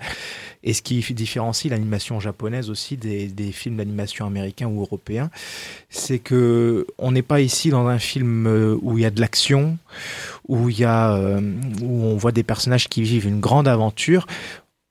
Et 0.62 0.72
ce 0.72 0.80
qui 0.80 1.00
différencie 1.12 1.70
l'animation 1.70 2.20
japonaise 2.20 2.70
aussi 2.70 2.96
des, 2.96 3.26
des 3.26 3.52
films 3.52 3.76
d'animation 3.76 4.26
américains 4.26 4.66
ou 4.66 4.80
européens, 4.80 5.30
c'est 5.90 6.18
que 6.18 6.86
on 6.98 7.12
n'est 7.12 7.22
pas 7.22 7.40
ici 7.40 7.68
dans 7.68 7.86
un 7.86 7.98
film 7.98 8.46
euh, 8.46 8.78
où 8.80 8.96
il 8.96 9.02
y 9.02 9.07
a 9.07 9.11
de 9.11 9.20
l'action, 9.20 9.76
où 10.48 10.57
où 10.66 12.05
on 12.05 12.16
voit 12.16 12.32
des 12.32 12.42
personnages 12.42 12.88
qui 12.88 13.02
vivent 13.02 13.26
une 13.26 13.40
grande 13.40 13.68
aventure. 13.68 14.26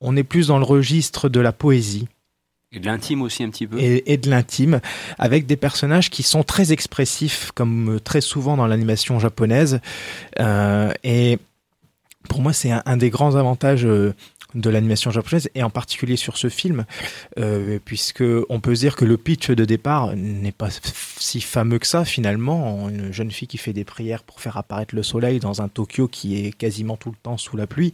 On 0.01 0.15
est 0.15 0.23
plus 0.23 0.47
dans 0.47 0.57
le 0.57 0.65
registre 0.65 1.29
de 1.29 1.39
la 1.39 1.53
poésie 1.53 2.07
et 2.73 2.79
de 2.79 2.85
l'intime 2.85 3.21
aussi 3.21 3.43
un 3.43 3.49
petit 3.49 3.67
peu. 3.67 3.77
Et, 3.79 4.17
de 4.17 4.29
l'intime, 4.29 4.81
avec 5.19 5.45
des 5.45 5.57
personnages 5.57 6.09
qui 6.09 6.23
sont 6.23 6.43
très 6.43 6.71
expressifs, 6.71 7.51
comme 7.53 7.99
très 8.03 8.21
souvent 8.21 8.57
dans 8.57 8.67
l'animation 8.67 9.19
japonaise. 9.19 9.79
Euh, 10.39 10.91
et 11.03 11.37
pour 12.29 12.41
moi, 12.41 12.53
c'est 12.53 12.71
un, 12.71 12.97
des 12.97 13.09
grands 13.09 13.35
avantages 13.35 13.85
euh, 13.85 14.13
de 14.55 14.69
l'animation 14.69 15.11
japonaise 15.11 15.49
et 15.55 15.63
en 15.63 15.69
particulier 15.69 16.15
sur 16.15 16.37
ce 16.37 16.49
film, 16.49 16.85
euh, 17.39 17.79
puisque 17.83 18.23
on 18.49 18.59
peut 18.59 18.73
dire 18.73 18.95
que 18.95 19.05
le 19.05 19.17
pitch 19.17 19.49
de 19.49 19.65
départ 19.65 20.15
n'est 20.15 20.51
pas 20.51 20.69
si 21.17 21.41
fameux 21.41 21.79
que 21.79 21.87
ça 21.87 22.05
finalement. 22.05 22.89
Une 22.89 23.11
jeune 23.11 23.31
fille 23.31 23.47
qui 23.47 23.57
fait 23.57 23.73
des 23.73 23.83
prières 23.83 24.23
pour 24.23 24.41
faire 24.41 24.57
apparaître 24.57 24.95
le 24.95 25.03
soleil 25.03 25.39
dans 25.39 25.61
un 25.61 25.67
Tokyo 25.67 26.07
qui 26.07 26.45
est 26.45 26.51
quasiment 26.51 26.97
tout 26.97 27.09
le 27.09 27.17
temps 27.21 27.37
sous 27.37 27.57
la 27.57 27.67
pluie. 27.67 27.93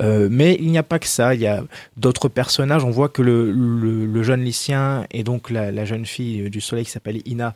Euh, 0.00 0.28
mais 0.30 0.56
il 0.60 0.70
n'y 0.70 0.78
a 0.78 0.82
pas 0.82 0.98
que 0.98 1.06
ça. 1.06 1.34
Il 1.34 1.40
y 1.40 1.46
a 1.46 1.64
d'autres 1.96 2.28
personnages. 2.28 2.84
On 2.84 2.90
voit 2.90 3.08
que 3.08 3.22
le, 3.22 3.50
le, 3.50 4.22
jeune 4.22 4.42
lycéen 4.42 5.04
et 5.10 5.24
donc 5.24 5.50
la, 5.50 5.84
jeune 5.84 6.06
fille 6.06 6.48
du 6.48 6.60
soleil 6.60 6.84
qui 6.84 6.90
s'appelle 6.90 7.20
Ina 7.26 7.54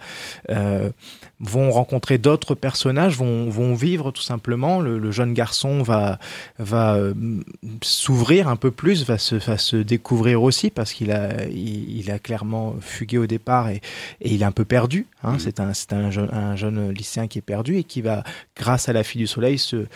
euh, 0.51 0.91
vont 1.39 1.71
rencontrer 1.71 2.19
d'autres 2.19 2.55
personnages, 2.55 3.17
vont, 3.17 3.49
vont 3.49 3.75
vivre 3.75 4.11
tout 4.11 4.23
simplement. 4.23 4.81
Le, 4.81 4.99
le 4.99 5.11
jeune 5.13 5.33
garçon 5.33 5.83
va 5.83 6.19
va 6.59 6.97
euh, 6.97 7.15
s'ouvrir 8.27 8.49
un 8.49 8.57
peu 8.57 8.73
plus, 8.73 9.05
va 9.05 9.19
se, 9.19 9.37
va 9.37 9.57
se 9.57 9.77
découvrir 9.77 10.43
aussi 10.43 10.71
parce 10.71 10.93
qu'il 10.93 11.13
a, 11.13 11.47
il, 11.47 12.11
a 12.11 12.19
clairement 12.19 12.75
fugué 12.81 13.19
au 13.19 13.27
départ 13.27 13.69
et, 13.69 13.81
et 14.21 14.35
il 14.35 14.43
est 14.43 14.45
un 14.45 14.53
peu 14.53 14.65
perdu. 14.65 15.07
Hein. 15.23 15.35
Mmh. 15.35 15.39
C'est 15.39 15.61
un, 15.61 15.73
c'est 15.75 15.93
un, 15.93 16.11
jeune, 16.11 16.29
un 16.33 16.57
jeune 16.57 16.91
lycéen 16.91 17.29
qui 17.29 17.39
est 17.39 17.43
perdu 17.43 17.77
et 17.77 17.85
qui 17.85 18.03
va, 18.03 18.25
grâce 18.57 18.89
à 18.89 18.93
la 18.93 19.05
fille 19.05 19.21
du 19.21 19.29
soleil, 19.29 19.59
se, 19.59 19.87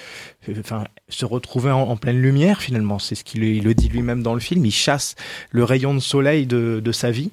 enfin, 0.61 0.85
se 1.09 1.25
retrouver 1.25 1.73
en, 1.73 1.97
pleine 1.97 2.21
lumière 2.23 2.63
finalement. 2.63 3.01
C'est 3.01 3.17
ce 3.17 3.25
qu'il 3.25 3.65
le 3.65 3.75
dit 3.75 3.89
lui-même 3.89 4.23
dans 4.23 4.35
le 4.35 4.41
film. 4.41 4.65
Il 4.65 4.73
chasse 4.73 5.17
le 5.51 5.65
rayon 5.65 5.93
de 5.93 6.01
soleil 6.01 6.47
de, 6.47 6.81
de 6.83 6.93
sa 6.93 7.11
vie 7.11 7.33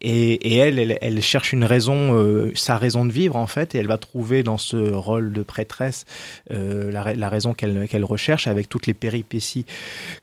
et, 0.00 0.32
et 0.52 0.56
elle, 0.56 0.78
elle, 0.78 0.98
elle, 1.00 1.22
cherche 1.22 1.52
une 1.52 1.64
raison, 1.64 2.14
euh, 2.14 2.52
sa 2.54 2.78
raison 2.78 3.04
de 3.04 3.12
vivre 3.12 3.36
en 3.36 3.46
fait, 3.46 3.74
et 3.74 3.78
elle 3.78 3.86
va 3.86 3.98
trouver 3.98 4.42
dans 4.42 4.58
ce 4.58 4.76
rôle 4.76 5.32
de 5.32 5.42
prêtresse 5.42 6.06
euh, 6.50 6.90
la, 6.90 7.14
la, 7.14 7.28
raison 7.28 7.52
qu'elle 7.52 8.04
recherche, 8.04 8.46
avec 8.46 8.68
toutes 8.68 8.86
les 8.86 8.94
péripéties 8.94 9.66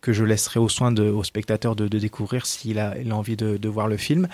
que 0.01 0.13
je 0.13 0.23
laisserai 0.23 0.59
au 0.59 0.69
soin 0.69 0.91
de, 0.91 1.03
au 1.03 1.23
spectateur 1.23 1.75
de, 1.75 1.87
de 1.87 1.99
découvrir 1.99 2.45
s'il 2.45 2.79
a, 2.79 2.91
a 2.91 3.13
envie 3.13 3.35
de, 3.35 3.57
de, 3.57 3.69
voir 3.69 3.87
le 3.87 3.97
film. 3.97 4.27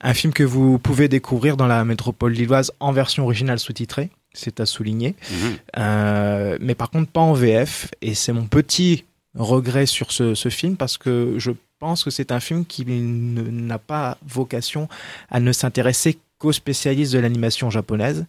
Un 0.00 0.14
film 0.14 0.32
que 0.32 0.44
vous 0.44 0.78
pouvez 0.78 1.08
découvrir 1.08 1.56
dans 1.56 1.66
la 1.66 1.84
métropole 1.84 2.32
lilloise 2.32 2.72
en 2.78 2.92
version 2.92 3.24
originale 3.24 3.58
sous-titrée, 3.58 4.10
c'est 4.32 4.60
à 4.60 4.66
souligner, 4.66 5.16
mmh. 5.30 5.34
euh, 5.78 6.58
mais 6.60 6.74
par 6.74 6.90
contre 6.90 7.10
pas 7.10 7.20
en 7.20 7.32
VF, 7.32 7.88
et 8.00 8.14
c'est 8.14 8.32
mon 8.32 8.46
petit 8.46 9.04
regret 9.36 9.86
sur 9.86 10.12
ce, 10.12 10.34
ce 10.34 10.48
film 10.48 10.76
parce 10.76 10.98
que 10.98 11.34
je 11.38 11.50
pense 11.78 12.04
que 12.04 12.10
c'est 12.10 12.32
un 12.32 12.40
film 12.40 12.64
qui 12.64 12.84
n'a 12.84 13.78
pas 13.78 14.18
vocation 14.26 14.88
à 15.30 15.40
ne 15.40 15.52
s'intéresser 15.52 16.18
qu'aux 16.38 16.52
spécialistes 16.52 17.12
de 17.12 17.18
l'animation 17.18 17.70
japonaise, 17.70 18.26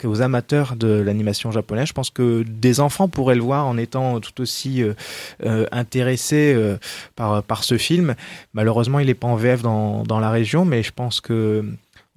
qu'aux 0.00 0.22
amateurs 0.22 0.76
de 0.76 0.88
l'animation 0.88 1.50
japonaise. 1.50 1.88
Je 1.88 1.92
pense 1.92 2.10
que 2.10 2.44
des 2.46 2.80
enfants 2.80 3.08
pourraient 3.08 3.34
le 3.34 3.42
voir 3.42 3.66
en 3.66 3.76
étant 3.76 4.20
tout 4.20 4.40
aussi 4.40 4.82
euh, 4.82 4.94
euh 5.44 5.66
intéressés 5.72 6.54
euh, 6.54 6.78
par, 7.16 7.42
par 7.42 7.64
ce 7.64 7.76
film. 7.76 8.14
Malheureusement, 8.54 9.00
il 9.00 9.06
n'est 9.06 9.14
pas 9.14 9.26
en 9.26 9.36
VF 9.36 9.62
dans, 9.62 10.02
dans 10.04 10.20
la 10.20 10.30
région, 10.30 10.64
mais 10.64 10.82
je 10.82 10.92
pense 10.92 11.20
que 11.20 11.64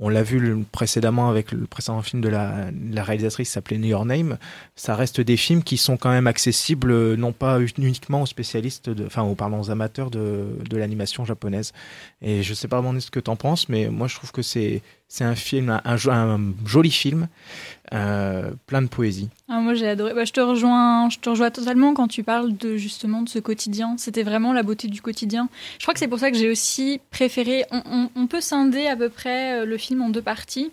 on 0.02 0.10
l'a 0.10 0.24
vu 0.24 0.66
précédemment 0.72 1.30
avec 1.30 1.52
le 1.52 1.68
précédent 1.68 2.02
film 2.02 2.24
de 2.24 2.28
la, 2.28 2.72
réalisatrice 2.96 3.50
qui 3.50 3.54
s'appelait 3.54 3.78
New 3.78 3.90
Your 3.90 4.04
Name. 4.04 4.38
Ça 4.76 4.96
reste 4.96 5.22
des 5.22 5.38
films 5.38 5.62
qui 5.64 5.78
sont 5.78 5.96
quand 5.96 6.10
même 6.10 6.26
accessibles, 6.26 6.92
euh, 6.92 7.16
non 7.16 7.32
pas 7.34 7.60
uniquement 7.78 8.24
aux 8.24 8.26
spécialistes, 8.26 8.90
de, 8.90 9.06
enfin, 9.06 9.22
aux, 9.22 9.36
pardon, 9.36 9.60
aux 9.60 9.70
amateurs 9.70 10.10
de, 10.10 10.58
de 10.68 10.78
l'animation 10.78 11.24
japonaise. 11.24 11.72
Et 12.24 12.42
je 12.42 12.54
sais 12.56 12.68
pas 12.68 12.82
vraiment 12.82 13.00
ce 13.00 13.12
que 13.12 13.20
tu 13.20 13.30
en 13.30 13.36
penses, 13.36 13.70
mais 13.70 13.90
moi 13.90 14.08
je 14.08 14.16
trouve 14.16 14.32
que 14.32 14.42
c'est 14.42 14.82
c'est 15.12 15.26
un 15.26 15.36
film, 15.36 15.70
un, 15.70 15.98
un, 16.08 16.54
joli 16.66 16.90
film, 16.90 17.28
euh, 17.94 18.52
plein 18.68 18.82
de 18.82 18.88
poésie. 18.88 19.30
Ah, 19.50 19.60
moi 19.60 19.74
j'ai 19.74 19.88
adoré. 19.88 20.14
Bah, 20.14 20.24
je 20.24 20.32
te 20.32 20.40
rejoins, 20.40 21.10
je 21.10 21.20
te 21.20 21.30
rejoins 21.30 21.52
totalement 21.52 21.94
quand 21.94 22.08
tu 22.08 22.24
parles 22.24 22.56
de 22.56 22.78
justement 22.78 23.22
de 23.22 23.28
ce 23.28 23.40
quotidien. 23.40 23.96
C'était 23.98 24.24
vraiment 24.24 24.54
la 24.54 24.64
beauté 24.64 24.88
du 24.88 25.02
quotidien. 25.02 25.50
Je 25.78 25.84
crois 25.84 25.94
que 25.94 26.00
c'est 26.00 26.08
pour 26.08 26.20
ça 26.20 26.32
que 26.32 26.38
j'ai 26.38 26.50
aussi 26.50 27.02
préféré. 27.10 27.66
On, 27.72 28.28
peut 28.28 28.40
scinder 28.40 28.88
à 28.88 28.96
peu 28.96 29.10
près 29.10 29.60
euh, 29.60 29.66
le 29.66 29.78
film 29.78 30.02
en 30.02 30.10
deux 30.10 30.22
parties. 30.22 30.72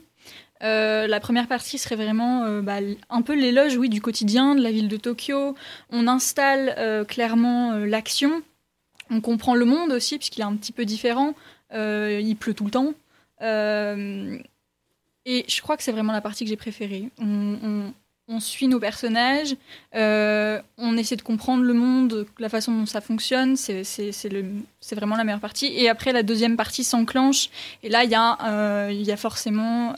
Euh, 0.62 1.09
la 1.09 1.19
première 1.19 1.49
partie 1.49 1.79
serait 1.79 1.97
vraiment 1.97 2.62
bah, 2.62 2.79
un 3.11 3.23
peu 3.23 3.35
l'éloge, 3.35 3.77
oui, 3.77 3.89
du 3.89 4.01
quotidien 4.01 4.55
de 4.55 4.62
la 4.62 4.71
ville 4.71 4.89
de 4.89 4.97
Tokyo. 4.97 5.57
On 5.91 6.07
installe 6.07 7.05
clairement 7.07 7.73
l'action. 7.79 8.43
On 9.11 9.21
comprend 9.21 9.57
le 9.57 9.64
monde 9.64 9.91
aussi 9.91 10.19
puisqu'il 10.19 10.41
est 10.41 10.45
un 10.45 10.55
petit 10.55 10.73
peu 10.73 10.85
différent. 10.85 11.35
il 11.73 12.37
pleut 12.39 12.55
tout 12.55 12.64
le 12.64 12.71
temps. 12.71 12.95
Euh, 15.29 15.31
et 15.31 15.45
je 15.49 15.61
crois 15.61 15.76
que 15.76 15.83
c'est 15.83 15.93
vraiment 15.93 16.12
la 16.12 16.20
partie 16.20 16.45
que 16.45 16.51
j'ai 16.51 16.57
préférée. 16.57 17.11
On, 18.31 18.41
suit 18.41 18.68
nos 18.68 18.79
personnages, 18.79 19.57
euh, 19.95 20.61
on 20.76 20.99
essaie 20.99 21.16
de 21.16 21.22
comprendre 21.22 21.64
le 21.64 21.72
monde, 21.72 22.26
la 22.39 22.51
façon 22.51 22.72
dont 22.72 22.85
ça 22.85 23.01
fonctionne, 23.01 23.57
c'est 23.57 23.83
vraiment 24.93 25.16
la 25.16 25.24
meilleure 25.24 25.41
partie. 25.41 25.66
Et 25.66 25.89
après, 25.89 26.12
la 26.12 26.22
deuxième 26.22 26.57
partie 26.57 26.85
s'enclenche, 26.85 27.49
et 27.83 27.89
là, 27.89 28.05
il 28.05 28.11
y, 28.11 28.14
euh, 28.14 28.93
y, 28.93 29.11
a 29.11 29.16
forcément 29.16 29.95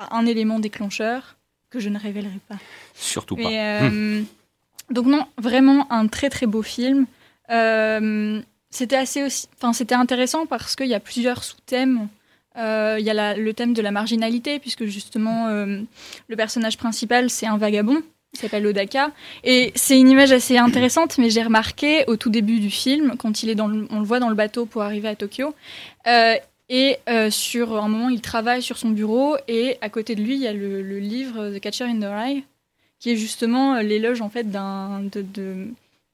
un 0.00 0.26
élément 0.26 0.58
déclencheur 0.58 1.36
que 1.70 1.78
je 1.78 1.88
ne 1.88 1.98
révélerai 1.98 2.40
pas. 2.48 2.56
Surtout 2.94 3.36
pas. 3.36 3.80
Donc 4.90 5.06
non, 5.06 5.26
vraiment 5.36 5.90
un 5.92 6.08
très 6.08 6.30
très 6.30 6.46
beau 6.46 6.62
film. 6.62 7.06
c'était 8.70 8.96
assez 8.96 9.22
aussi, 9.22 9.46
enfin 9.56 9.72
c'était 9.72 9.94
intéressant 9.94 10.44
parce 10.44 10.74
qu'il 10.74 10.88
y 10.88 10.94
a 10.94 11.00
plusieurs 11.00 11.44
sous-thèmes 11.44 12.08
euh, 12.08 12.17
il 12.58 13.04
y 13.04 13.10
a 13.10 13.34
le 13.36 13.54
thème 13.54 13.72
de 13.72 13.82
la 13.82 13.90
marginalité, 13.90 14.58
puisque 14.58 14.84
justement, 14.84 15.48
euh, 15.48 15.80
le 16.28 16.36
personnage 16.36 16.76
principal, 16.76 17.30
c'est 17.30 17.46
un 17.46 17.56
vagabond. 17.56 18.02
Il 18.34 18.38
s'appelle 18.38 18.66
Odaka. 18.66 19.10
Et 19.42 19.72
c'est 19.74 19.98
une 19.98 20.10
image 20.10 20.32
assez 20.32 20.58
intéressante, 20.58 21.18
mais 21.18 21.30
j'ai 21.30 21.42
remarqué 21.42 22.04
au 22.08 22.16
tout 22.16 22.30
début 22.30 22.60
du 22.60 22.70
film, 22.70 23.14
quand 23.18 23.42
il 23.42 23.50
est 23.50 23.60
on 23.60 23.68
le 23.68 24.04
voit 24.04 24.20
dans 24.20 24.28
le 24.28 24.34
bateau 24.34 24.66
pour 24.66 24.82
arriver 24.82 25.08
à 25.08 25.16
Tokyo, 25.16 25.54
euh, 26.06 26.34
et 26.68 26.98
sur 27.30 27.82
un 27.82 27.88
moment, 27.88 28.10
il 28.10 28.20
travaille 28.20 28.62
sur 28.62 28.76
son 28.76 28.90
bureau, 28.90 29.36
et 29.48 29.78
à 29.80 29.88
côté 29.88 30.14
de 30.14 30.22
lui, 30.22 30.34
il 30.34 30.42
y 30.42 30.46
a 30.46 30.52
le, 30.52 30.98
livre 30.98 31.50
The 31.56 31.60
Catcher 31.60 31.84
in 31.84 32.00
the 32.00 32.04
Rye, 32.04 32.44
qui 32.98 33.10
est 33.10 33.16
justement 33.16 33.80
l'éloge 33.80 34.20
en 34.20 34.28
fait 34.28 34.50
d'un 34.50 35.00
de 35.00 35.68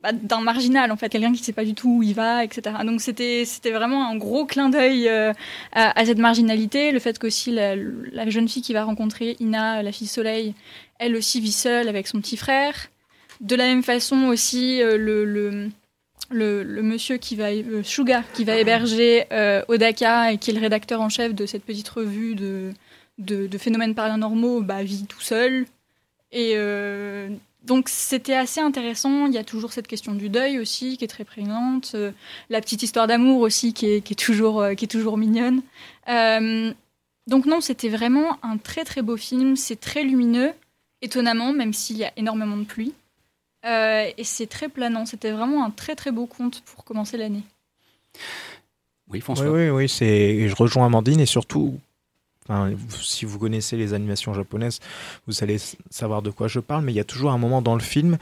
bah, 0.05 0.13
d'un 0.13 0.43
marginal 0.43 0.93
en 0.93 0.97
fait, 0.97 1.09
quelqu'un 1.09 1.33
qui 1.33 1.41
ne 1.41 1.45
sait 1.45 1.55
pas 1.55 1.65
du 1.65 1.73
tout 1.73 1.97
où 1.97 2.03
il 2.03 2.13
va, 2.13 2.45
etc. 2.45 2.77
Donc 2.85 3.01
c'était 3.01 3.47
vraiment 3.71 4.07
un 4.07 4.17
gros 4.17 4.45
clin 4.45 4.69
d'œil 4.69 5.09
euh, 5.09 5.33
à, 5.73 6.05
cette 6.05 6.19
marginalité, 6.19 6.93
le 6.93 6.99
fait 6.99 7.19
qu'aussi 7.19 7.51
la, 7.51 7.75
la, 7.75 8.29
jeune 8.29 8.47
fille 8.47 8.61
qui 8.61 8.75
va 8.75 8.85
rencontrer 8.85 9.35
Ina, 9.41 9.83
la 9.83 9.93
fille 9.93 10.07
Soleil, 10.07 10.55
elle 10.99 11.17
aussi 11.17 11.41
vit 11.41 11.53
seule 11.53 11.89
avec 11.89 12.07
son 12.07 12.21
petit 12.21 12.37
frère. 12.37 12.75
De 13.41 13.57
la 13.57 13.65
même 13.65 13.83
façon 13.83 14.25
aussi 14.25 14.83
euh, 14.83 14.99
le, 14.99 15.25
le 15.25 15.71
le, 16.31 16.83
monsieur 16.83 17.17
qui 17.17 17.35
va, 17.35 17.51
euh, 17.53 17.83
qui 18.35 18.45
va 18.45 18.57
héberger 18.59 19.25
Odaka 19.69 20.33
et 20.33 20.39
qui 20.39 20.51
est 20.51 20.55
le 20.55 20.61
rédacteur 20.61 21.01
en 21.01 21.09
chef 21.09 21.35
de 21.35 21.47
cette 21.47 21.65
petite 21.65 21.89
revue 21.89 22.35
de, 22.35 22.73
de, 23.17 23.47
de 23.47 23.59
phénomènes 23.59 23.95
paranormaux, 23.95 24.61
bah, 24.61 24.83
vit 24.83 25.07
tout 25.07 25.21
seul. 25.21 25.65
Et 26.33 26.57
donc 27.65 27.89
c'était 27.89 28.35
assez 28.35 28.61
intéressant. 28.61 29.27
Il 29.27 29.33
y 29.33 29.39
a 29.39 29.45
toujours 29.45 29.73
cette 29.73 29.87
question 29.87 30.15
du 30.15 30.29
deuil 30.29 30.59
aussi 30.59 30.97
qui 30.99 31.05
est 31.05 31.09
très 31.09 31.25
prégnante. 31.25 31.93
Euh, 31.95 32.12
la 32.51 32.61
petite 32.61 32.83
histoire 32.83 33.07
d'amour 33.07 33.41
aussi 33.41 33.73
qui 33.73 33.87
est, 33.87 34.19
toujours, 34.19 34.61
euh, 34.61 34.75
qui 34.75 34.85
est 34.85 34.89
toujours 34.89 35.17
mignonne. 35.17 35.62
Euh, 36.09 36.73
donc 37.27 37.47
non, 37.47 37.61
c'était 37.62 37.89
vraiment 37.89 38.39
un 38.43 38.59
très 38.59 38.85
très 38.85 39.01
beau 39.01 39.17
film. 39.17 39.57
C'est 39.57 39.81
très 39.81 40.05
lumineux, 40.05 40.53
étonnamment, 41.01 41.53
même 41.53 41.73
s'il 41.73 41.97
y 41.97 42.05
a 42.05 42.12
énormément 42.17 42.59
de 42.59 42.65
pluie. 42.65 42.93
et 43.65 44.25
c'est 44.25 44.47
très 44.47 44.69
planant. 44.69 45.07
C'était 45.07 45.31
vraiment 45.31 45.65
un 45.65 45.71
très 45.71 45.97
très 45.97 46.11
beau 46.11 46.27
conte 46.27 46.61
pour 46.67 46.85
commencer 46.85 47.17
l'année. 47.17 47.45
Oui, 49.09 49.23
François. 49.23 49.47
Oui, 49.47 49.71
oui, 49.71 49.89
oui. 50.01 50.49
Je 50.49 50.55
rejoins 50.55 50.85
Amandine 50.85 51.21
et 51.21 51.27
surtout 51.27 51.79
si 53.01 53.25
vous 53.25 53.39
connaissez 53.39 53.77
les 53.77 53.95
animations 53.95 54.35
japonaises, 54.35 54.81
vous 55.27 55.43
allez 55.43 55.57
savoir 55.91 56.23
de 56.23 56.31
quoi 56.31 56.49
je 56.49 56.61
parle, 56.61 56.85
mais 56.85 56.93
il 56.93 56.97
y 56.97 57.01
a 57.01 57.05
toujours 57.05 57.31
un 57.31 57.39
moment 57.39 57.63
dans 57.63 57.75
le 57.75 57.81
film 57.81 58.19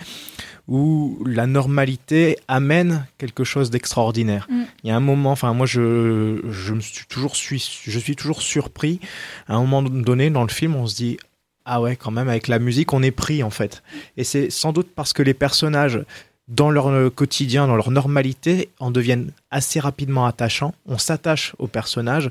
où 0.69 1.23
la 1.27 1.47
normalité 1.47 2.39
amène 2.47 3.07
quelque 3.19 3.45
chose 3.45 3.71
d'extraordinaire. 3.71 4.47
Mm. 4.49 4.63
Il 4.85 4.89
y 4.89 4.91
a 4.91 4.97
un 4.97 5.01
moment, 5.01 5.33
enfin 5.33 5.53
moi 5.55 5.67
je, 5.67 6.41
je 6.49 6.73
me 6.73 6.81
suis 6.81 7.07
toujours 7.07 7.35
suis, 7.35 7.81
je 7.85 7.99
suis 7.99 8.15
toujours 8.15 8.43
surpris. 8.43 9.01
À 9.49 9.55
un 9.55 9.61
moment 9.61 9.83
donné 9.83 10.31
dans 10.31 10.43
le 10.43 10.51
film, 10.51 10.77
on 10.77 10.87
se 10.87 10.95
dit 10.95 11.19
ah 11.65 11.81
ouais 11.81 11.97
quand 11.97 12.11
même 12.11 12.29
avec 12.29 12.49
la 12.49 12.59
musique 12.59 12.93
on 12.93 13.03
est 13.03 13.11
pris 13.11 13.43
en 13.43 13.51
fait. 13.51 13.83
Et 14.17 14.25
c'est 14.25 14.51
sans 14.51 14.73
doute 14.73 14.89
parce 14.95 15.13
que 15.13 15.23
les 15.23 15.35
personnages 15.35 16.01
dans 16.49 16.71
leur 16.71 17.13
quotidien, 17.15 17.67
dans 17.67 17.77
leur 17.77 17.91
normalité, 17.91 18.69
en 18.79 18.91
deviennent 18.91 19.31
assez 19.51 19.81
rapidement 19.81 20.27
attachants. 20.27 20.75
On 20.87 20.99
s'attache 20.99 21.55
aux 21.59 21.69
personnages 21.69 22.31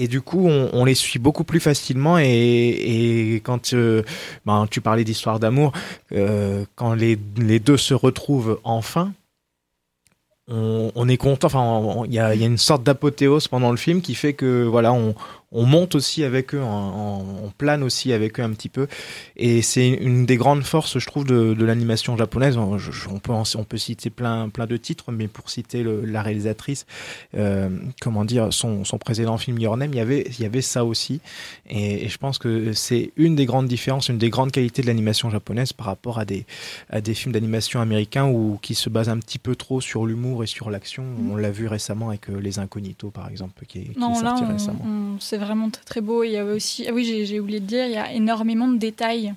et 0.00 0.08
du 0.08 0.22
coup, 0.22 0.48
on, 0.48 0.84
les 0.86 0.94
suit 0.94 1.18
beaucoup 1.18 1.44
plus 1.44 1.60
facilement. 1.60 2.16
Et, 2.18 3.42
quand 3.44 3.74
euh, 3.74 4.02
ben, 4.46 4.66
tu 4.68 4.80
parlais 4.80 5.04
d'histoire 5.04 5.38
d'amour, 5.38 5.72
euh, 6.12 6.64
quand 6.74 6.94
les, 6.94 7.16
deux 7.16 7.76
se 7.76 7.92
retrouvent 7.92 8.58
enfin, 8.64 9.12
on, 10.48 11.06
est 11.06 11.18
content. 11.18 11.46
Enfin, 11.48 12.04
il 12.06 12.14
y 12.14 12.18
a, 12.18 12.34
une 12.34 12.56
sorte 12.56 12.82
d'apothéose 12.82 13.46
pendant 13.46 13.70
le 13.70 13.76
film 13.76 14.00
qui 14.00 14.14
fait 14.14 14.32
que 14.32 14.64
voilà, 14.64 14.94
on, 14.94 15.14
on 15.52 15.66
monte 15.66 15.96
aussi 15.96 16.22
avec 16.22 16.54
eux, 16.54 16.62
on, 16.62 17.50
plane 17.58 17.82
aussi 17.82 18.12
avec 18.12 18.38
eux 18.38 18.42
un 18.42 18.50
petit 18.50 18.68
peu. 18.68 18.86
Et 19.36 19.60
c'est 19.60 19.88
une 19.88 20.24
des 20.24 20.36
grandes 20.36 20.62
forces, 20.62 20.98
je 20.98 21.06
trouve, 21.06 21.24
de, 21.24 21.64
l'animation 21.64 22.16
japonaise. 22.16 22.56
On, 22.56 22.78
peut, 23.18 23.32
on 23.32 23.64
peut 23.64 23.76
citer 23.76 24.08
plein, 24.08 24.48
plein 24.48 24.66
de 24.66 24.76
titres, 24.76 25.10
mais 25.10 25.26
pour 25.26 25.50
citer 25.50 25.84
la 25.84 26.22
réalisatrice, 26.22 26.86
euh, 27.36 27.68
comment 28.00 28.24
dire, 28.24 28.52
son, 28.52 28.84
son 28.84 28.98
précédent 28.98 29.36
film 29.38 29.58
Your 29.58 29.76
Name, 29.76 29.90
il 29.92 29.96
y 29.96 30.00
avait, 30.00 30.26
il 30.30 30.40
y 30.40 30.46
avait 30.46 30.62
ça 30.62 30.84
aussi. 30.84 31.20
Et, 31.68 32.08
je 32.08 32.18
pense 32.18 32.38
que 32.38 32.72
c'est 32.72 33.12
une 33.16 33.34
des 33.34 33.46
grandes 33.46 33.66
différences, 33.66 34.08
une 34.08 34.18
des 34.18 34.30
grandes 34.30 34.52
qualités 34.52 34.82
de 34.82 34.86
l'animation 34.86 35.30
japonaise 35.30 35.72
par 35.72 35.86
rapport 35.86 36.18
à 36.18 36.24
des, 36.24 36.46
à 36.88 37.00
des 37.00 37.14
films 37.14 37.32
d'animation 37.32 37.80
américains 37.80 38.26
où, 38.26 38.58
qui 38.62 38.74
se 38.74 38.88
basent 38.88 39.08
un 39.08 39.18
petit 39.18 39.38
peu 39.38 39.56
trop 39.56 39.80
sur 39.80 40.06
l'humour 40.06 40.44
et 40.44 40.46
sur 40.46 40.70
l'action. 40.70 41.02
Mm. 41.02 41.30
On 41.32 41.36
l'a 41.36 41.50
vu 41.50 41.66
récemment 41.66 42.10
avec 42.10 42.30
euh, 42.30 42.38
Les 42.40 42.58
Incognitos, 42.58 43.10
par 43.10 43.28
exemple, 43.28 43.66
qui 43.66 43.78
est, 43.78 43.98
non, 43.98 44.14
sorti 44.14 44.44
récemment. 44.44 45.18
Vraiment 45.40 45.70
très, 45.70 45.84
très 45.84 46.00
beau. 46.00 46.22
Il 46.22 46.30
y 46.30 46.36
a 46.36 46.44
aussi, 46.44 46.86
ah 46.88 46.92
oui, 46.92 47.24
j'ai 47.24 47.40
oublié 47.40 47.60
de 47.60 47.66
dire, 47.66 47.86
il 47.86 47.92
y 47.92 47.96
a 47.96 48.12
énormément 48.12 48.68
de 48.68 48.76
détails. 48.76 49.34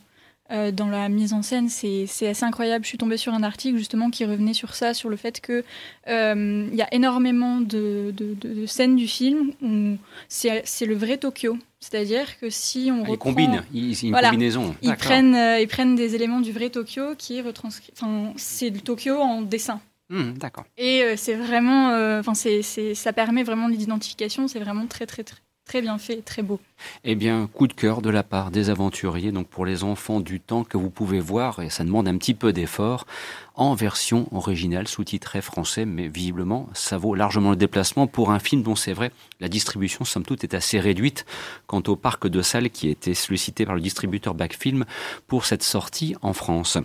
Euh, 0.52 0.72
dans 0.72 0.88
la 0.88 1.08
mise 1.08 1.32
en 1.32 1.42
scène, 1.42 1.70
c'est 1.70 2.04
assez 2.28 2.44
incroyable. 2.44 2.84
Je 2.84 2.90
suis 2.90 2.98
tombée 2.98 3.18
sur 3.18 3.34
un 3.34 3.44
article 3.44 3.78
justement 3.78 4.10
qui 4.10 4.26
revenait 4.26 4.54
sur 4.54 4.76
ça, 4.76 4.94
sur 4.94 5.10
le 5.10 5.16
fait 5.16 5.40
que 5.40 5.64
euh, 6.10 6.68
il 6.70 6.76
y 6.76 6.82
a 6.82 6.94
énormément 6.94 7.62
de, 7.62 8.14
de, 8.16 8.66
scènes 8.66 8.96
du 8.96 9.08
film 9.08 9.54
où 9.62 9.98
c'est 10.28 10.86
le 10.86 10.96
vrai 10.96 11.18
Tokyo. 11.18 11.58
C'est-à-dire 11.80 12.40
que 12.40 12.50
si 12.50 12.90
on 12.92 13.04
ah, 13.04 13.10
reprend... 13.10 13.14
Ils 13.14 13.18
combinent, 13.18 13.64
ils, 13.74 14.06
une 14.06 14.14
combinaison. 14.14 14.76
Ils 14.82 14.96
prennent, 14.96 15.36
euh, 15.36 15.60
ils 15.60 15.68
prennent 15.68 15.96
des 15.96 16.14
éléments 16.14 16.42
du 16.42 16.52
vrai 16.52 16.70
Tokyo 16.70 17.16
qui 17.18 17.38
est 17.38 17.42
retranscrit... 17.42 17.92
Enfin, 17.94 18.34
c'est 18.36 18.70
le 18.70 18.82
Tokyo 18.82 19.20
en 19.20 19.42
dessin. 19.42 19.82
Hmm, 20.10 20.34
d'accord. 20.34 20.66
Et 20.78 21.04
c'est 21.16 21.36
vraiment... 21.36 22.20
Enfin, 22.20 22.34
c'est 22.34 22.62
ça 22.94 23.14
permet 23.14 23.44
vraiment 23.44 23.70
l'identification. 23.70 24.48
C'est 24.48 24.60
vraiment 24.60 24.86
très, 24.88 25.06
très, 25.06 25.24
très, 25.24 25.38
Très 25.66 25.82
bien 25.82 25.98
fait, 25.98 26.22
très 26.22 26.44
beau. 26.44 26.60
Eh 27.06 27.16
bien, 27.16 27.48
coup 27.48 27.68
de 27.68 27.74
cœur 27.74 28.02
de 28.02 28.10
la 28.10 28.22
part 28.22 28.52
des 28.52 28.70
aventuriers, 28.70 29.32
donc 29.32 29.48
pour 29.48 29.66
les 29.66 29.84
enfants 29.84 30.20
du 30.20 30.40
temps 30.40 30.66
que 30.66 30.78
vous 30.78 30.90
pouvez 30.90 31.22
voir, 31.22 31.62
et 31.62 31.70
ça 31.70 31.86
demande 31.86 32.08
un 32.08 32.18
petit 32.18 32.34
peu 32.34 32.52
d'effort, 32.52 33.08
en 33.56 33.74
version 33.74 34.28
originale, 34.34 34.88
sous-titrée 34.88 35.42
français, 35.42 35.86
mais 35.86 36.10
visiblement, 36.10 36.70
ça 36.74 36.98
vaut 36.98 37.16
largement 37.16 37.52
le 37.52 37.56
déplacement 37.56 38.08
pour 38.08 38.32
un 38.32 38.40
film 38.40 38.62
dont 38.62 38.76
c'est 38.76 38.94
vrai, 38.94 39.12
la 39.40 39.48
distribution, 39.48 40.04
somme 40.04 40.26
toute, 40.26 40.44
est 40.44 40.54
assez 40.54 40.80
réduite 40.80 41.26
quant 41.66 41.82
au 41.88 41.96
parc 41.96 42.28
de 42.28 42.42
salles 42.42 42.70
qui 42.70 42.90
a 42.90 42.92
été 42.92 43.14
sollicité 43.14 43.66
par 43.66 43.76
le 43.76 43.82
distributeur 43.82 44.34
Backfilm 44.34 44.86
pour 45.28 45.46
cette 45.46 45.64
sortie 45.64 46.14
en 46.22 46.34
France. 46.34 46.78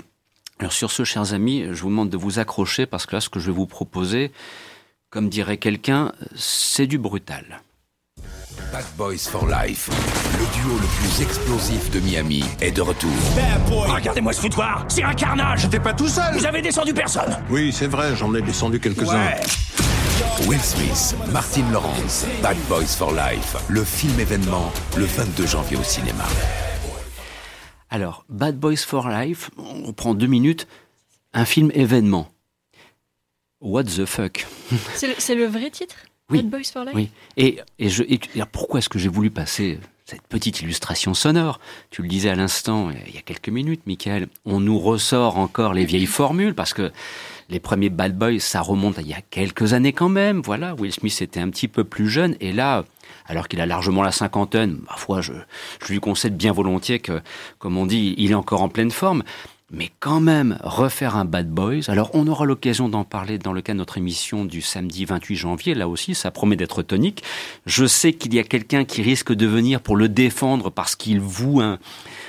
Alors 0.60 0.72
sur 0.72 0.92
ce, 0.92 1.04
chers 1.04 1.34
amis, 1.34 1.64
je 1.72 1.82
vous 1.82 1.90
demande 1.90 2.10
de 2.10 2.16
vous 2.16 2.38
accrocher 2.38 2.86
parce 2.86 3.06
que 3.06 3.16
là, 3.16 3.20
ce 3.20 3.28
que 3.28 3.40
je 3.40 3.46
vais 3.50 3.56
vous 3.56 3.66
proposer, 3.66 4.30
comme 5.10 5.28
dirait 5.28 5.58
quelqu'un, 5.58 6.12
c'est 6.36 6.86
du 6.86 6.98
brutal. 6.98 7.60
Bad 8.72 8.84
Boys 8.96 9.18
for 9.18 9.46
Life, 9.46 9.88
le 10.38 10.60
duo 10.60 10.78
le 10.78 10.86
plus 10.98 11.22
explosif 11.22 11.90
de 11.90 12.00
Miami, 12.00 12.44
est 12.60 12.70
de 12.70 12.82
retour. 12.82 13.10
Regardez-moi 13.70 14.32
ce 14.32 14.40
foutoir, 14.40 14.84
c'est 14.88 15.02
un 15.02 15.14
carnage. 15.14 15.62
J'étais 15.62 15.80
pas 15.80 15.94
tout 15.94 16.08
seul. 16.08 16.34
Vous 16.34 16.44
avez 16.44 16.60
descendu 16.60 16.92
personne. 16.92 17.36
Oui, 17.48 17.72
c'est 17.72 17.86
vrai, 17.86 18.14
j'en 18.14 18.34
ai 18.34 18.42
descendu 18.42 18.78
quelques-uns. 18.78 19.30
Will 20.46 20.60
Smith, 20.60 21.16
Martin 21.32 21.64
Lawrence, 21.72 22.26
Bad 22.42 22.58
Boys 22.68 22.86
for 22.86 23.12
Life, 23.12 23.56
le 23.68 23.84
film 23.84 24.20
événement, 24.20 24.70
le 24.96 25.04
22 25.04 25.46
janvier 25.46 25.76
au 25.76 25.82
cinéma. 25.82 26.24
Alors, 27.90 28.24
Bad 28.28 28.58
Boys 28.58 28.76
for 28.76 29.08
Life, 29.08 29.50
on 29.56 29.92
prend 29.92 30.14
deux 30.14 30.26
minutes, 30.26 30.68
un 31.32 31.44
film 31.44 31.70
événement. 31.74 32.28
What 33.60 33.84
the 33.84 34.04
fuck? 34.04 34.46
C'est 34.94 35.34
le 35.34 35.46
vrai 35.46 35.70
titre? 35.70 35.96
Oui. 36.30 36.50
Oui. 36.94 37.10
Et, 37.36 37.58
et, 37.78 37.88
je, 37.88 38.02
et, 38.02 38.20
pourquoi 38.52 38.78
est-ce 38.78 38.88
que 38.88 38.98
j'ai 38.98 39.08
voulu 39.08 39.30
passer 39.30 39.78
cette 40.04 40.22
petite 40.22 40.60
illustration 40.60 41.14
sonore? 41.14 41.60
Tu 41.90 42.02
le 42.02 42.08
disais 42.08 42.30
à 42.30 42.34
l'instant, 42.34 42.90
il 43.06 43.14
y 43.14 43.18
a 43.18 43.22
quelques 43.22 43.48
minutes, 43.48 43.82
Michael. 43.86 44.28
On 44.44 44.60
nous 44.60 44.78
ressort 44.78 45.38
encore 45.38 45.72
les 45.72 45.84
vieilles 45.84 46.06
formules 46.06 46.54
parce 46.54 46.74
que 46.74 46.92
les 47.48 47.60
premiers 47.60 47.88
Bad 47.88 48.16
Boys, 48.16 48.40
ça 48.40 48.60
remonte 48.60 48.98
à 48.98 49.02
il 49.02 49.08
y 49.08 49.14
a 49.14 49.22
quelques 49.22 49.72
années 49.72 49.92
quand 49.92 50.10
même. 50.10 50.42
Voilà, 50.42 50.74
Will 50.74 50.92
Smith 50.92 51.20
était 51.22 51.40
un 51.40 51.48
petit 51.48 51.68
peu 51.68 51.84
plus 51.84 52.08
jeune 52.08 52.36
et 52.40 52.52
là, 52.52 52.84
alors 53.26 53.48
qu'il 53.48 53.60
a 53.60 53.66
largement 53.66 54.02
la 54.02 54.12
cinquantaine, 54.12 54.80
ma 54.88 54.96
foi, 54.96 55.22
je, 55.22 55.32
je 55.82 55.92
lui 55.92 56.00
concède 56.00 56.36
bien 56.36 56.52
volontiers 56.52 56.98
que, 56.98 57.22
comme 57.58 57.78
on 57.78 57.86
dit, 57.86 58.14
il 58.18 58.32
est 58.32 58.34
encore 58.34 58.62
en 58.62 58.68
pleine 58.68 58.90
forme 58.90 59.22
mais 59.70 59.90
quand 60.00 60.20
même 60.20 60.58
refaire 60.62 61.16
un 61.16 61.26
Bad 61.26 61.50
Boys. 61.50 61.88
Alors 61.88 62.10
on 62.14 62.26
aura 62.26 62.46
l'occasion 62.46 62.88
d'en 62.88 63.04
parler 63.04 63.38
dans 63.38 63.52
le 63.52 63.60
cas 63.60 63.74
de 63.74 63.78
notre 63.78 63.98
émission 63.98 64.46
du 64.46 64.62
samedi 64.62 65.04
28 65.04 65.36
janvier. 65.36 65.74
Là 65.74 65.88
aussi, 65.88 66.14
ça 66.14 66.30
promet 66.30 66.56
d'être 66.56 66.82
tonique. 66.82 67.22
Je 67.66 67.84
sais 67.84 68.14
qu'il 68.14 68.32
y 68.32 68.38
a 68.38 68.44
quelqu'un 68.44 68.84
qui 68.84 69.02
risque 69.02 69.32
de 69.32 69.46
venir 69.46 69.82
pour 69.82 69.96
le 69.96 70.08
défendre 70.08 70.70
parce 70.70 70.96
qu'il 70.96 71.20
voue 71.20 71.60
un, 71.60 71.78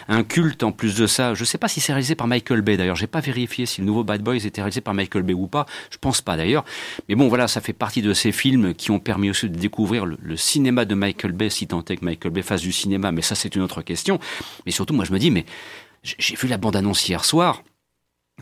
un 0.10 0.24
culte 0.24 0.64
en 0.64 0.74
plus 0.74 0.98
de 0.98 1.08
ça. 1.08 1.34
Je 1.34 1.42
ne 1.42 1.46
sais 1.46 1.58
pas 1.58 1.70
si 1.70 1.80
c'est 1.80 1.94
réalisé 1.94 2.16
par 2.16 2.28
Michael 2.28 2.62
Bay 2.62 2.76
d'ailleurs. 2.76 2.98
J'ai 2.98 3.08
pas 3.08 3.22
vérifié 3.22 3.66
si 3.66 3.80
le 3.80 3.88
nouveau 3.88 4.04
Bad 4.04 4.22
Boys 4.22 4.36
était 4.46 4.62
réalisé 4.62 4.82
par 4.82 4.94
Michael 4.94 5.24
Bay 5.24 5.34
ou 5.34 5.48
pas. 5.48 5.66
Je 5.92 5.98
pense 5.98 6.22
pas 6.22 6.36
d'ailleurs. 6.36 6.66
Mais 7.08 7.16
bon, 7.16 7.30
voilà, 7.30 7.48
ça 7.48 7.62
fait 7.62 7.74
partie 7.74 8.02
de 8.02 8.14
ces 8.14 8.34
films 8.34 8.74
qui 8.74 8.92
ont 8.92 9.00
permis 9.00 9.30
aussi 9.30 9.50
de 9.50 9.58
découvrir 9.58 10.06
le, 10.06 10.18
le 10.22 10.36
cinéma 10.36 10.84
de 10.84 10.94
Michael 10.94 11.32
Bay, 11.32 11.50
si 11.50 11.68
tant 11.68 11.86
est 11.86 11.96
que 11.96 12.04
Michael 12.04 12.34
Bay 12.34 12.42
fasse 12.42 12.62
du 12.62 12.74
cinéma. 12.74 13.14
Mais 13.14 13.22
ça, 13.22 13.36
c'est 13.36 13.56
une 13.56 13.62
autre 13.62 13.82
question. 13.82 14.20
Mais 14.66 14.74
surtout, 14.74 14.94
moi, 14.94 15.06
je 15.06 15.14
me 15.14 15.20
dis, 15.20 15.32
mais 15.32 15.46
j'ai 16.04 16.36
vu 16.36 16.48
la 16.48 16.58
bande-annonce 16.58 17.08
hier 17.08 17.26
soir. 17.26 17.64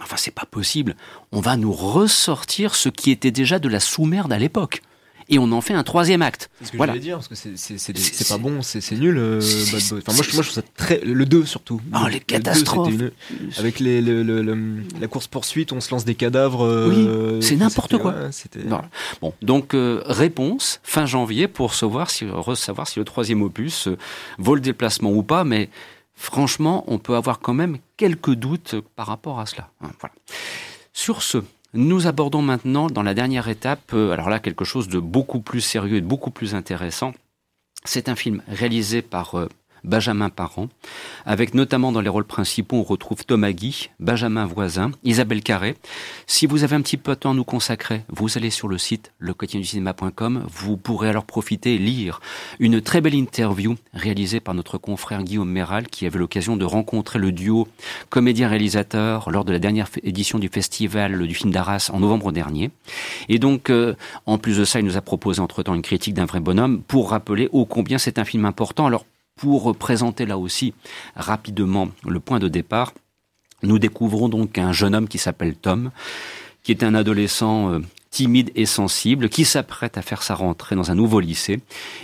Enfin, 0.01 0.17
c'est 0.17 0.31
pas 0.31 0.45
possible. 0.45 0.95
On 1.31 1.41
va 1.41 1.57
nous 1.57 1.71
ressortir 1.73 2.75
ce 2.75 2.89
qui 2.89 3.11
était 3.11 3.31
déjà 3.31 3.59
de 3.59 3.67
la 3.67 3.79
sous-merde 3.79 4.31
à 4.31 4.37
l'époque. 4.37 4.81
Et 5.29 5.39
on 5.39 5.51
en 5.51 5.59
fait 5.59 5.73
un 5.73 5.83
troisième 5.83 6.21
acte. 6.21 6.49
C'est 6.59 6.67
ce 6.67 6.71
que 6.71 6.77
voilà. 6.77 6.93
je 6.93 6.99
voulais 6.99 7.05
dire, 7.09 7.17
parce 7.17 7.27
que 7.27 7.35
c'est 7.35 8.27
pas 8.29 8.37
bon, 8.37 8.61
c'est 8.61 8.91
nul, 8.93 9.17
euh, 9.17 9.41
Bad 9.41 9.83
Boy. 9.89 10.01
Enfin, 10.07 10.13
moi, 10.13 10.23
je, 10.23 10.35
moi, 10.35 10.43
je 10.43 10.49
trouve 10.49 10.51
ça 10.51 10.61
très. 10.77 11.01
Le 11.01 11.25
2 11.25 11.45
surtout. 11.45 11.81
Oh, 11.93 12.07
les 12.07 12.21
catastrophes. 12.21 12.93
avec 13.57 13.81
les, 13.81 14.01
le, 14.01 14.23
le, 14.23 14.57
la 15.01 15.07
course-poursuite, 15.07 15.73
on 15.73 15.81
se 15.81 15.91
lance 15.91 16.05
des 16.05 16.15
cadavres. 16.15 16.63
Euh, 16.63 17.39
oui, 17.39 17.45
c'est 17.45 17.57
n'importe 17.57 17.97
quoi. 17.97 18.15
bon, 19.21 19.33
donc, 19.41 19.73
euh, 19.73 20.01
réponse, 20.05 20.79
fin 20.83 21.05
janvier, 21.05 21.49
pour 21.49 21.73
savoir 21.73 22.09
si, 22.09 22.25
savoir 22.55 22.87
si 22.87 22.99
le 22.99 23.03
troisième 23.03 23.41
opus 23.41 23.89
vaut 24.37 24.55
le 24.55 24.61
déplacement 24.61 25.11
ou 25.11 25.23
pas, 25.23 25.43
mais 25.43 25.69
franchement, 26.17 26.83
on 26.87 26.97
peut 26.97 27.15
avoir 27.15 27.39
quand 27.39 27.53
même 27.53 27.77
quelques 27.95 28.33
doutes 28.33 28.75
par 28.95 29.07
rapport 29.07 29.39
à 29.39 29.45
cela. 29.45 29.69
Hein, 29.81 29.91
Sur 30.91 31.21
ce, 31.21 31.43
nous 31.73 32.07
abordons 32.07 32.41
maintenant 32.41 32.87
dans 32.87 33.03
la 33.03 33.13
dernière 33.13 33.47
étape, 33.47 33.93
euh, 33.93 34.11
alors 34.11 34.29
là 34.29 34.39
quelque 34.39 34.65
chose 34.65 34.89
de 34.89 34.99
beaucoup 34.99 35.39
plus 35.39 35.61
sérieux 35.61 35.97
et 35.97 36.01
de 36.01 36.05
beaucoup 36.05 36.31
plus 36.31 36.55
intéressant. 36.55 37.13
C'est 37.85 38.09
un 38.09 38.15
film 38.15 38.41
réalisé 38.47 39.01
par 39.01 39.35
euh, 39.35 39.47
Benjamin 39.83 40.29
Parent, 40.29 40.69
avec 41.25 41.53
notamment 41.53 41.91
dans 41.91 42.01
les 42.01 42.09
rôles 42.09 42.25
principaux, 42.25 42.77
on 42.77 42.83
retrouve 42.83 43.25
Thomas 43.25 43.51
Guy, 43.51 43.89
Benjamin 43.99 44.45
Voisin, 44.45 44.91
Isabelle 45.03 45.41
Carré. 45.41 45.75
Si 46.25 46.45
vous 46.45 46.63
avez 46.63 46.75
un 46.75 46.81
petit 46.81 46.97
peu 46.97 47.13
de 47.13 47.19
temps 47.19 47.31
à 47.31 47.33
nous 47.33 47.43
consacrer, 47.43 48.03
vous 48.09 48.37
allez 48.37 48.49
sur 48.49 48.67
le 48.67 48.77
site 48.77 49.11
lequotidienducinéma.com, 49.19 50.45
vous 50.49 50.77
pourrez 50.77 51.09
alors 51.09 51.25
profiter 51.25 51.77
lire 51.77 52.19
une 52.59 52.81
très 52.81 53.01
belle 53.01 53.15
interview 53.15 53.75
réalisée 53.93 54.39
par 54.39 54.53
notre 54.53 54.77
confrère 54.77 55.23
Guillaume 55.23 55.49
Méral, 55.49 55.87
qui 55.87 56.05
avait 56.05 56.19
l'occasion 56.19 56.57
de 56.57 56.65
rencontrer 56.65 57.19
le 57.19 57.31
duo 57.31 57.67
comédien-réalisateur 58.09 59.29
lors 59.31 59.45
de 59.45 59.51
la 59.51 59.59
dernière 59.59 59.87
édition 60.03 60.39
du 60.39 60.49
festival 60.49 61.27
du 61.27 61.35
film 61.35 61.51
d'Arras 61.51 61.89
en 61.93 61.99
novembre 61.99 62.31
dernier. 62.31 62.71
Et 63.29 63.39
donc, 63.39 63.69
euh, 63.69 63.95
en 64.25 64.37
plus 64.37 64.57
de 64.57 64.65
ça, 64.65 64.79
il 64.79 64.85
nous 64.85 64.97
a 64.97 65.01
proposé 65.01 65.39
entre-temps 65.39 65.75
une 65.75 65.81
critique 65.81 66.13
d'un 66.13 66.25
vrai 66.25 66.39
bonhomme 66.39 66.81
pour 66.81 67.11
rappeler 67.11 67.49
ô 67.51 67.65
combien 67.65 67.97
c'est 67.97 68.19
un 68.19 68.25
film 68.25 68.45
important. 68.45 68.85
Alors, 68.85 69.05
pour 69.37 69.75
présenter 69.75 70.25
là 70.25 70.37
aussi 70.37 70.73
rapidement 71.15 71.89
le 72.05 72.19
point 72.19 72.39
de 72.39 72.47
départ, 72.47 72.93
nous 73.63 73.79
découvrons 73.79 74.29
donc 74.29 74.57
un 74.57 74.71
jeune 74.71 74.93
homme 74.93 75.07
qui 75.07 75.17
s'appelle 75.17 75.55
Tom, 75.55 75.91
qui 76.63 76.71
est 76.71 76.83
un 76.83 76.93
adolescent 76.93 77.71
euh, 77.71 77.79
timide 78.11 78.51
et 78.55 78.65
sensible, 78.65 79.29
qui 79.29 79.45
s'apprête 79.45 79.97
à 79.97 80.01
faire 80.01 80.23
sa 80.23 80.35
rentrée 80.35 80.75
dans 80.75 80.91
un 80.91 80.95
nouveau 80.95 81.19
lycée. 81.19 81.59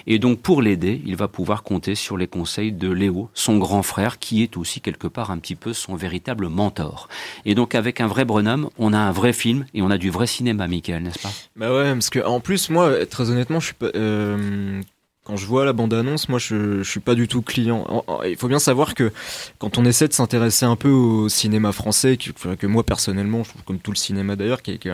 Et 0.08 0.20
donc 0.20 0.40
pour 0.40 0.62
l'aider, 0.62 1.02
il 1.06 1.16
va 1.16 1.28
pouvoir 1.28 1.64
compter 1.64 1.96
sur 1.96 2.18
les 2.18 2.28
conseils 2.28 2.72
de 2.72 2.90
Léo, 2.90 3.30
son 3.34 3.58
grand 3.58 3.84
frère, 3.84 4.20
qui 4.20 4.44
est 4.44 4.58
aussi 4.58 4.82
quelque 4.82 5.08
part 5.08 5.32
un 5.32 5.38
petit 5.38 5.56
peu 5.56 5.74
son 5.74 5.96
véritable 5.96 6.48
mentor. 6.48 7.08
Et 7.46 7.56
donc 7.56 7.76
avec 7.76 8.02
un 8.02 8.08
vrai 8.08 8.26
bonhomme, 8.26 8.70
on 8.78 8.94
a 8.94 9.00
un 9.00 9.12
vrai 9.12 9.34
film 9.34 9.66
et 9.74 9.82
on 9.82 9.92
a 9.92 9.98
du 9.98 10.10
vrai 10.10 10.28
cinéma, 10.28 10.68
Michael, 10.68 11.04
n'est-ce 11.04 11.20
pas? 11.20 11.32
Bah 11.56 11.74
ouais, 11.74 11.94
parce 11.94 12.10
que 12.10 12.20
en 12.20 12.40
plus 12.40 12.70
moi, 12.70 13.06
très 13.06 13.30
honnêtement, 13.30 13.60
je 13.60 13.66
suis 13.66 13.76
pas, 13.76 13.92
euh, 13.96 14.82
quand 15.24 15.38
je 15.38 15.46
vois 15.46 15.66
la 15.66 15.74
bande-annonce, 15.74 16.28
moi 16.30 16.40
je, 16.40 16.84
je 16.84 16.90
suis 16.90 17.00
pas 17.00 17.16
du 17.16 17.28
tout 17.28 17.42
client. 17.42 18.04
Il 18.26 18.36
faut 18.36 18.48
bien 18.50 18.60
savoir 18.60 18.94
que 18.94 19.12
quand 19.58 19.78
on 19.78 19.86
essaie 19.86 20.08
de 20.08 20.14
s'intéresser 20.14 20.66
un 20.66 20.76
peu 20.76 20.90
au 20.90 21.30
cinéma 21.30 21.72
français, 21.72 22.18
que, 22.18 22.68
moi 22.68 22.84
personnellement, 22.84 23.44
je 23.44 23.50
trouve 23.50 23.64
comme 23.64 23.80
tout 23.80 23.92
le 23.92 23.98
cinéma 23.98 24.36
d'ailleurs, 24.36 24.62
qui 24.62 24.72
est, 24.72 24.78
qui, 24.78 24.90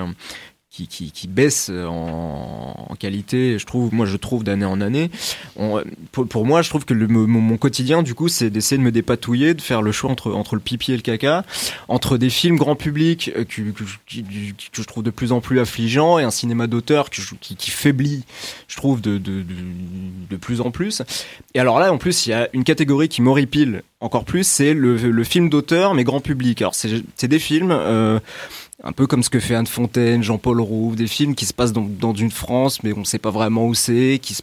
qui, 0.72 1.28
baisse 1.28 1.70
en, 1.70 2.96
qualité, 3.00 3.58
je 3.58 3.66
trouve, 3.66 3.94
moi 3.94 4.06
je 4.06 4.18
trouve 4.18 4.44
d'année 4.44 4.66
en 4.66 4.82
année. 4.82 5.10
pour, 6.12 6.46
moi, 6.46 6.62
je 6.62 6.70
trouve 6.70 6.86
que 6.86 6.94
le, 6.94 7.08
mon, 7.08 7.58
quotidien, 7.58 8.04
du 8.04 8.14
coup, 8.14 8.28
c'est 8.28 8.50
d'essayer 8.50 8.78
de 8.78 8.84
me 8.84 8.92
dépatouiller, 8.92 9.54
de 9.54 9.62
faire 9.62 9.82
le 9.82 9.92
choix 9.92 10.12
entre, 10.12 10.32
entre 10.32 10.56
le 10.56 10.62
pipi 10.62 10.94
et 10.94 10.96
le 10.96 11.02
caca, 11.02 11.44
entre 11.88 12.18
des 12.18 12.30
films 12.30 12.58
grand 12.58 12.76
public 12.76 13.32
euh, 13.36 13.46
que, 13.46 13.62
que, 13.72 13.84
je 14.74 14.84
trouve 14.84 15.04
de 15.04 15.10
plus 15.10 15.32
en 15.32 15.42
plus 15.42 15.60
affligeants 15.60 16.20
et 16.20 16.24
un 16.24 16.32
cinéma 16.32 16.68
d'auteur 16.68 17.10
qui, 17.10 17.22
qui, 17.40 17.72
faiblit, 17.72 18.24
je 18.68 18.78
trouve, 18.78 19.02
de, 19.02 19.18
de, 19.18 19.42
de, 19.42 19.56
de, 20.30 20.38
plus 20.38 20.62
en 20.62 20.72
plus. 20.72 21.02
Et 21.56 21.60
alors 21.60 21.80
là, 21.80 21.92
en 21.92 21.98
plus, 21.98 22.28
il 22.28 22.30
y 22.30 22.34
a 22.34 22.48
une 22.54 22.64
catégorie 22.64 23.10
qui 23.10 23.22
m'horripile 23.22 23.84
encore 24.02 24.24
plus, 24.24 24.46
c'est 24.46 24.74
le, 24.74 24.96
le 24.96 25.24
film 25.24 25.50
d'auteur, 25.50 25.94
mais 25.94 26.04
grand 26.04 26.22
public. 26.22 26.62
Alors, 26.62 26.76
c'est 26.76 27.28
des 27.28 27.40
films... 27.40 27.72
Euh, 27.72 28.20
un 28.84 28.92
peu 28.92 29.08
comme 29.08 29.24
ce 29.24 29.30
que 29.30 29.40
fait 29.40 29.56
Anne 29.56 29.68
Fontaine, 29.68 30.24
Jean-Paul 30.24 30.62
Rouve, 30.62 30.96
des 30.96 31.08
films 31.08 31.36
qui 31.36 31.46
se 31.46 31.54
passent 31.54 31.74
dans, 31.74 31.88
dans 31.88 32.14
une 32.14 32.32
France, 32.32 32.84
mais 32.84 32.94
on 32.94 33.00
ne 33.00 33.06
sait 33.06 33.20
pas 33.20 33.32
vraiment 33.32 33.68
où 33.68 33.74
c'est, 33.74 34.20
qui, 34.22 34.38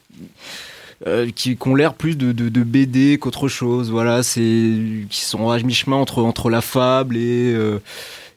euh, 1.06 1.30
qui, 1.30 1.56
ont 1.64 1.74
l'air 1.74 1.94
plus 1.94 2.16
de, 2.16 2.32
de, 2.32 2.62
BD 2.62 3.18
qu'autre 3.18 3.48
chose. 3.48 3.90
Voilà, 3.90 4.22
c'est 4.22 4.78
qui 5.10 5.20
sont 5.20 5.50
à 5.50 5.58
mi-chemin 5.58 5.96
entre 5.96 6.22
entre 6.22 6.50
la 6.50 6.60
fable 6.60 7.16
et 7.16 7.52
euh, 7.54 7.80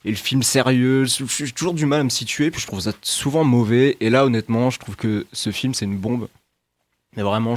et 0.06 0.12
le 0.12 0.16
film 0.16 0.44
sérieux. 0.44 1.06
J'ai 1.06 1.52
toujours 1.52 1.74
du 1.74 1.86
mal 1.86 2.02
à 2.02 2.04
me 2.04 2.10
situer, 2.10 2.52
puis 2.52 2.62
je 2.62 2.68
trouve 2.68 2.82
ça 2.82 2.94
souvent 3.02 3.44
mauvais. 3.44 3.98
Et 4.00 4.10
là, 4.10 4.26
honnêtement, 4.26 4.70
je 4.70 4.80
trouve 4.80 4.96
que 4.96 5.26
ce 5.34 5.52
film 5.52 5.74
c'est 5.74 5.86
une 5.86 5.98
bombe. 5.98 6.28
Mais 7.18 7.24
vraiment, 7.24 7.56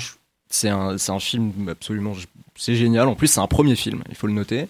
c'est 0.50 0.68
un 0.68 0.96
un 1.08 1.18
film 1.20 1.68
absolument 1.68 2.14
c'est 2.56 2.74
génial. 2.74 3.08
En 3.08 3.14
plus, 3.14 3.28
c'est 3.28 3.40
un 3.40 3.46
premier 3.46 3.76
film, 3.76 4.02
il 4.08 4.14
faut 4.14 4.26
le 4.26 4.32
noter. 4.32 4.68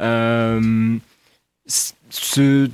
Euh, 0.00 0.98
ce 2.22 2.70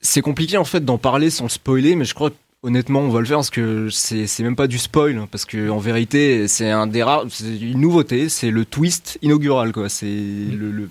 c'est 0.00 0.20
compliqué 0.20 0.56
en 0.56 0.64
fait 0.64 0.84
d'en 0.84 0.98
parler 0.98 1.30
sans 1.30 1.44
le 1.44 1.50
spoiler, 1.50 1.96
mais 1.96 2.04
je 2.04 2.14
crois 2.14 2.30
honnêtement 2.62 3.00
on 3.00 3.08
va 3.08 3.20
le 3.20 3.26
faire 3.26 3.38
parce 3.38 3.50
que 3.50 3.88
c'est 3.90 4.40
même 4.40 4.56
pas 4.56 4.66
du 4.66 4.78
spoil 4.78 5.16
hein, 5.16 5.28
parce 5.30 5.44
que 5.44 5.70
en 5.70 5.78
vérité 5.78 6.48
c'est 6.48 6.70
un 6.70 6.86
des 6.86 7.02
rares 7.02 7.26
une 7.40 7.80
nouveauté 7.80 8.28
c'est 8.28 8.50
le 8.50 8.64
twist 8.64 9.18
inaugural 9.22 9.72
quoi. 9.72 9.88
C'est 9.88 10.06
le, 10.06 10.88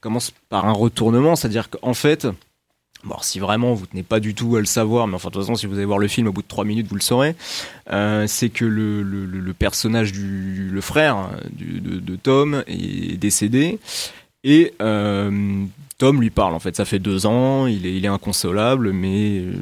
commence 0.00 0.32
par 0.48 0.66
un 0.66 0.72
retournement 0.72 1.36
c'est 1.36 1.46
à 1.46 1.50
dire 1.50 1.70
qu'en 1.70 1.94
fait 1.94 2.26
Bon, 3.04 3.16
si 3.20 3.40
vraiment 3.40 3.74
vous 3.74 3.86
tenez 3.86 4.04
pas 4.04 4.20
du 4.20 4.32
tout 4.32 4.54
à 4.54 4.60
le 4.60 4.64
savoir, 4.64 5.08
mais 5.08 5.16
enfin 5.16 5.28
de 5.28 5.34
toute 5.34 5.42
façon 5.42 5.56
si 5.56 5.66
vous 5.66 5.74
allez 5.74 5.84
voir 5.84 5.98
le 5.98 6.06
film 6.06 6.28
au 6.28 6.32
bout 6.32 6.42
de 6.42 6.46
trois 6.46 6.64
minutes 6.64 6.86
vous 6.86 6.94
le 6.94 7.00
saurez, 7.00 7.34
euh, 7.90 8.28
c'est 8.28 8.48
que 8.48 8.64
le, 8.64 9.52
personnage 9.58 10.12
du 10.12 10.68
le 10.70 10.80
frère 10.80 11.30
de, 11.50 11.98
de, 11.98 12.16
Tom 12.16 12.62
est 12.68 13.16
décédé. 13.18 13.80
Et 14.44 14.72
euh, 14.80 15.64
Tom 16.02 16.20
lui 16.20 16.30
parle 16.30 16.54
en 16.54 16.58
fait. 16.58 16.74
Ça 16.74 16.84
fait 16.84 16.98
deux 16.98 17.26
ans, 17.26 17.68
il 17.68 17.86
est, 17.86 18.08
inconsolable, 18.08 18.90
mais 18.90 19.38
euh, 19.38 19.52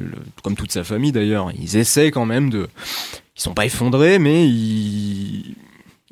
comme 0.41 0.55
toute 0.55 0.71
sa 0.71 0.83
famille 0.83 1.11
d'ailleurs, 1.11 1.51
ils 1.55 1.77
essaient 1.77 2.09
quand 2.09 2.25
même 2.25 2.49
de. 2.49 2.67
Ils 3.37 3.41
sont 3.43 3.53
pas 3.53 3.67
effondrés, 3.67 4.17
mais 4.17 4.47
ils, 4.47 5.55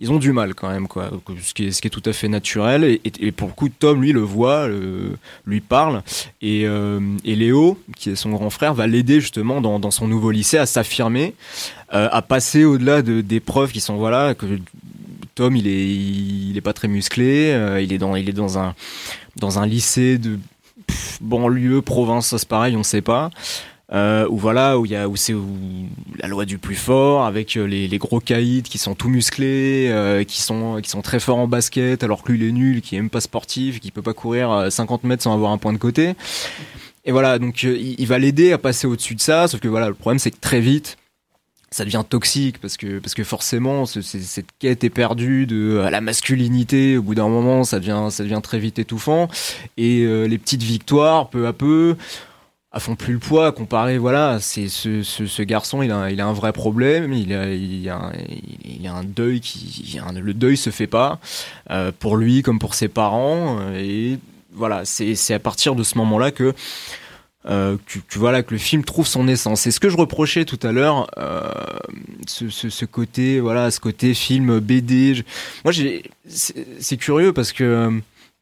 ont 0.09 0.19
du 0.19 0.31
mal 0.31 0.53
quand 0.53 0.69
même, 0.69 0.87
quoi. 0.87 1.09
Ce 1.41 1.55
qui 1.55 1.65
est, 1.65 1.89
tout 1.89 2.03
à 2.05 2.13
fait 2.13 2.27
naturel. 2.27 2.99
Et, 3.03 3.31
pour 3.31 3.47
le 3.47 3.55
coup, 3.55 3.69
Tom, 3.69 4.03
lui, 4.03 4.11
le 4.11 4.19
voit, 4.21 4.69
lui 5.47 5.61
parle. 5.61 6.03
Et, 6.43 6.67
euh, 6.67 6.99
et, 7.25 7.35
Léo, 7.35 7.79
qui 7.97 8.11
est 8.11 8.15
son 8.15 8.29
grand 8.29 8.51
frère, 8.51 8.75
va 8.75 8.85
l'aider 8.85 9.21
justement 9.21 9.61
dans, 9.61 9.91
son 9.91 10.07
nouveau 10.07 10.29
lycée 10.29 10.59
à 10.59 10.67
s'affirmer, 10.67 11.33
euh, 11.95 12.07
à 12.11 12.21
passer 12.21 12.65
au-delà 12.65 13.01
de, 13.01 13.21
des 13.21 13.39
preuves 13.39 13.71
qui 13.71 13.81
sont, 13.81 13.97
voilà, 13.97 14.35
que 14.35 14.45
Il 15.39 16.57
est, 16.57 16.61
pas 16.61 16.73
très 16.73 16.87
musclé, 16.87 17.51
euh, 17.51 17.81
il 17.81 17.93
est 17.93 17.97
dans, 17.97 18.57
un, 18.59 19.65
lycée 19.65 20.17
de 20.17 20.37
banlieue, 21.21 21.81
province, 21.81 22.35
c'est 22.35 22.47
pareil, 22.47 22.75
on 22.75 22.83
sait 22.83 23.01
pas. 23.01 23.29
Euh, 23.91 24.27
où 24.29 24.37
voilà, 24.37 24.77
où 24.77 25.15
c'est 25.15 25.33
la 26.19 26.27
loi 26.27 26.45
du 26.45 26.59
plus 26.59 26.75
fort, 26.75 27.25
avec 27.25 27.57
euh, 27.57 27.65
les, 27.65 27.97
gros 27.97 28.19
caïds 28.19 28.61
qui 28.61 28.77
sont 28.77 28.93
tout 28.93 29.09
musclés, 29.09 29.87
euh, 29.89 30.23
qui 30.23 30.41
sont, 30.43 30.79
très 31.03 31.19
forts 31.19 31.39
en 31.39 31.47
basket, 31.47 32.03
alors 32.03 32.21
que 32.21 32.31
lui 32.31 32.39
il 32.39 32.49
est 32.49 32.51
nul, 32.51 32.81
qui 32.81 32.95
est 32.95 32.99
même 32.99 33.09
pas 33.09 33.21
sportif, 33.21 33.79
qui 33.79 33.89
peut 33.89 34.03
pas 34.03 34.13
courir 34.13 34.67
50 34.69 35.05
mètres 35.05 35.23
sans 35.23 35.33
avoir 35.33 35.51
un 35.51 35.57
point 35.57 35.73
de 35.73 35.79
côté. 35.79 36.13
Et 37.05 37.11
voilà, 37.11 37.39
donc 37.39 37.63
il, 37.63 37.99
il 37.99 38.05
va 38.05 38.19
l'aider 38.19 38.51
à 38.51 38.59
passer 38.59 38.85
au-dessus 38.85 39.15
de 39.15 39.21
ça, 39.21 39.47
sauf 39.47 39.59
que 39.59 39.67
voilà, 39.67 39.87
le 39.87 39.95
problème 39.95 40.19
c'est 40.19 40.31
que 40.31 40.39
très 40.39 40.59
vite, 40.59 40.98
ça 41.71 41.85
devient 41.85 42.03
toxique 42.07 42.59
parce 42.59 42.77
que 42.77 42.99
parce 42.99 43.13
que 43.13 43.23
forcément 43.23 43.85
cette 43.85 44.47
quête 44.57 44.83
est 44.83 44.89
perdue 44.89 45.45
de 45.45 45.87
la 45.89 46.01
masculinité. 46.01 46.97
Au 46.97 47.03
bout 47.03 47.15
d'un 47.15 47.27
moment 47.27 47.63
ça 47.63 47.79
devient 47.79 48.07
ça 48.09 48.23
devient 48.23 48.41
très 48.41 48.59
vite 48.59 48.79
étouffant. 48.79 49.27
Et 49.77 50.01
euh, 50.01 50.25
les 50.25 50.37
petites 50.37 50.63
victoires 50.63 51.29
peu 51.29 51.47
à 51.47 51.53
peu 51.53 51.95
à 52.71 52.79
font 52.79 52.95
plus 52.95 53.13
le 53.13 53.19
poids 53.19 53.51
comparé 53.51 53.97
voilà 53.97 54.37
c'est 54.39 54.67
ce, 54.67 55.01
ce, 55.01 55.25
ce, 55.25 55.41
garçon 55.41 55.81
il 55.81 55.91
a 55.91 56.11
il 56.11 56.21
a 56.21 56.25
un 56.25 56.33
vrai 56.33 56.53
problème. 56.53 57.13
Il 57.13 57.33
a 57.33 57.53
il 57.53 57.87
a 57.89 57.97
un, 57.97 58.11
il 58.65 58.87
a 58.87 58.93
un 58.93 59.03
deuil 59.03 59.39
qui 59.39 59.99
le 60.21 60.33
deuil 60.33 60.57
se 60.57 60.71
fait 60.71 60.87
pas 60.87 61.19
euh, 61.69 61.91
pour 61.97 62.17
lui 62.17 62.41
comme 62.41 62.59
pour 62.59 62.73
ses 62.73 62.87
parents. 62.87 63.59
Et 63.75 64.17
voilà 64.53 64.85
c'est 64.85 65.13
c'est 65.13 65.35
à 65.35 65.39
partir 65.39 65.75
de 65.75 65.83
ce 65.83 65.97
moment 65.97 66.17
là 66.17 66.31
que 66.31 66.55
euh, 67.45 67.77
tu, 67.85 68.19
vois 68.19 68.31
là 68.31 68.43
que 68.43 68.53
le 68.53 68.57
film 68.57 68.83
trouve 68.83 69.07
son 69.07 69.27
essence. 69.27 69.61
C'est 69.61 69.71
ce 69.71 69.79
que 69.79 69.89
je 69.89 69.95
reprochais 69.95 70.43
tout 70.43 70.59
à 70.61 70.71
l'heure, 70.71 71.09
euh, 71.17 71.49
ce, 72.27 72.49
ce, 72.49 72.69
ce, 72.69 72.85
côté, 72.85 73.39
voilà, 73.39 73.71
ce 73.71 73.79
côté 73.79 74.13
film 74.13 74.59
BD. 74.59 75.23
Moi, 75.63 75.73
c'est 76.27 76.97
curieux 76.97 77.31
parce 77.31 77.53
que 77.53 77.63
euh, 77.63 77.91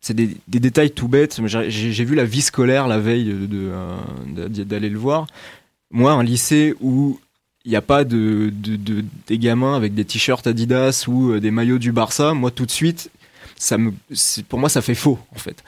c'est 0.02 0.16
des, 0.16 0.36
des, 0.48 0.60
détails 0.60 0.92
tout 0.92 1.08
bêtes. 1.08 1.40
J'ai 1.46 2.06
vu 2.06 2.16
la 2.16 2.26
vie 2.26 2.42
scolaire 2.42 2.88
la 2.88 3.00
veille 3.00 3.26
d'aller 3.26 4.50
de, 4.50 4.64
de, 4.64 4.88
le 4.88 4.98
voir. 4.98 5.28
Moi, 5.92 6.12
un 6.12 6.24
lycée 6.24 6.74
où 6.82 7.20
il 7.66 7.72
n'y 7.72 7.76
a 7.76 7.82
pas 7.82 8.04
de, 8.04 8.52
de, 8.52 9.04
des 9.28 9.38
gamins 9.38 9.76
avec 9.76 9.94
des 9.94 10.06
t-shirts 10.06 10.48
Adidas 10.48 11.04
ou 11.08 11.34
euh, 11.34 11.40
des 11.40 11.52
maillots 11.52 11.80
du 11.80 11.92
Barça, 11.92 12.34
moi 12.34 12.50
tout 12.50 12.66
de 12.66 12.72
suite, 12.72 13.12
ça 13.58 13.78
me, 13.78 13.92
pour 14.48 14.58
moi, 14.58 14.70
ça 14.70 14.82
fait 14.82 14.96
faux 14.96 15.20
en 15.36 15.38
fait, 15.38 15.64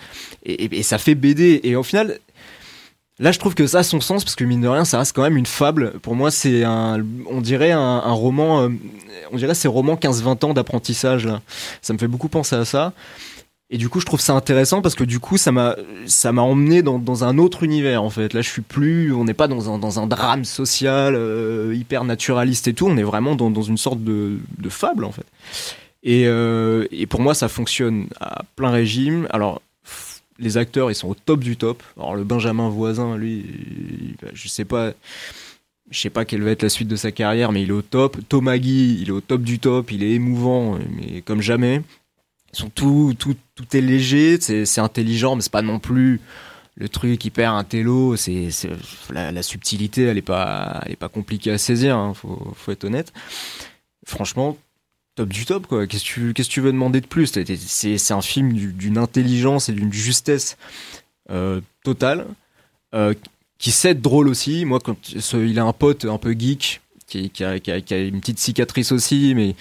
et, 0.45 0.65
et, 0.65 0.79
et 0.79 0.83
ça 0.83 0.97
fait 0.97 1.13
BD. 1.13 1.59
Et 1.63 1.75
au 1.75 1.83
final, 1.83 2.19
Là, 3.19 3.33
je 3.33 3.39
trouve 3.39 3.53
que 3.53 3.67
ça 3.67 3.79
a 3.79 3.83
son 3.83 3.99
sens 3.99 4.23
parce 4.23 4.35
que 4.35 4.45
mine 4.45 4.61
de 4.61 4.67
rien, 4.67 4.85
ça 4.85 4.97
reste 4.97 5.13
quand 5.13 5.23
même 5.23 5.35
une 5.35 5.45
fable. 5.45 5.93
Pour 6.01 6.15
moi, 6.15 6.31
c'est 6.31 6.63
un, 6.63 7.03
on 7.29 7.41
dirait 7.41 7.71
un, 7.71 7.99
roman, 7.99 8.61
euh, 8.61 8.69
on 9.31 9.37
dirait 9.37 9.55
ces 9.55 9.67
romans 9.67 9.95
15-20 9.95 10.45
ans 10.45 10.53
d'apprentissage 10.53 11.25
là. 11.25 11.41
Ça 11.81 11.91
me 11.93 11.97
fait 11.97 12.07
beaucoup 12.07 12.29
penser 12.29 12.55
à 12.55 12.63
ça. 12.63 12.93
Et 13.71 13.77
du 13.77 13.89
coup, 13.89 13.99
je 13.99 14.05
trouve 14.05 14.21
ça 14.21 14.33
intéressant 14.33 14.81
parce 14.81 14.95
que 14.95 15.03
du 15.03 15.19
coup, 15.19 15.37
ça 15.37 15.51
m'a, 15.51 15.75
ça 16.07 16.31
m'a 16.31 16.41
emmené 16.41 16.81
dans, 16.81 17.23
un 17.23 17.37
autre 17.37 17.63
univers 17.63 18.01
en 18.03 18.09
fait. 18.09 18.33
Là, 18.33 18.41
je 18.41 18.49
suis 18.49 18.63
plus, 18.63 19.13
on 19.13 19.25
n'est 19.25 19.35
pas 19.35 19.47
dans 19.47 19.71
un, 19.71 19.77
dans 19.77 19.99
un 19.99 20.07
drame 20.07 20.45
social 20.45 21.13
euh, 21.15 21.75
hyper 21.75 22.03
naturaliste 22.05 22.67
et 22.67 22.73
tout. 22.73 22.87
On 22.87 22.97
est 22.97 23.03
vraiment 23.03 23.35
dans, 23.35 23.51
dans 23.51 23.61
une 23.61 23.77
sorte 23.77 24.03
de, 24.03 24.39
de 24.57 24.69
fable 24.69 25.03
en 25.03 25.11
fait. 25.11 25.25
Et, 26.03 26.23
euh, 26.25 26.87
et 26.91 27.05
pour 27.05 27.21
moi, 27.21 27.33
ça 27.33 27.47
fonctionne 27.47 28.07
à 28.19 28.43
plein 28.55 28.71
régime. 28.71 29.27
Alors, 29.29 29.61
les 30.39 30.57
acteurs, 30.57 30.89
ils 30.89 30.95
sont 30.95 31.09
au 31.09 31.15
top 31.15 31.41
du 31.41 31.57
top. 31.57 31.83
Alors 31.97 32.15
le 32.15 32.23
Benjamin 32.23 32.69
Voisin, 32.69 33.17
lui, 33.17 33.45
je 34.33 34.47
sais 34.47 34.65
pas, 34.65 34.93
je 35.91 35.99
sais 35.99 36.09
pas 36.09 36.25
quelle 36.25 36.41
va 36.43 36.51
être 36.51 36.63
la 36.63 36.69
suite 36.69 36.87
de 36.87 36.95
sa 36.95 37.11
carrière, 37.11 37.51
mais 37.51 37.63
il 37.63 37.69
est 37.69 37.73
au 37.73 37.81
top. 37.81 38.17
Thomas 38.27 38.57
Guy, 38.57 38.99
il 39.01 39.09
est 39.09 39.11
au 39.11 39.21
top 39.21 39.41
du 39.41 39.59
top. 39.59 39.91
Il 39.91 40.03
est 40.03 40.11
émouvant, 40.11 40.79
mais 40.91 41.21
comme 41.21 41.41
jamais. 41.41 41.81
Ils 42.53 42.57
sont 42.57 42.69
tout, 42.69 43.13
tout, 43.17 43.35
tout 43.55 43.77
est 43.77 43.81
léger, 43.81 44.39
c'est 44.39 44.81
intelligent, 44.81 45.35
mais 45.35 45.41
c'est 45.41 45.51
pas 45.51 45.61
non 45.61 45.77
plus 45.77 46.19
le 46.75 46.89
truc 46.89 47.23
hyper 47.23 47.53
intello. 47.53 48.15
C'est 48.15 48.49
la, 49.11 49.31
la, 49.31 49.43
subtilité, 49.43 50.03
elle 50.03 50.17
est 50.17 50.23
pas, 50.23 50.81
elle 50.85 50.93
est 50.93 50.95
pas 50.95 51.09
compliquée 51.09 51.51
à 51.51 51.57
saisir. 51.57 51.95
Hein, 51.95 52.13
faut, 52.15 52.53
faut 52.55 52.71
être 52.71 52.85
honnête. 52.85 53.13
Franchement, 54.05 54.57
top 55.19 55.29
du 55.29 55.45
top 55.45 55.67
quoi. 55.67 55.85
Qu'est-ce 55.85 56.03
que 56.03 56.09
tu 56.09 56.33
qu'est-ce 56.33 56.47
que 56.47 56.53
tu 56.53 56.61
veux 56.61 56.71
demander 56.71 57.01
de 57.01 57.07
plus? 57.07 57.27
C'est 57.67 57.97
c'est 57.97 58.13
un 58.13 58.21
film 58.21 58.53
d'une 58.53 58.97
intelligence 58.97 59.67
et 59.67 59.73
d'une 59.73 59.91
justesse 59.91 60.57
euh, 61.29 61.59
totale 61.83 62.25
euh, 62.95 63.13
qui 63.57 63.71
sait 63.71 63.89
être 63.89 64.01
drôle 64.01 64.29
aussi. 64.29 64.63
Moi 64.63 64.79
quand 64.79 64.97
il 65.33 65.59
a 65.59 65.65
un 65.65 65.73
pote 65.73 66.05
un 66.05 66.17
peu 66.17 66.31
geek 66.31 66.79
qui, 67.05 67.29
qui, 67.31 67.43
a, 67.43 67.59
qui, 67.59 67.71
a, 67.71 67.81
qui 67.81 67.93
a 67.93 67.99
une 67.99 68.21
petite 68.21 68.39
cicatrice 68.39 68.93
aussi 68.93 69.33
mais 69.35 69.55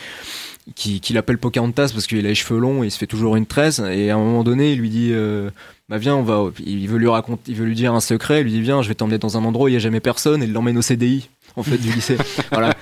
qui, 0.76 1.00
l'appelle 1.12 1.38
Pocahontas 1.38 1.90
parce 1.92 2.06
qu'il 2.06 2.18
a 2.18 2.28
les 2.28 2.34
cheveux 2.34 2.60
longs 2.60 2.84
et 2.84 2.88
il 2.88 2.90
se 2.90 2.98
fait 2.98 3.06
toujours 3.06 3.34
une 3.34 3.46
tresse. 3.46 3.80
Et 3.80 4.10
à 4.10 4.14
un 4.14 4.18
moment 4.18 4.44
donné 4.44 4.74
il 4.74 4.78
lui 4.78 4.90
dit 4.90 5.10
euh, 5.10 5.50
bah 5.88 5.98
viens 5.98 6.14
on 6.14 6.22
va 6.22 6.52
il 6.64 6.86
veut 6.86 6.98
lui 6.98 7.08
raconter 7.08 7.50
il 7.50 7.56
veut 7.56 7.66
lui 7.66 7.74
dire 7.74 7.94
un 7.94 8.00
secret. 8.00 8.42
Il 8.42 8.44
lui 8.44 8.52
dit 8.52 8.60
viens 8.60 8.80
je 8.80 8.88
vais 8.88 8.94
t'emmener 8.94 9.18
dans 9.18 9.36
un 9.36 9.44
endroit 9.44 9.64
où 9.64 9.68
il 9.68 9.74
y 9.74 9.76
a 9.76 9.80
jamais 9.80 9.98
personne. 9.98 10.40
Et 10.40 10.46
il 10.46 10.52
l'emmène 10.52 10.78
au 10.78 10.82
CDI 10.82 11.28
en 11.56 11.64
fait 11.64 11.78
du 11.78 11.90
lycée. 11.90 12.16
Voilà. 12.52 12.76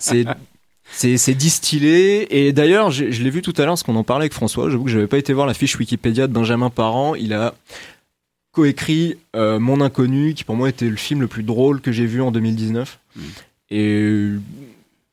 C'est 0.00 0.24
c'est 0.92 1.34
distillé 1.34 2.46
et 2.46 2.52
d'ailleurs 2.52 2.90
je, 2.90 3.04
l'ai 3.04 3.30
vu 3.30 3.42
tout 3.42 3.52
à 3.56 3.60
l'heure 3.60 3.72
parce 3.72 3.82
qu'on 3.82 3.96
en 3.96 4.04
parlait 4.04 4.24
avec 4.24 4.32
François. 4.32 4.70
J'avoue 4.70 4.84
que 4.84 4.90
j'avais 4.90 5.06
pas 5.06 5.18
été 5.18 5.32
voir 5.32 5.46
la 5.46 5.54
fiche 5.54 5.78
Wikipédia 5.78 6.26
de 6.26 6.32
Benjamin 6.32 6.70
Parent. 6.70 7.14
Il 7.14 7.32
a 7.32 7.54
coécrit 8.52 9.16
euh, 9.34 9.58
Mon 9.58 9.80
Inconnu 9.80 10.34
qui 10.34 10.44
pour 10.44 10.56
moi 10.56 10.68
était 10.68 10.88
le 10.88 10.96
film 10.96 11.20
le 11.20 11.26
plus 11.26 11.42
drôle 11.42 11.80
que 11.80 11.92
j'ai 11.92 12.06
vu 12.06 12.22
en 12.22 12.30
2019. 12.30 12.98
Mm. 13.14 13.20
Et 13.70 14.30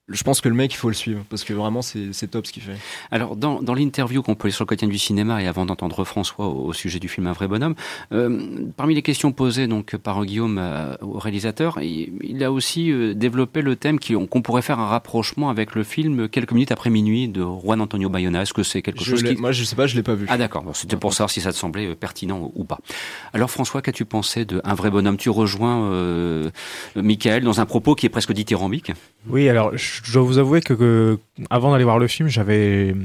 je 0.10 0.24
pense 0.24 0.42
que 0.42 0.50
le 0.50 0.56
mec, 0.56 0.74
il 0.74 0.78
faut 0.78 0.90
le 0.90 0.94
suivre 0.94 1.24
parce 1.30 1.46
que 1.46 1.54
vraiment, 1.54 1.82
c'est 1.82 2.28
top 2.30 2.46
ce 2.46 2.52
qu'il 2.52 2.62
fait. 2.62 2.76
Alors, 3.10 3.38
dans, 3.38 3.62
dans 3.62 3.74
l'interview 3.74 4.22
qu'on 4.22 4.36
peut 4.36 4.50
lire 4.50 4.56
sur 4.56 4.66
le 4.66 4.68
quotidien 4.68 4.90
du 4.90 4.98
cinéma 4.98 5.42
et 5.42 5.48
avant 5.48 5.66
d'entendre 5.66 6.04
François 6.04 6.48
au, 6.48 6.74
sujet 6.74 7.00
du 7.00 7.08
film 7.08 7.28
Un 7.28 7.32
vrai 7.32 7.48
bonhomme, 7.48 7.76
euh, 8.12 8.68
parmi 8.76 8.96
les 8.96 9.02
questions 9.02 9.32
posées 9.32 9.68
donc 9.68 9.96
par 9.96 10.26
Guillaume 10.26 10.58
euh, 10.60 10.96
au 11.02 11.20
réalisateur, 11.20 11.80
il, 11.82 12.44
a 12.44 12.52
aussi 12.52 12.92
euh, 12.92 13.14
développé 13.14 13.62
le 13.62 13.78
thème 13.78 13.98
qu'on 14.00 14.42
pourrait 14.42 14.62
faire 14.62 14.80
un 14.80 14.88
rapprochement 14.88 15.50
avec 15.50 15.74
le 15.74 15.84
film 15.84 16.28
Quelques 16.28 16.52
minutes 16.52 16.74
après 16.74 16.90
minuit 16.90 17.30
de 17.30 17.42
Juan 17.42 17.80
Antonio 17.80 18.10
Bayona. 18.10 18.42
Est-ce 18.42 18.54
que 18.54 18.64
c'est 18.64 18.82
quelque 18.82 19.04
chose 19.04 19.24
qui... 19.24 19.36
Moi, 19.36 19.54
je 19.54 19.64
sais 19.64 19.76
pas, 19.76 19.88
je 19.88 19.96
l'ai 19.96 20.04
pas 20.04 20.16
vu. 20.16 20.26
Ah 20.28 20.38
d'accord, 20.38 20.66
c'était 20.74 20.98
pour 20.98 21.14
savoir 21.14 21.30
si 21.30 21.40
ça 21.40 21.52
te 21.54 21.58
semblait 21.58 21.96
pertinent 21.96 22.52
ou 22.56 22.66
pas. 22.66 22.80
Alors 23.34 23.50
François, 23.50 23.82
qu'as-tu 23.82 24.04
pensé 24.04 24.44
de 24.44 24.60
Un 24.66 24.74
vrai 24.74 24.90
bonhomme? 24.90 25.16
Tu 25.16 25.30
rejoins 25.30 25.92
euh, 25.92 26.50
Michael 26.96 27.44
dans 27.44 27.62
un 27.62 27.66
propos 27.66 27.96
qui 27.96 28.06
est 28.06 28.10
presque 28.10 28.34
dithyrambique 28.34 28.92
Oui, 29.28 29.48
alors 29.48 29.78
je 29.78 29.93
dois 30.12 30.24
vous 30.24 30.38
avouer 30.38 30.62
que, 30.62 31.20
avant 31.50 31.72
d'aller 31.72 31.84
voir 31.84 32.00
le 32.00 32.08
film, 32.08 32.30
j'avais, 32.30 32.96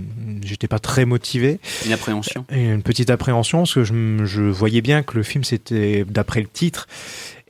j'étais 0.42 0.68
pas 0.68 0.78
très 0.78 1.04
motivé. 1.04 1.60
Une 1.84 1.92
appréhension. 1.92 2.44
une 2.50 2.82
petite 2.82 3.10
appréhension 3.10 3.58
parce 3.58 3.74
que 3.74 3.84
je, 3.84 4.24
je 4.24 4.42
voyais 4.42 4.80
bien 4.80 5.02
que 5.02 5.16
le 5.16 5.22
film 5.22 5.44
c'était 5.44 6.04
d'après 6.08 6.40
le 6.40 6.48
titre. 6.48 6.86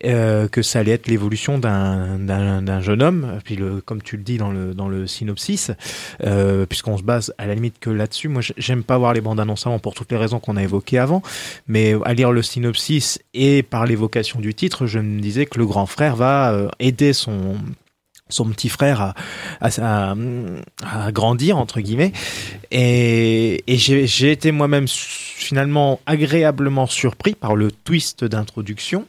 Euh, 0.04 0.46
que 0.46 0.62
ça 0.62 0.78
allait 0.78 0.92
être 0.92 1.08
l'évolution 1.08 1.58
d'un 1.58 2.80
jeune 2.80 3.02
homme, 3.02 3.40
puis 3.44 3.56
le, 3.56 3.80
comme 3.80 4.00
tu 4.00 4.16
le 4.16 4.22
dis 4.22 4.38
dans 4.38 4.52
le, 4.52 4.72
dans 4.72 4.88
le 4.88 5.08
synopsis, 5.08 5.72
euh, 6.22 6.66
puisqu'on 6.66 6.96
se 6.96 7.02
base 7.02 7.34
à 7.36 7.46
la 7.46 7.56
limite 7.56 7.80
que 7.80 7.90
là-dessus. 7.90 8.28
Moi, 8.28 8.42
j'aime 8.56 8.84
pas 8.84 8.96
voir 8.96 9.12
les 9.12 9.20
bandes 9.20 9.40
annonces 9.40 9.66
avant 9.66 9.80
pour 9.80 9.94
toutes 9.94 10.12
les 10.12 10.16
raisons 10.16 10.38
qu'on 10.38 10.56
a 10.56 10.62
évoquées 10.62 10.98
avant, 10.98 11.20
mais 11.66 11.96
à 12.04 12.14
lire 12.14 12.30
le 12.30 12.42
synopsis 12.42 13.18
et 13.34 13.64
par 13.64 13.86
l'évocation 13.86 14.38
du 14.38 14.54
titre, 14.54 14.86
je 14.86 15.00
me 15.00 15.20
disais 15.20 15.46
que 15.46 15.58
le 15.58 15.66
grand 15.66 15.86
frère 15.86 16.14
va 16.14 16.52
euh, 16.52 16.68
aider 16.78 17.12
son 17.12 17.56
son 18.28 18.46
petit 18.46 18.68
frère 18.68 19.14
à, 19.60 20.14
à, 20.82 21.12
grandir 21.12 21.56
entre 21.58 21.80
guillemets 21.80 22.12
et, 22.70 23.62
j'ai 23.66 24.32
été 24.32 24.52
moi-même 24.52 24.86
finalement 24.88 26.00
agréablement 26.06 26.86
surpris 26.86 27.34
par 27.34 27.56
le 27.56 27.70
twist 27.70 28.24
d'introduction 28.24 29.06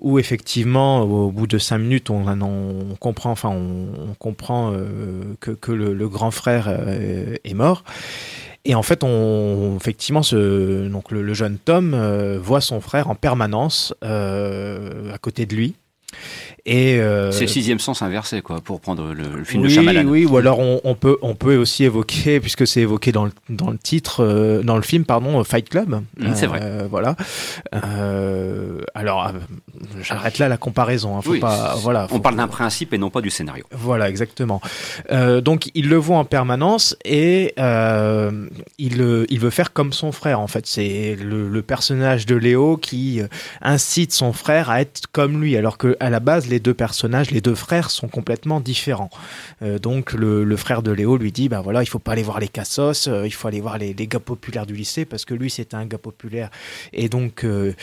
où 0.00 0.18
effectivement 0.18 1.02
au 1.02 1.30
bout 1.30 1.46
de 1.46 1.58
cinq 1.58 1.78
minutes 1.78 2.10
on, 2.10 2.96
comprend 2.98 3.30
enfin 3.30 3.50
on, 3.50 4.14
comprend 4.18 4.72
euh, 4.72 5.34
que, 5.40 5.72
le, 5.72 6.08
grand 6.08 6.30
frère 6.30 6.66
euh, 6.68 7.36
est 7.44 7.54
mort 7.54 7.84
et 8.68 8.74
en 8.74 8.82
fait, 8.82 9.04
on, 9.04 9.76
effectivement, 9.76 10.24
ce, 10.24 10.88
donc 10.88 11.12
le, 11.12 11.34
jeune 11.34 11.56
Tom 11.56 11.94
euh, 11.94 12.36
voit 12.42 12.60
son 12.60 12.80
frère 12.80 13.08
en 13.08 13.14
permanence 13.14 13.94
à 14.02 15.18
côté 15.18 15.46
de 15.46 15.54
lui. 15.54 15.76
Et 16.66 16.98
euh, 16.98 17.30
c'est 17.30 17.42
le 17.42 17.46
sixième 17.46 17.78
sens 17.78 18.02
inversé, 18.02 18.42
quoi, 18.42 18.60
pour 18.60 18.80
prendre 18.80 19.14
le, 19.14 19.44
film 19.44 19.62
de 19.62 19.68
Shyamalan. 19.68 20.04
Oui, 20.04 20.26
ou 20.26 20.36
alors 20.36 20.58
on, 20.58 20.94
peut 20.96 21.16
on 21.22 21.36
peut 21.36 21.56
aussi 21.56 21.84
évoquer, 21.84 22.40
puisque 22.40 22.66
c'est 22.66 22.80
évoqué 22.80 23.12
dans 23.12 23.24
le, 23.24 23.30
dans 23.48 23.70
le 23.70 23.78
titre, 23.78 24.24
euh, 24.24 24.62
dans 24.62 24.74
le 24.74 24.82
film, 24.82 25.04
pardon, 25.04 25.42
Fight 25.44 25.68
Club. 25.68 26.02
Mmh, 26.18 26.34
c'est 26.34 26.48
vrai. 26.48 26.60
Euh, 26.64 26.88
voilà. 26.90 27.14
alors, 28.96 29.32
j'arrête 30.02 30.38
là 30.38 30.48
la 30.48 30.56
comparaison. 30.56 31.16
Hein, 31.16 31.22
faut 31.22 31.38
pas, 31.38 31.76
voilà. 31.76 32.08
on 32.10 32.18
parle 32.18 32.34
d'un 32.34 32.48
principe 32.48 32.92
et 32.92 32.98
non 32.98 33.10
pas 33.10 33.20
du 33.20 33.30
scénario. 33.30 33.64
Voilà, 33.70 34.08
exactement. 34.08 34.60
donc, 35.42 35.70
il 35.74 35.88
le 35.88 35.96
voit 35.96 36.18
en 36.18 36.24
permanence 36.24 36.96
et 37.04 37.54
il 38.78 38.96
il 39.28 39.40
veut 39.40 39.50
faire 39.50 39.72
comme 39.72 39.92
son 39.92 40.10
frère. 40.10 40.40
En 40.40 40.48
fait, 40.48 40.66
c'est 40.66 41.16
le, 41.20 41.48
le 41.48 41.62
personnage 41.62 42.26
de 42.26 42.34
Léo 42.34 42.76
qui 42.76 43.20
incite 43.62 44.12
son 44.12 44.32
frère 44.32 44.68
à 44.68 44.80
être 44.80 45.02
comme 45.12 45.40
lui, 45.40 45.56
alors 45.56 45.78
que 45.78 45.96
à 46.00 46.10
la 46.10 46.18
base, 46.18 46.48
les 46.56 46.60
deux 46.60 46.72
personnages, 46.72 47.30
les 47.30 47.42
deux 47.42 47.54
frères 47.54 47.90
sont 47.90 48.08
complètement 48.08 48.60
différents. 48.60 49.10
Euh, 49.60 49.78
donc 49.78 50.14
le, 50.14 50.56
frère 50.56 50.82
de 50.82 50.90
Léo 50.90 51.18
lui 51.18 51.30
dit, 51.30 51.50
ben 51.50 51.60
voilà, 51.60 51.82
il 51.82 51.86
faut 51.86 51.98
pas 51.98 52.12
aller 52.12 52.22
voir 52.22 52.40
les 52.40 52.48
cassos, 52.48 53.08
euh, 53.08 53.26
il 53.26 53.30
faut 53.30 53.46
aller 53.46 53.60
voir 53.60 53.76
les, 53.76 53.94
gars 53.94 54.20
populaires 54.20 54.64
du 54.64 54.74
lycée 54.74 55.04
parce 55.04 55.26
que 55.26 55.34
lui 55.34 55.50
c'était 55.50 55.74
un 55.74 55.84
gars 55.84 55.98
populaire. 55.98 56.48
Et 56.94 57.10
donc 57.10 57.44
euh, 57.44 57.74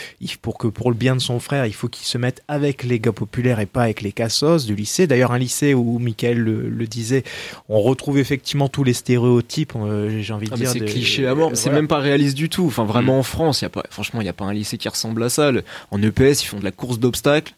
pour 0.41 0.57
que 0.57 0.65
pour 0.65 0.89
le 0.89 0.97
bien 0.97 1.15
de 1.15 1.21
son 1.21 1.39
frère, 1.39 1.67
il 1.67 1.73
faut 1.75 1.87
qu'il 1.87 2.07
se 2.07 2.17
mette 2.17 2.41
avec 2.47 2.81
les 2.83 2.99
gars 2.99 3.11
populaires 3.11 3.59
et 3.59 3.67
pas 3.67 3.83
avec 3.83 4.01
les 4.01 4.11
cassos 4.11 4.65
du 4.65 4.73
lycée. 4.73 5.05
D'ailleurs 5.05 5.33
un 5.33 5.37
lycée 5.37 5.75
où 5.75 5.99
Michael 5.99 6.39
le, 6.39 6.87
disait, 6.87 7.23
on 7.69 7.79
retrouve 7.79 8.17
effectivement 8.17 8.69
tous 8.69 8.83
les 8.83 8.93
stéréotypes. 8.93 9.73
J'ai 10.19 10.33
envie 10.33 10.47
de 10.47 10.53
ah, 10.53 10.57
dire. 10.57 10.69
C'est 10.71 10.79
cliché 10.79 11.27
à 11.27 11.35
mort. 11.35 11.51
C'est 11.53 11.69
même 11.69 11.87
pas 11.87 11.99
réaliste 11.99 12.35
du 12.35 12.49
tout. 12.49 12.65
Enfin 12.65 12.85
vraiment 12.85 13.17
mm. 13.17 13.19
en 13.19 13.23
France, 13.23 13.61
y 13.61 13.65
a 13.65 13.69
pas, 13.69 13.83
franchement, 13.91 14.19
il 14.21 14.25
y 14.25 14.29
a 14.29 14.33
pas 14.33 14.45
un 14.45 14.53
lycée 14.53 14.79
qui 14.79 14.89
ressemble 14.89 15.21
à 15.21 15.29
ça. 15.29 15.51
En 15.91 16.01
EPS, 16.01 16.41
ils 16.43 16.47
font 16.47 16.59
de 16.59 16.63
la 16.63 16.71
course 16.71 16.97
d'obstacles. 16.97 17.53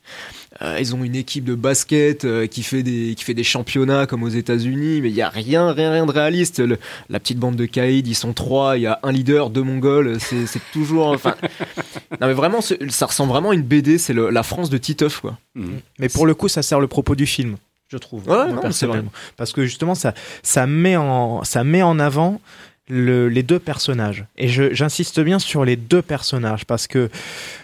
Euh, 0.62 0.78
ils 0.80 0.96
ont 0.96 1.04
une 1.04 1.16
équipe 1.16 1.44
de 1.44 1.56
basket 1.56 2.24
euh, 2.24 2.48
qui 2.48 2.64
fait 2.64 2.82
des 2.82 3.14
qui 3.16 3.24
fait 3.26 3.34
des 3.34 3.44
championnats 3.44 4.06
comme 4.06 4.24
aux 4.24 4.30
États-Unis, 4.30 5.02
mais 5.02 5.10
il 5.10 5.16
y 5.16 5.22
a 5.22 5.30
rien 5.30 5.72
rien 5.72 5.92
rien 5.92 6.06
de 6.06 6.12
réaliste. 6.12 6.62
la 7.10 7.20
petite 7.20 7.40
bande 7.40 7.56
de 7.56 7.66
Kaïd, 7.66 8.08
ils 8.08 8.16
sont 8.16 8.34
trois, 8.34 8.78
il 8.78 8.84
y 8.84 8.88
a 8.88 9.00
un 9.04 9.12
leader, 9.12 9.50
deux 9.50 9.64
Mongols. 9.64 10.18
C'est 10.20 10.46
c'est 10.46 10.62
toujours 10.72 11.08
enfin. 11.08 11.36
non 12.22 12.28
mais 12.28 12.34
vraiment, 12.34 12.60
ça 12.62 13.06
ressemble 13.06 13.32
vraiment 13.32 13.50
à 13.50 13.54
une 13.54 13.64
BD. 13.64 13.98
C'est 13.98 14.14
la 14.14 14.44
France 14.44 14.70
de 14.70 14.78
Titeuf 14.78 15.20
quoi. 15.20 15.38
Mmh. 15.56 15.68
Mais 16.00 16.10
pour 16.10 16.26
le 16.26 16.34
coup, 16.34 16.48
ça 16.48 16.62
sert 16.62 16.80
le 16.80 16.88
propos 16.88 17.16
du 17.16 17.26
film 17.26 17.58
je 17.92 17.98
trouve. 17.98 18.28
Ouais, 18.28 18.52
non, 18.52 18.72
c'est 18.72 18.88
vrai. 18.88 19.04
Parce 19.38 19.54
que 19.54 19.64
justement, 19.64 19.96
ça, 19.96 20.14
ça 20.42 20.66
met 20.66 20.98
en, 20.98 21.44
ça 21.44 21.64
met 21.64 21.84
en 21.84 22.00
avant 22.00 22.42
les 22.88 23.44
deux 23.44 23.60
personnages. 23.60 24.26
Et 24.38 24.48
j'insiste 24.48 25.20
bien 25.20 25.40
sur 25.40 25.66
les 25.66 25.76
deux 25.76 26.02
personnages 26.02 26.66
parce 26.66 26.86
que 26.86 27.10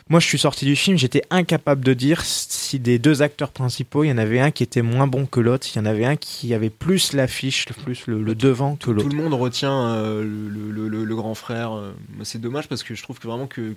moi 0.09 0.19
je 0.19 0.25
suis 0.25 0.39
sorti 0.39 0.65
du 0.65 0.75
film, 0.75 0.97
j'étais 0.97 1.21
incapable 1.29 1.83
de 1.83 1.93
dire 1.93 2.21
si 2.25 2.79
des 2.79 2.97
deux 2.97 3.21
acteurs 3.21 3.51
principaux, 3.51 4.03
il 4.03 4.09
y 4.09 4.11
en 4.11 4.17
avait 4.17 4.39
un 4.39 4.49
qui 4.49 4.63
était 4.63 4.81
moins 4.81 5.05
bon 5.05 5.27
que 5.27 5.39
l'autre, 5.39 5.67
il 5.73 5.77
y 5.77 5.81
en 5.81 5.85
avait 5.85 6.05
un 6.05 6.15
qui 6.15 6.53
avait 6.53 6.71
plus 6.71 7.13
l'affiche, 7.13 7.67
plus 7.83 8.07
le, 8.07 8.33
devant 8.33 8.75
que 8.75 8.89
l'autre. 8.89 9.09
Tout 9.09 9.15
le 9.15 9.21
monde 9.21 9.33
retient 9.35 9.89
euh, 9.95 10.23
le, 10.23 11.15
grand 11.15 11.35
frère. 11.35 11.73
Euh, 11.73 11.91
c'est 12.23 12.41
dommage 12.41 12.67
parce 12.67 12.83
que 12.83 12.95
je 12.95 13.03
trouve 13.03 13.19
que 13.19 13.27
vraiment 13.27 13.47
que, 13.47 13.75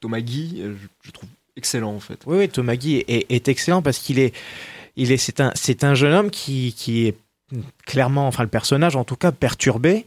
Thomas 0.00 0.20
Guy, 0.20 0.60
euh, 0.60 0.74
je, 1.02 1.10
trouve 1.10 1.28
excellent 1.56 1.94
en 1.94 2.00
fait. 2.00 2.20
Oui, 2.26 2.36
oui 2.38 2.48
Thomas 2.50 2.76
Guy 2.76 2.96
est, 2.96 3.30
est 3.30 3.48
excellent 3.48 3.80
parce 3.80 3.98
qu'il 3.98 4.18
est, 4.18 4.34
il 4.96 5.10
est, 5.10 5.16
c'est 5.16 5.40
un, 5.40 5.52
c'est 5.54 5.84
un 5.84 5.94
jeune 5.94 6.12
homme 6.12 6.30
qui, 6.30 6.74
qui 6.76 7.06
est 7.06 7.14
clairement, 7.84 8.26
enfin 8.26 8.42
le 8.42 8.48
personnage 8.48 8.96
en 8.96 9.04
tout 9.04 9.16
cas 9.16 9.32
perturbé, 9.32 10.04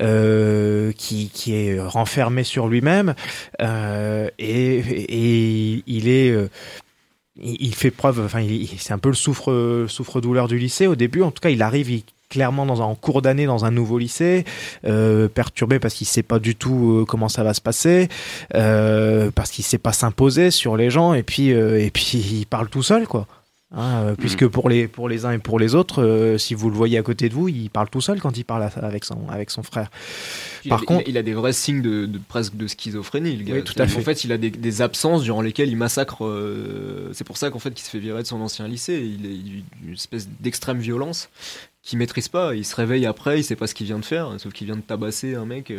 euh, 0.00 0.92
qui, 0.92 1.30
qui 1.32 1.54
est 1.54 1.80
renfermé 1.80 2.42
sur 2.44 2.66
lui-même 2.66 3.14
euh, 3.60 4.28
et, 4.38 4.78
et, 4.78 5.84
il 5.86 6.08
est 6.08 6.30
euh, 6.30 6.48
il 7.42 7.74
fait 7.74 7.90
preuve, 7.90 8.22
enfin, 8.24 8.44
c'est 8.78 8.92
un 8.92 8.98
peu 8.98 9.08
le 9.08 9.14
souffre, 9.14 9.86
souffre-douleur 9.88 10.46
du 10.46 10.58
lycée 10.58 10.86
au 10.86 10.94
début. 10.94 11.22
En 11.22 11.30
tout 11.30 11.40
cas, 11.40 11.48
il 11.48 11.62
arrive 11.62 12.02
clairement 12.28 12.66
dans 12.66 12.82
un 12.82 12.84
en 12.84 12.94
cours 12.94 13.22
d'année 13.22 13.46
dans 13.46 13.64
un 13.64 13.70
nouveau 13.70 13.96
lycée, 13.96 14.44
perturbé 14.82 15.78
parce 15.78 15.94
qu'il 15.94 16.06
sait 16.06 16.22
pas 16.22 16.38
du 16.38 16.54
tout 16.54 17.06
comment 17.08 17.30
ça 17.30 17.42
va 17.42 17.54
se 17.54 17.62
passer, 17.62 18.08
parce 18.52 19.50
qu'il 19.52 19.64
sait 19.64 19.78
pas 19.78 19.94
s'imposer 19.94 20.50
sur 20.50 20.76
les 20.76 20.90
gens, 20.90 21.14
et 21.14 21.22
puis 21.22 21.48
et 21.48 21.90
puis 21.90 22.18
il 22.18 22.46
parle 22.46 22.68
tout 22.68 22.82
seul, 22.82 23.06
quoi. 23.06 23.26
Hein, 23.72 24.02
euh, 24.02 24.14
puisque 24.16 24.48
pour 24.48 24.68
les, 24.68 24.88
pour 24.88 25.08
les 25.08 25.24
uns 25.24 25.30
et 25.30 25.38
pour 25.38 25.60
les 25.60 25.76
autres, 25.76 26.02
euh, 26.02 26.38
si 26.38 26.54
vous 26.54 26.70
le 26.70 26.76
voyez 26.76 26.98
à 26.98 27.02
côté 27.02 27.28
de 27.28 27.34
vous, 27.34 27.48
il 27.48 27.70
parle 27.70 27.88
tout 27.88 28.00
seul 28.00 28.20
quand 28.20 28.36
il 28.36 28.44
parle 28.44 28.68
avec 28.82 29.04
son, 29.04 29.28
avec 29.28 29.50
son 29.50 29.62
frère. 29.62 29.90
Par 30.68 30.82
contre, 30.82 31.04
il 31.08 31.16
a, 31.16 31.22
des 31.22 31.34
vrais 31.34 31.52
signes 31.52 31.80
de, 31.80 32.10
presque 32.26 32.56
de 32.56 32.66
schizophrénie, 32.66 33.36
le 33.36 33.44
gars. 33.44 33.62
tout 33.62 33.74
à 33.78 33.86
fait. 33.86 34.00
En 34.00 34.02
fait, 34.02 34.24
il 34.24 34.32
a 34.32 34.38
des, 34.38 34.82
absences 34.82 35.22
durant 35.22 35.40
lesquelles 35.40 35.68
il 35.68 35.76
massacre. 35.76 36.24
Euh, 36.24 37.10
c'est 37.12 37.22
pour 37.22 37.36
ça 37.36 37.50
qu'en 37.50 37.60
fait, 37.60 37.70
qu'il 37.72 37.84
se 37.84 37.90
fait 37.90 38.00
virer 38.00 38.22
de 38.22 38.26
son 38.26 38.40
ancien 38.40 38.66
lycée. 38.66 39.00
Il 39.04 39.26
est 39.26 39.86
une 39.86 39.92
espèce 39.92 40.28
d'extrême 40.40 40.78
violence 40.78 41.28
qu'il 41.84 41.98
maîtrise 42.00 42.26
pas. 42.26 42.56
Il 42.56 42.64
se 42.64 42.74
réveille 42.74 43.06
après, 43.06 43.38
il 43.38 43.44
sait 43.44 43.56
pas 43.56 43.68
ce 43.68 43.74
qu'il 43.74 43.86
vient 43.86 44.00
de 44.00 44.04
faire, 44.04 44.34
sauf 44.38 44.52
qu'il 44.52 44.66
vient 44.66 44.76
de 44.76 44.82
tabasser 44.82 45.36
un 45.36 45.44
mec. 45.44 45.72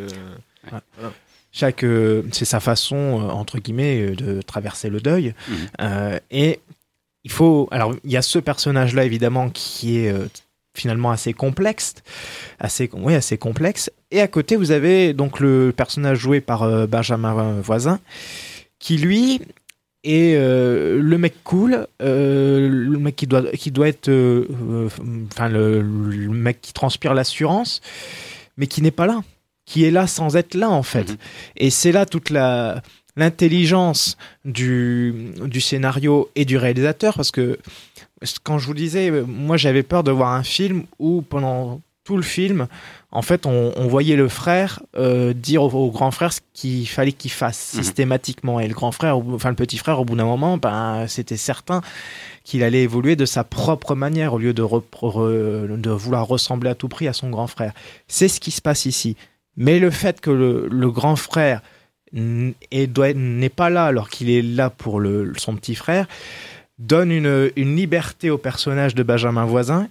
Chaque, 1.52 1.86
c'est 2.32 2.46
sa 2.46 2.62
façon 2.62 2.96
entre 3.30 3.60
guillemets 3.60 4.12
de 4.12 4.42
traverser 4.42 4.88
le 4.90 5.02
deuil. 5.02 5.34
Mmh. 5.50 6.18
et 6.32 6.62
il 7.24 7.32
faut. 7.32 7.68
Alors, 7.72 7.96
il 8.04 8.12
y 8.12 8.18
a 8.18 8.22
ce 8.22 8.40
personnage-là, 8.40 9.06
évidemment, 9.06 9.50
qui 9.50 10.00
est 10.00 10.12
euh, 10.12 10.28
finalement 10.76 11.12
assez 11.12 11.34
complexe, 11.34 11.96
assez, 12.60 12.90
oui, 12.94 13.14
assez 13.14 13.38
complexe. 13.38 13.92
Et 14.12 14.22
à 14.22 14.28
côté, 14.28 14.56
vous 14.56 14.72
avez 14.72 15.14
donc 15.14 15.40
le 15.40 15.74
personnage 15.76 16.20
joué 16.20 16.42
par 16.42 16.64
euh, 16.64 16.88
Benjamin 16.88 17.60
Voisin, 17.62 18.00
qui 18.80 18.98
lui 18.98 19.42
est 20.04 20.34
euh, 20.36 21.00
le 21.00 21.18
mec 21.18 21.36
cool, 21.44 21.88
le 22.00 22.98
mec 22.98 23.16
qui 23.16 23.28
doit, 23.28 23.44
qui 23.52 23.70
doit 23.70 23.88
être, 23.88 24.10
enfin 25.28 25.50
le, 25.50 25.84
mec 25.84 26.60
qui 26.62 26.74
transpire 26.74 27.14
l'assurance, 27.14 27.82
mais 28.58 28.66
qui 28.66 28.82
n'est 28.82 28.90
pas 28.90 29.06
là, 29.06 29.22
qui 29.66 29.86
est 29.86 29.92
là 29.92 30.08
sans 30.08 30.36
être 30.36 30.56
là 30.56 30.72
en 30.72 30.82
fait. 30.82 31.12
Mm-hmm. 31.12 31.18
Et 31.58 31.70
c'est 31.70 31.92
là 31.92 32.08
toute 32.08 32.32
la 32.32 32.82
l'intelligence 33.16 34.18
du, 34.46 35.34
du 35.44 35.62
scénario 35.62 36.30
et 36.36 36.46
du 36.46 36.58
réalisateur 36.58 37.16
parce 37.16 37.32
que 37.32 37.60
quand 38.44 38.58
je 38.58 38.68
vous 38.68 38.74
disais 38.74 39.12
moi 39.12 39.58
j'avais 39.58 39.84
peur 39.84 40.04
de 40.04 40.12
voir 40.12 40.32
un 40.32 40.44
film 40.44 40.84
où 41.00 41.22
pendant 41.22 41.82
tout 42.04 42.18
le 42.18 42.24
film, 42.24 42.68
en 43.12 43.22
fait, 43.22 43.46
on, 43.46 43.88
voyait 43.88 44.16
le 44.16 44.28
frère 44.28 44.82
euh, 44.98 45.34
dire 45.34 45.62
au, 45.64 45.92
grand 45.92 46.12
frère 46.12 46.34
ce 46.34 46.40
qu'il 46.54 46.88
fallait 46.88 47.12
qu'il 47.12 47.32
fasse 47.32 47.74
mhm. 47.74 47.84
systématiquement. 47.84 48.60
Et 48.60 48.68
le 48.68 48.74
grand 48.74 48.92
frère, 48.92 49.18
enfin 49.18 49.50
le 49.50 49.56
petit 49.56 49.78
frère, 49.78 50.00
au 50.00 50.06
bout 50.06 50.16
d'un 50.16 50.26
moment, 50.26 50.58
ben, 50.58 51.06
c'était 51.08 51.38
certain 51.38 51.82
qu'il 52.44 52.64
allait 52.64 52.82
évoluer 52.82 53.16
de 53.16 53.26
sa 53.26 53.44
propre 53.44 53.94
manière 53.94 54.34
au 54.34 54.40
lieu 54.40 54.54
de, 54.54 54.64
de 54.64 55.90
vouloir 55.92 56.28
ressembler 56.28 56.72
à 56.72 56.76
tout 56.76 56.88
prix 56.88 57.08
à 57.08 57.14
son 57.14 57.30
grand 57.30 57.48
frère. 57.48 57.74
C'est 58.08 58.28
ce 58.28 58.40
qui 58.40 58.52
se 58.52 58.62
passe 58.62 58.86
ici. 58.86 59.16
Mais 59.58 59.80
le 59.80 59.92
fait 59.92 60.22
que 60.22 60.32
le, 60.32 60.92
grand 60.92 61.16
frère 61.16 61.62
n'est 62.14 63.50
pas 63.50 63.70
là 63.70 63.86
alors 63.86 64.10
qu'il 64.10 64.30
est 64.30 64.42
là 64.42 64.70
pour 64.70 65.02
son 65.38 65.56
petit 65.56 65.76
frère 65.76 66.08
donne 66.82 67.12
une, 67.12 67.76
liberté 67.76 68.30
au 68.30 68.38
personnage 68.38 68.96
de 68.96 69.04
Benjamin 69.04 69.46
Voisin 69.46 69.88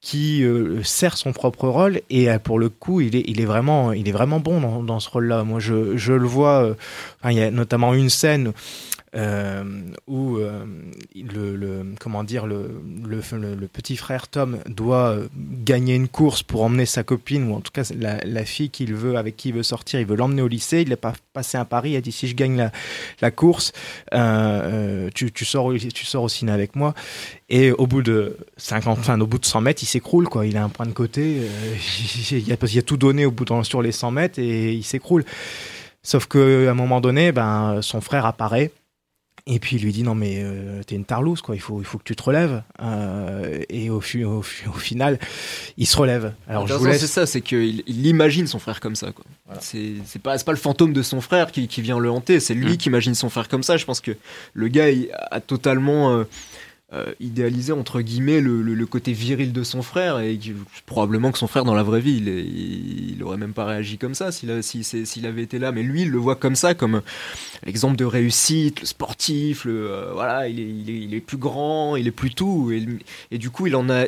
qui 0.00 0.44
euh, 0.44 0.82
sert 0.84 1.16
son 1.16 1.32
propre 1.32 1.66
rôle 1.66 2.00
et 2.08 2.30
euh, 2.30 2.38
pour 2.38 2.60
le 2.60 2.68
coup 2.68 3.00
il 3.00 3.16
est, 3.16 3.44
vraiment 3.44 3.92
il 3.92 4.08
est 4.08 4.12
vraiment 4.12 4.38
bon 4.38 4.84
dans, 4.84 5.00
ce 5.00 5.10
rôle 5.10 5.26
là 5.26 5.42
moi 5.42 5.58
je, 5.58 6.12
le 6.12 6.26
vois 6.26 6.62
euh, 6.62 6.74
il 7.24 7.32
y 7.32 7.42
a 7.42 7.50
notamment 7.50 7.94
une 7.94 8.08
scène 8.08 8.52
où 9.14 10.36
euh, 10.36 10.64
le, 11.14 11.94
comment 11.98 12.24
dire 12.24 12.46
le, 12.46 12.82
le, 13.04 13.66
petit 13.66 13.96
frère 13.96 14.28
Tom 14.28 14.58
doit 14.66 15.10
euh, 15.10 15.28
gagner 15.34 15.94
une 15.94 16.08
course 16.08 16.42
pour 16.42 16.62
emmener 16.62 16.84
sa 16.84 17.02
copine 17.04 17.50
ou 17.50 17.54
en 17.54 17.60
tout 17.60 17.72
cas 17.72 17.90
la, 17.94 18.44
fille 18.44 18.68
qu'il 18.68 18.94
veut 18.94 19.16
avec 19.16 19.36
qui 19.36 19.48
il 19.48 19.54
veut 19.54 19.62
sortir 19.62 20.00
il 20.00 20.06
veut 20.06 20.16
l'emmener 20.16 20.42
au 20.42 20.48
lycée 20.48 20.82
il 20.82 20.90
n'est 20.90 20.96
pas 20.96 21.14
passé 21.32 21.56
un 21.56 21.64
pari 21.64 21.92
il 21.92 21.96
a 21.96 22.00
dit 22.02 22.12
si 22.12 22.28
je 22.28 22.34
gagne 22.34 22.56
la, 22.56 22.70
la 23.22 23.30
course 23.30 23.72
euh, 24.12 25.08
tu, 25.14 25.32
tu, 25.32 25.44
sors 25.46 25.72
tu 25.74 26.04
sors 26.04 26.24
au 26.24 26.28
ciné 26.28 26.52
avec 26.52 26.76
moi. 26.76 26.94
Et 27.48 27.72
au 27.72 27.86
bout 27.86 28.02
de 28.02 28.36
50 28.58 28.98
enfin 28.98 29.18
au 29.20 29.26
bout 29.26 29.38
de 29.38 29.46
100 29.46 29.62
mètres 29.62 29.82
il 29.82 29.86
s'écroule 29.86 30.28
quoi. 30.28 30.46
Il 30.46 30.56
a 30.58 30.64
un 30.64 30.68
point 30.68 30.86
de 30.86 30.92
côté 30.92 31.36
il, 32.30 32.52
a, 32.52 32.56
il 32.60 32.78
a 32.78 32.82
tout 32.82 32.96
donné 32.98 33.24
au 33.24 33.30
bout 33.30 33.46
de, 33.46 33.62
sur 33.62 33.80
les 33.80 33.92
100 33.92 34.10
mètres 34.10 34.38
et 34.38 34.74
il 34.74 34.84
s'écroule. 34.84 35.24
Sauf 36.02 36.26
qu'à 36.26 36.38
un 36.38 36.74
moment 36.74 37.00
donné, 37.00 37.32
ben, 37.32 37.80
son 37.82 38.00
frère 38.00 38.24
apparaît 38.24 38.70
et 39.50 39.58
puis 39.58 39.76
il 39.76 39.82
lui 39.82 39.92
dit 39.92 40.02
non 40.02 40.14
mais 40.14 40.42
euh, 40.42 40.82
t'es 40.86 40.94
une 40.94 41.06
tarlouse 41.06 41.40
quoi, 41.40 41.54
il 41.54 41.60
faut 41.60 41.80
il 41.80 41.84
faut 41.84 41.96
que 41.96 42.04
tu 42.04 42.14
te 42.14 42.22
relèves. 42.22 42.62
Euh, 42.82 43.62
et 43.70 43.88
au, 43.88 44.00
au, 44.00 44.38
au, 44.38 44.42
final, 44.42 45.18
il 45.78 45.86
se 45.86 45.96
relève. 45.96 46.34
Alors 46.46 46.66
je 46.66 46.74
vous 46.74 46.84
laisse... 46.84 47.00
c'est 47.00 47.06
ça, 47.06 47.26
c'est 47.26 47.40
qu'il 47.40 47.82
il 47.86 48.06
imagine 48.06 48.46
son 48.46 48.58
frère 48.58 48.78
comme 48.78 48.94
ça 48.94 49.10
quoi. 49.12 49.24
C'est 49.60 49.94
c'est 50.04 50.20
pas 50.20 50.36
c'est 50.36 50.44
pas 50.44 50.52
le 50.52 50.58
fantôme 50.58 50.92
de 50.92 51.02
son 51.02 51.22
frère 51.22 51.50
qui, 51.50 51.66
qui 51.66 51.80
vient 51.80 51.98
le 51.98 52.10
hanter, 52.10 52.40
c'est 52.40 52.54
lui 52.54 52.74
mmh. 52.74 52.76
qui 52.76 52.88
imagine 52.90 53.14
son 53.14 53.30
frère 53.30 53.48
comme 53.48 53.62
ça. 53.62 53.78
Je 53.78 53.86
pense 53.86 54.00
que 54.00 54.16
le 54.52 54.68
gars 54.68 54.90
il 54.90 55.08
a 55.30 55.40
totalement 55.40 56.12
euh, 56.12 56.24
euh, 56.94 57.12
idéaliser 57.20 57.72
entre 57.72 58.00
guillemets 58.00 58.40
le, 58.40 58.62
le, 58.62 58.86
côté 58.86 59.12
viril 59.12 59.52
de 59.52 59.62
son 59.62 59.82
frère 59.82 60.20
et 60.20 60.40
probablement 60.86 61.30
que 61.32 61.36
son 61.36 61.46
frère 61.46 61.64
dans 61.66 61.74
la 61.74 61.82
vraie 61.82 62.00
vie 62.00 62.16
il, 62.16 62.28
il, 62.28 63.22
aurait 63.22 63.36
même 63.36 63.52
pas 63.52 63.66
réagi 63.66 63.98
comme 63.98 64.14
ça 64.14 64.32
s'il 64.32 64.62
s'il 64.62 65.26
avait 65.26 65.42
été 65.42 65.58
là. 65.58 65.70
Mais 65.70 65.82
lui 65.82 66.02
il 66.02 66.10
le 66.10 66.16
voit 66.16 66.36
comme 66.36 66.56
ça 66.56 66.72
comme 66.72 67.02
l'exemple 67.66 67.96
de 67.96 68.06
réussite 68.06 68.80
le 68.80 68.86
sportif 68.86 69.66
le 69.66 69.90
euh, 69.90 70.12
voilà 70.14 70.48
il 70.48 70.58
est, 70.58 70.62
il 70.62 70.88
est, 70.88 71.16
il 71.16 71.20
plus 71.20 71.36
grand 71.36 71.94
il 71.94 72.06
est 72.06 72.10
plus 72.10 72.30
tout 72.30 72.70
et, 72.72 72.86
et 73.32 73.36
du 73.36 73.50
coup 73.50 73.66
il 73.66 73.76
en 73.76 73.90
a 73.90 74.06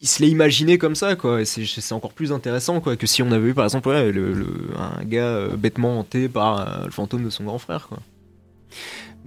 il 0.00 0.08
se 0.08 0.22
l'est 0.22 0.30
imaginé 0.30 0.78
comme 0.78 0.94
ça 0.94 1.16
quoi. 1.16 1.44
C'est 1.44 1.92
encore 1.92 2.14
plus 2.14 2.32
intéressant 2.32 2.80
quoi 2.80 2.96
que 2.96 3.06
si 3.06 3.22
on 3.22 3.30
avait 3.30 3.50
eu 3.50 3.54
par 3.54 3.64
exemple 3.64 3.90
le, 3.90 4.46
un 4.78 5.04
gars 5.04 5.24
euh, 5.24 5.54
bêtement 5.54 5.98
hanté 5.98 6.30
par 6.30 6.86
le 6.86 6.90
fantôme 6.90 7.24
de 7.24 7.30
son 7.30 7.44
grand 7.44 7.58
frère 7.58 7.88
quoi 7.88 7.98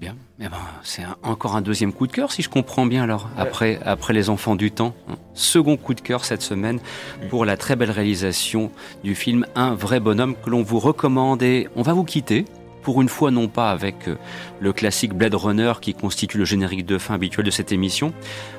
Bien. 0.04 0.18
Eh 0.42 0.50
ben, 0.50 0.58
c'est 0.84 1.04
encore 1.22 1.56
un 1.56 1.62
deuxième 1.62 1.94
coup 1.94 2.08
de 2.08 2.12
cœur, 2.12 2.34
si 2.34 2.42
je 2.42 2.50
comprends 2.50 2.86
bien, 2.86 3.04
alors, 3.04 3.30
après, 3.38 3.80
après 3.86 4.12
Les 4.12 4.30
Enfants 4.30 4.58
du 4.58 4.70
Temps. 4.70 4.94
Second 5.34 5.78
coup 5.78 5.94
de 5.94 6.02
cœur 6.02 6.26
cette 6.26 6.42
semaine 6.42 6.82
pour 7.30 7.46
la 7.46 7.56
très 7.56 7.78
belle 7.78 7.90
réalisation 7.90 8.70
du 9.06 9.16
film 9.16 9.46
Un 9.56 9.76
vrai 9.76 10.02
bonhomme 10.02 10.36
que 10.36 10.50
l'on 10.50 10.62
vous 10.62 10.80
recommande. 10.80 11.42
Et 11.42 11.70
on 11.78 11.84
va 11.84 11.94
vous 11.94 12.04
quitter 12.04 12.44
pour 12.84 13.02
une 13.02 13.10
fois 13.10 13.32
non 13.32 13.48
pas 13.48 13.72
avec 13.72 14.08
euh, 14.08 14.18
le 14.60 14.74
classique 14.74 15.14
Blade 15.14 15.36
Runner 15.36 15.74
qui 15.82 15.94
constitue 15.94 16.38
le 16.38 16.46
générique 16.46 16.86
de 16.86 16.98
fin 16.98 17.16
habituel 17.16 17.46
de 17.46 17.52
cette 17.52 17.72
émission. 17.72 18.14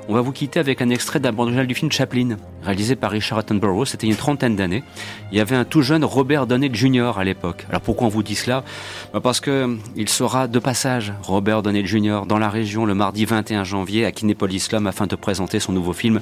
On 0.08 0.14
va 0.14 0.20
vous 0.20 0.32
quitter 0.32 0.60
avec 0.60 0.82
un 0.82 0.90
extrait 0.90 1.20
d'un 1.20 1.32
bande 1.32 1.54
du 1.54 1.74
film 1.74 1.90
Chaplin, 1.90 2.36
réalisé 2.62 2.96
par 2.96 3.10
Richard 3.10 3.38
Attenborough, 3.38 3.86
c'était 3.86 4.06
une 4.06 4.16
trentaine 4.16 4.56
d'années. 4.56 4.82
Il 5.30 5.38
y 5.38 5.40
avait 5.40 5.56
un 5.56 5.64
tout 5.64 5.82
jeune 5.82 6.04
Robert 6.04 6.46
Downey 6.46 6.70
Jr. 6.72 7.12
à 7.16 7.24
l'époque. 7.24 7.64
Alors 7.68 7.80
pourquoi 7.80 8.06
on 8.06 8.10
vous 8.10 8.22
dit 8.22 8.34
cela? 8.34 8.64
Bah, 9.12 9.20
Parce 9.22 9.40
que 9.40 9.50
euh, 9.50 9.76
il 9.96 10.08
sera 10.08 10.48
de 10.48 10.58
passage, 10.58 11.12
Robert 11.22 11.62
Downey 11.62 11.86
Jr., 11.86 12.22
dans 12.26 12.38
la 12.38 12.48
région 12.48 12.84
le 12.84 12.94
mardi 12.94 13.24
21 13.24 13.64
janvier 13.64 14.04
à 14.04 14.12
Kinépolis 14.12 14.68
Lom 14.72 14.86
afin 14.86 15.06
de 15.06 15.16
présenter 15.16 15.60
son 15.60 15.72
nouveau 15.72 15.92
film 15.92 16.20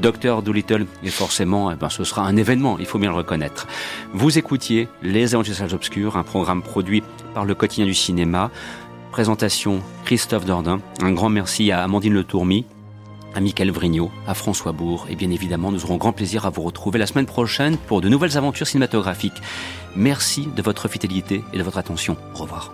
Docteur 0.00 0.42
Doolittle. 0.42 0.86
Et 1.02 1.10
forcément, 1.10 1.70
eh 1.70 1.76
ben, 1.76 1.88
ce 1.88 2.04
sera 2.04 2.26
un 2.26 2.36
événement, 2.36 2.78
il 2.78 2.86
faut 2.86 2.98
bien 2.98 3.10
le 3.10 3.16
reconnaître. 3.16 3.66
Vous 4.12 4.38
écoutiez 4.38 4.88
Les 5.02 5.34
Aventures 5.34 5.54
Salles 5.54 5.74
Obscures, 5.74 6.16
un 6.16 6.22
programme 6.22 6.62
produit 6.62 7.02
par 7.34 7.44
le 7.44 7.54
quotidien 7.54 7.86
du 7.86 7.94
cinéma. 7.94 8.50
Présentation 9.10 9.80
Christophe 10.04 10.44
Dordain. 10.44 10.80
Un 11.00 11.12
grand 11.12 11.28
merci 11.28 11.70
à 11.70 11.82
Amandine 11.82 12.14
Le 12.14 12.24
Tourmi, 12.24 12.66
à 13.34 13.40
Michael 13.40 13.70
Vrignot, 13.70 14.10
à 14.26 14.34
François 14.34 14.72
Bourg. 14.72 15.06
Et 15.08 15.14
bien 15.14 15.30
évidemment, 15.30 15.70
nous 15.70 15.84
aurons 15.84 15.96
grand 15.96 16.12
plaisir 16.12 16.46
à 16.46 16.50
vous 16.50 16.62
retrouver 16.62 16.98
la 16.98 17.06
semaine 17.06 17.26
prochaine 17.26 17.76
pour 17.76 18.00
de 18.00 18.08
nouvelles 18.08 18.36
aventures 18.36 18.66
cinématographiques. 18.66 19.40
Merci 19.94 20.48
de 20.54 20.62
votre 20.62 20.88
fidélité 20.88 21.44
et 21.52 21.58
de 21.58 21.62
votre 21.62 21.78
attention. 21.78 22.16
Au 22.34 22.38
revoir. 22.42 22.72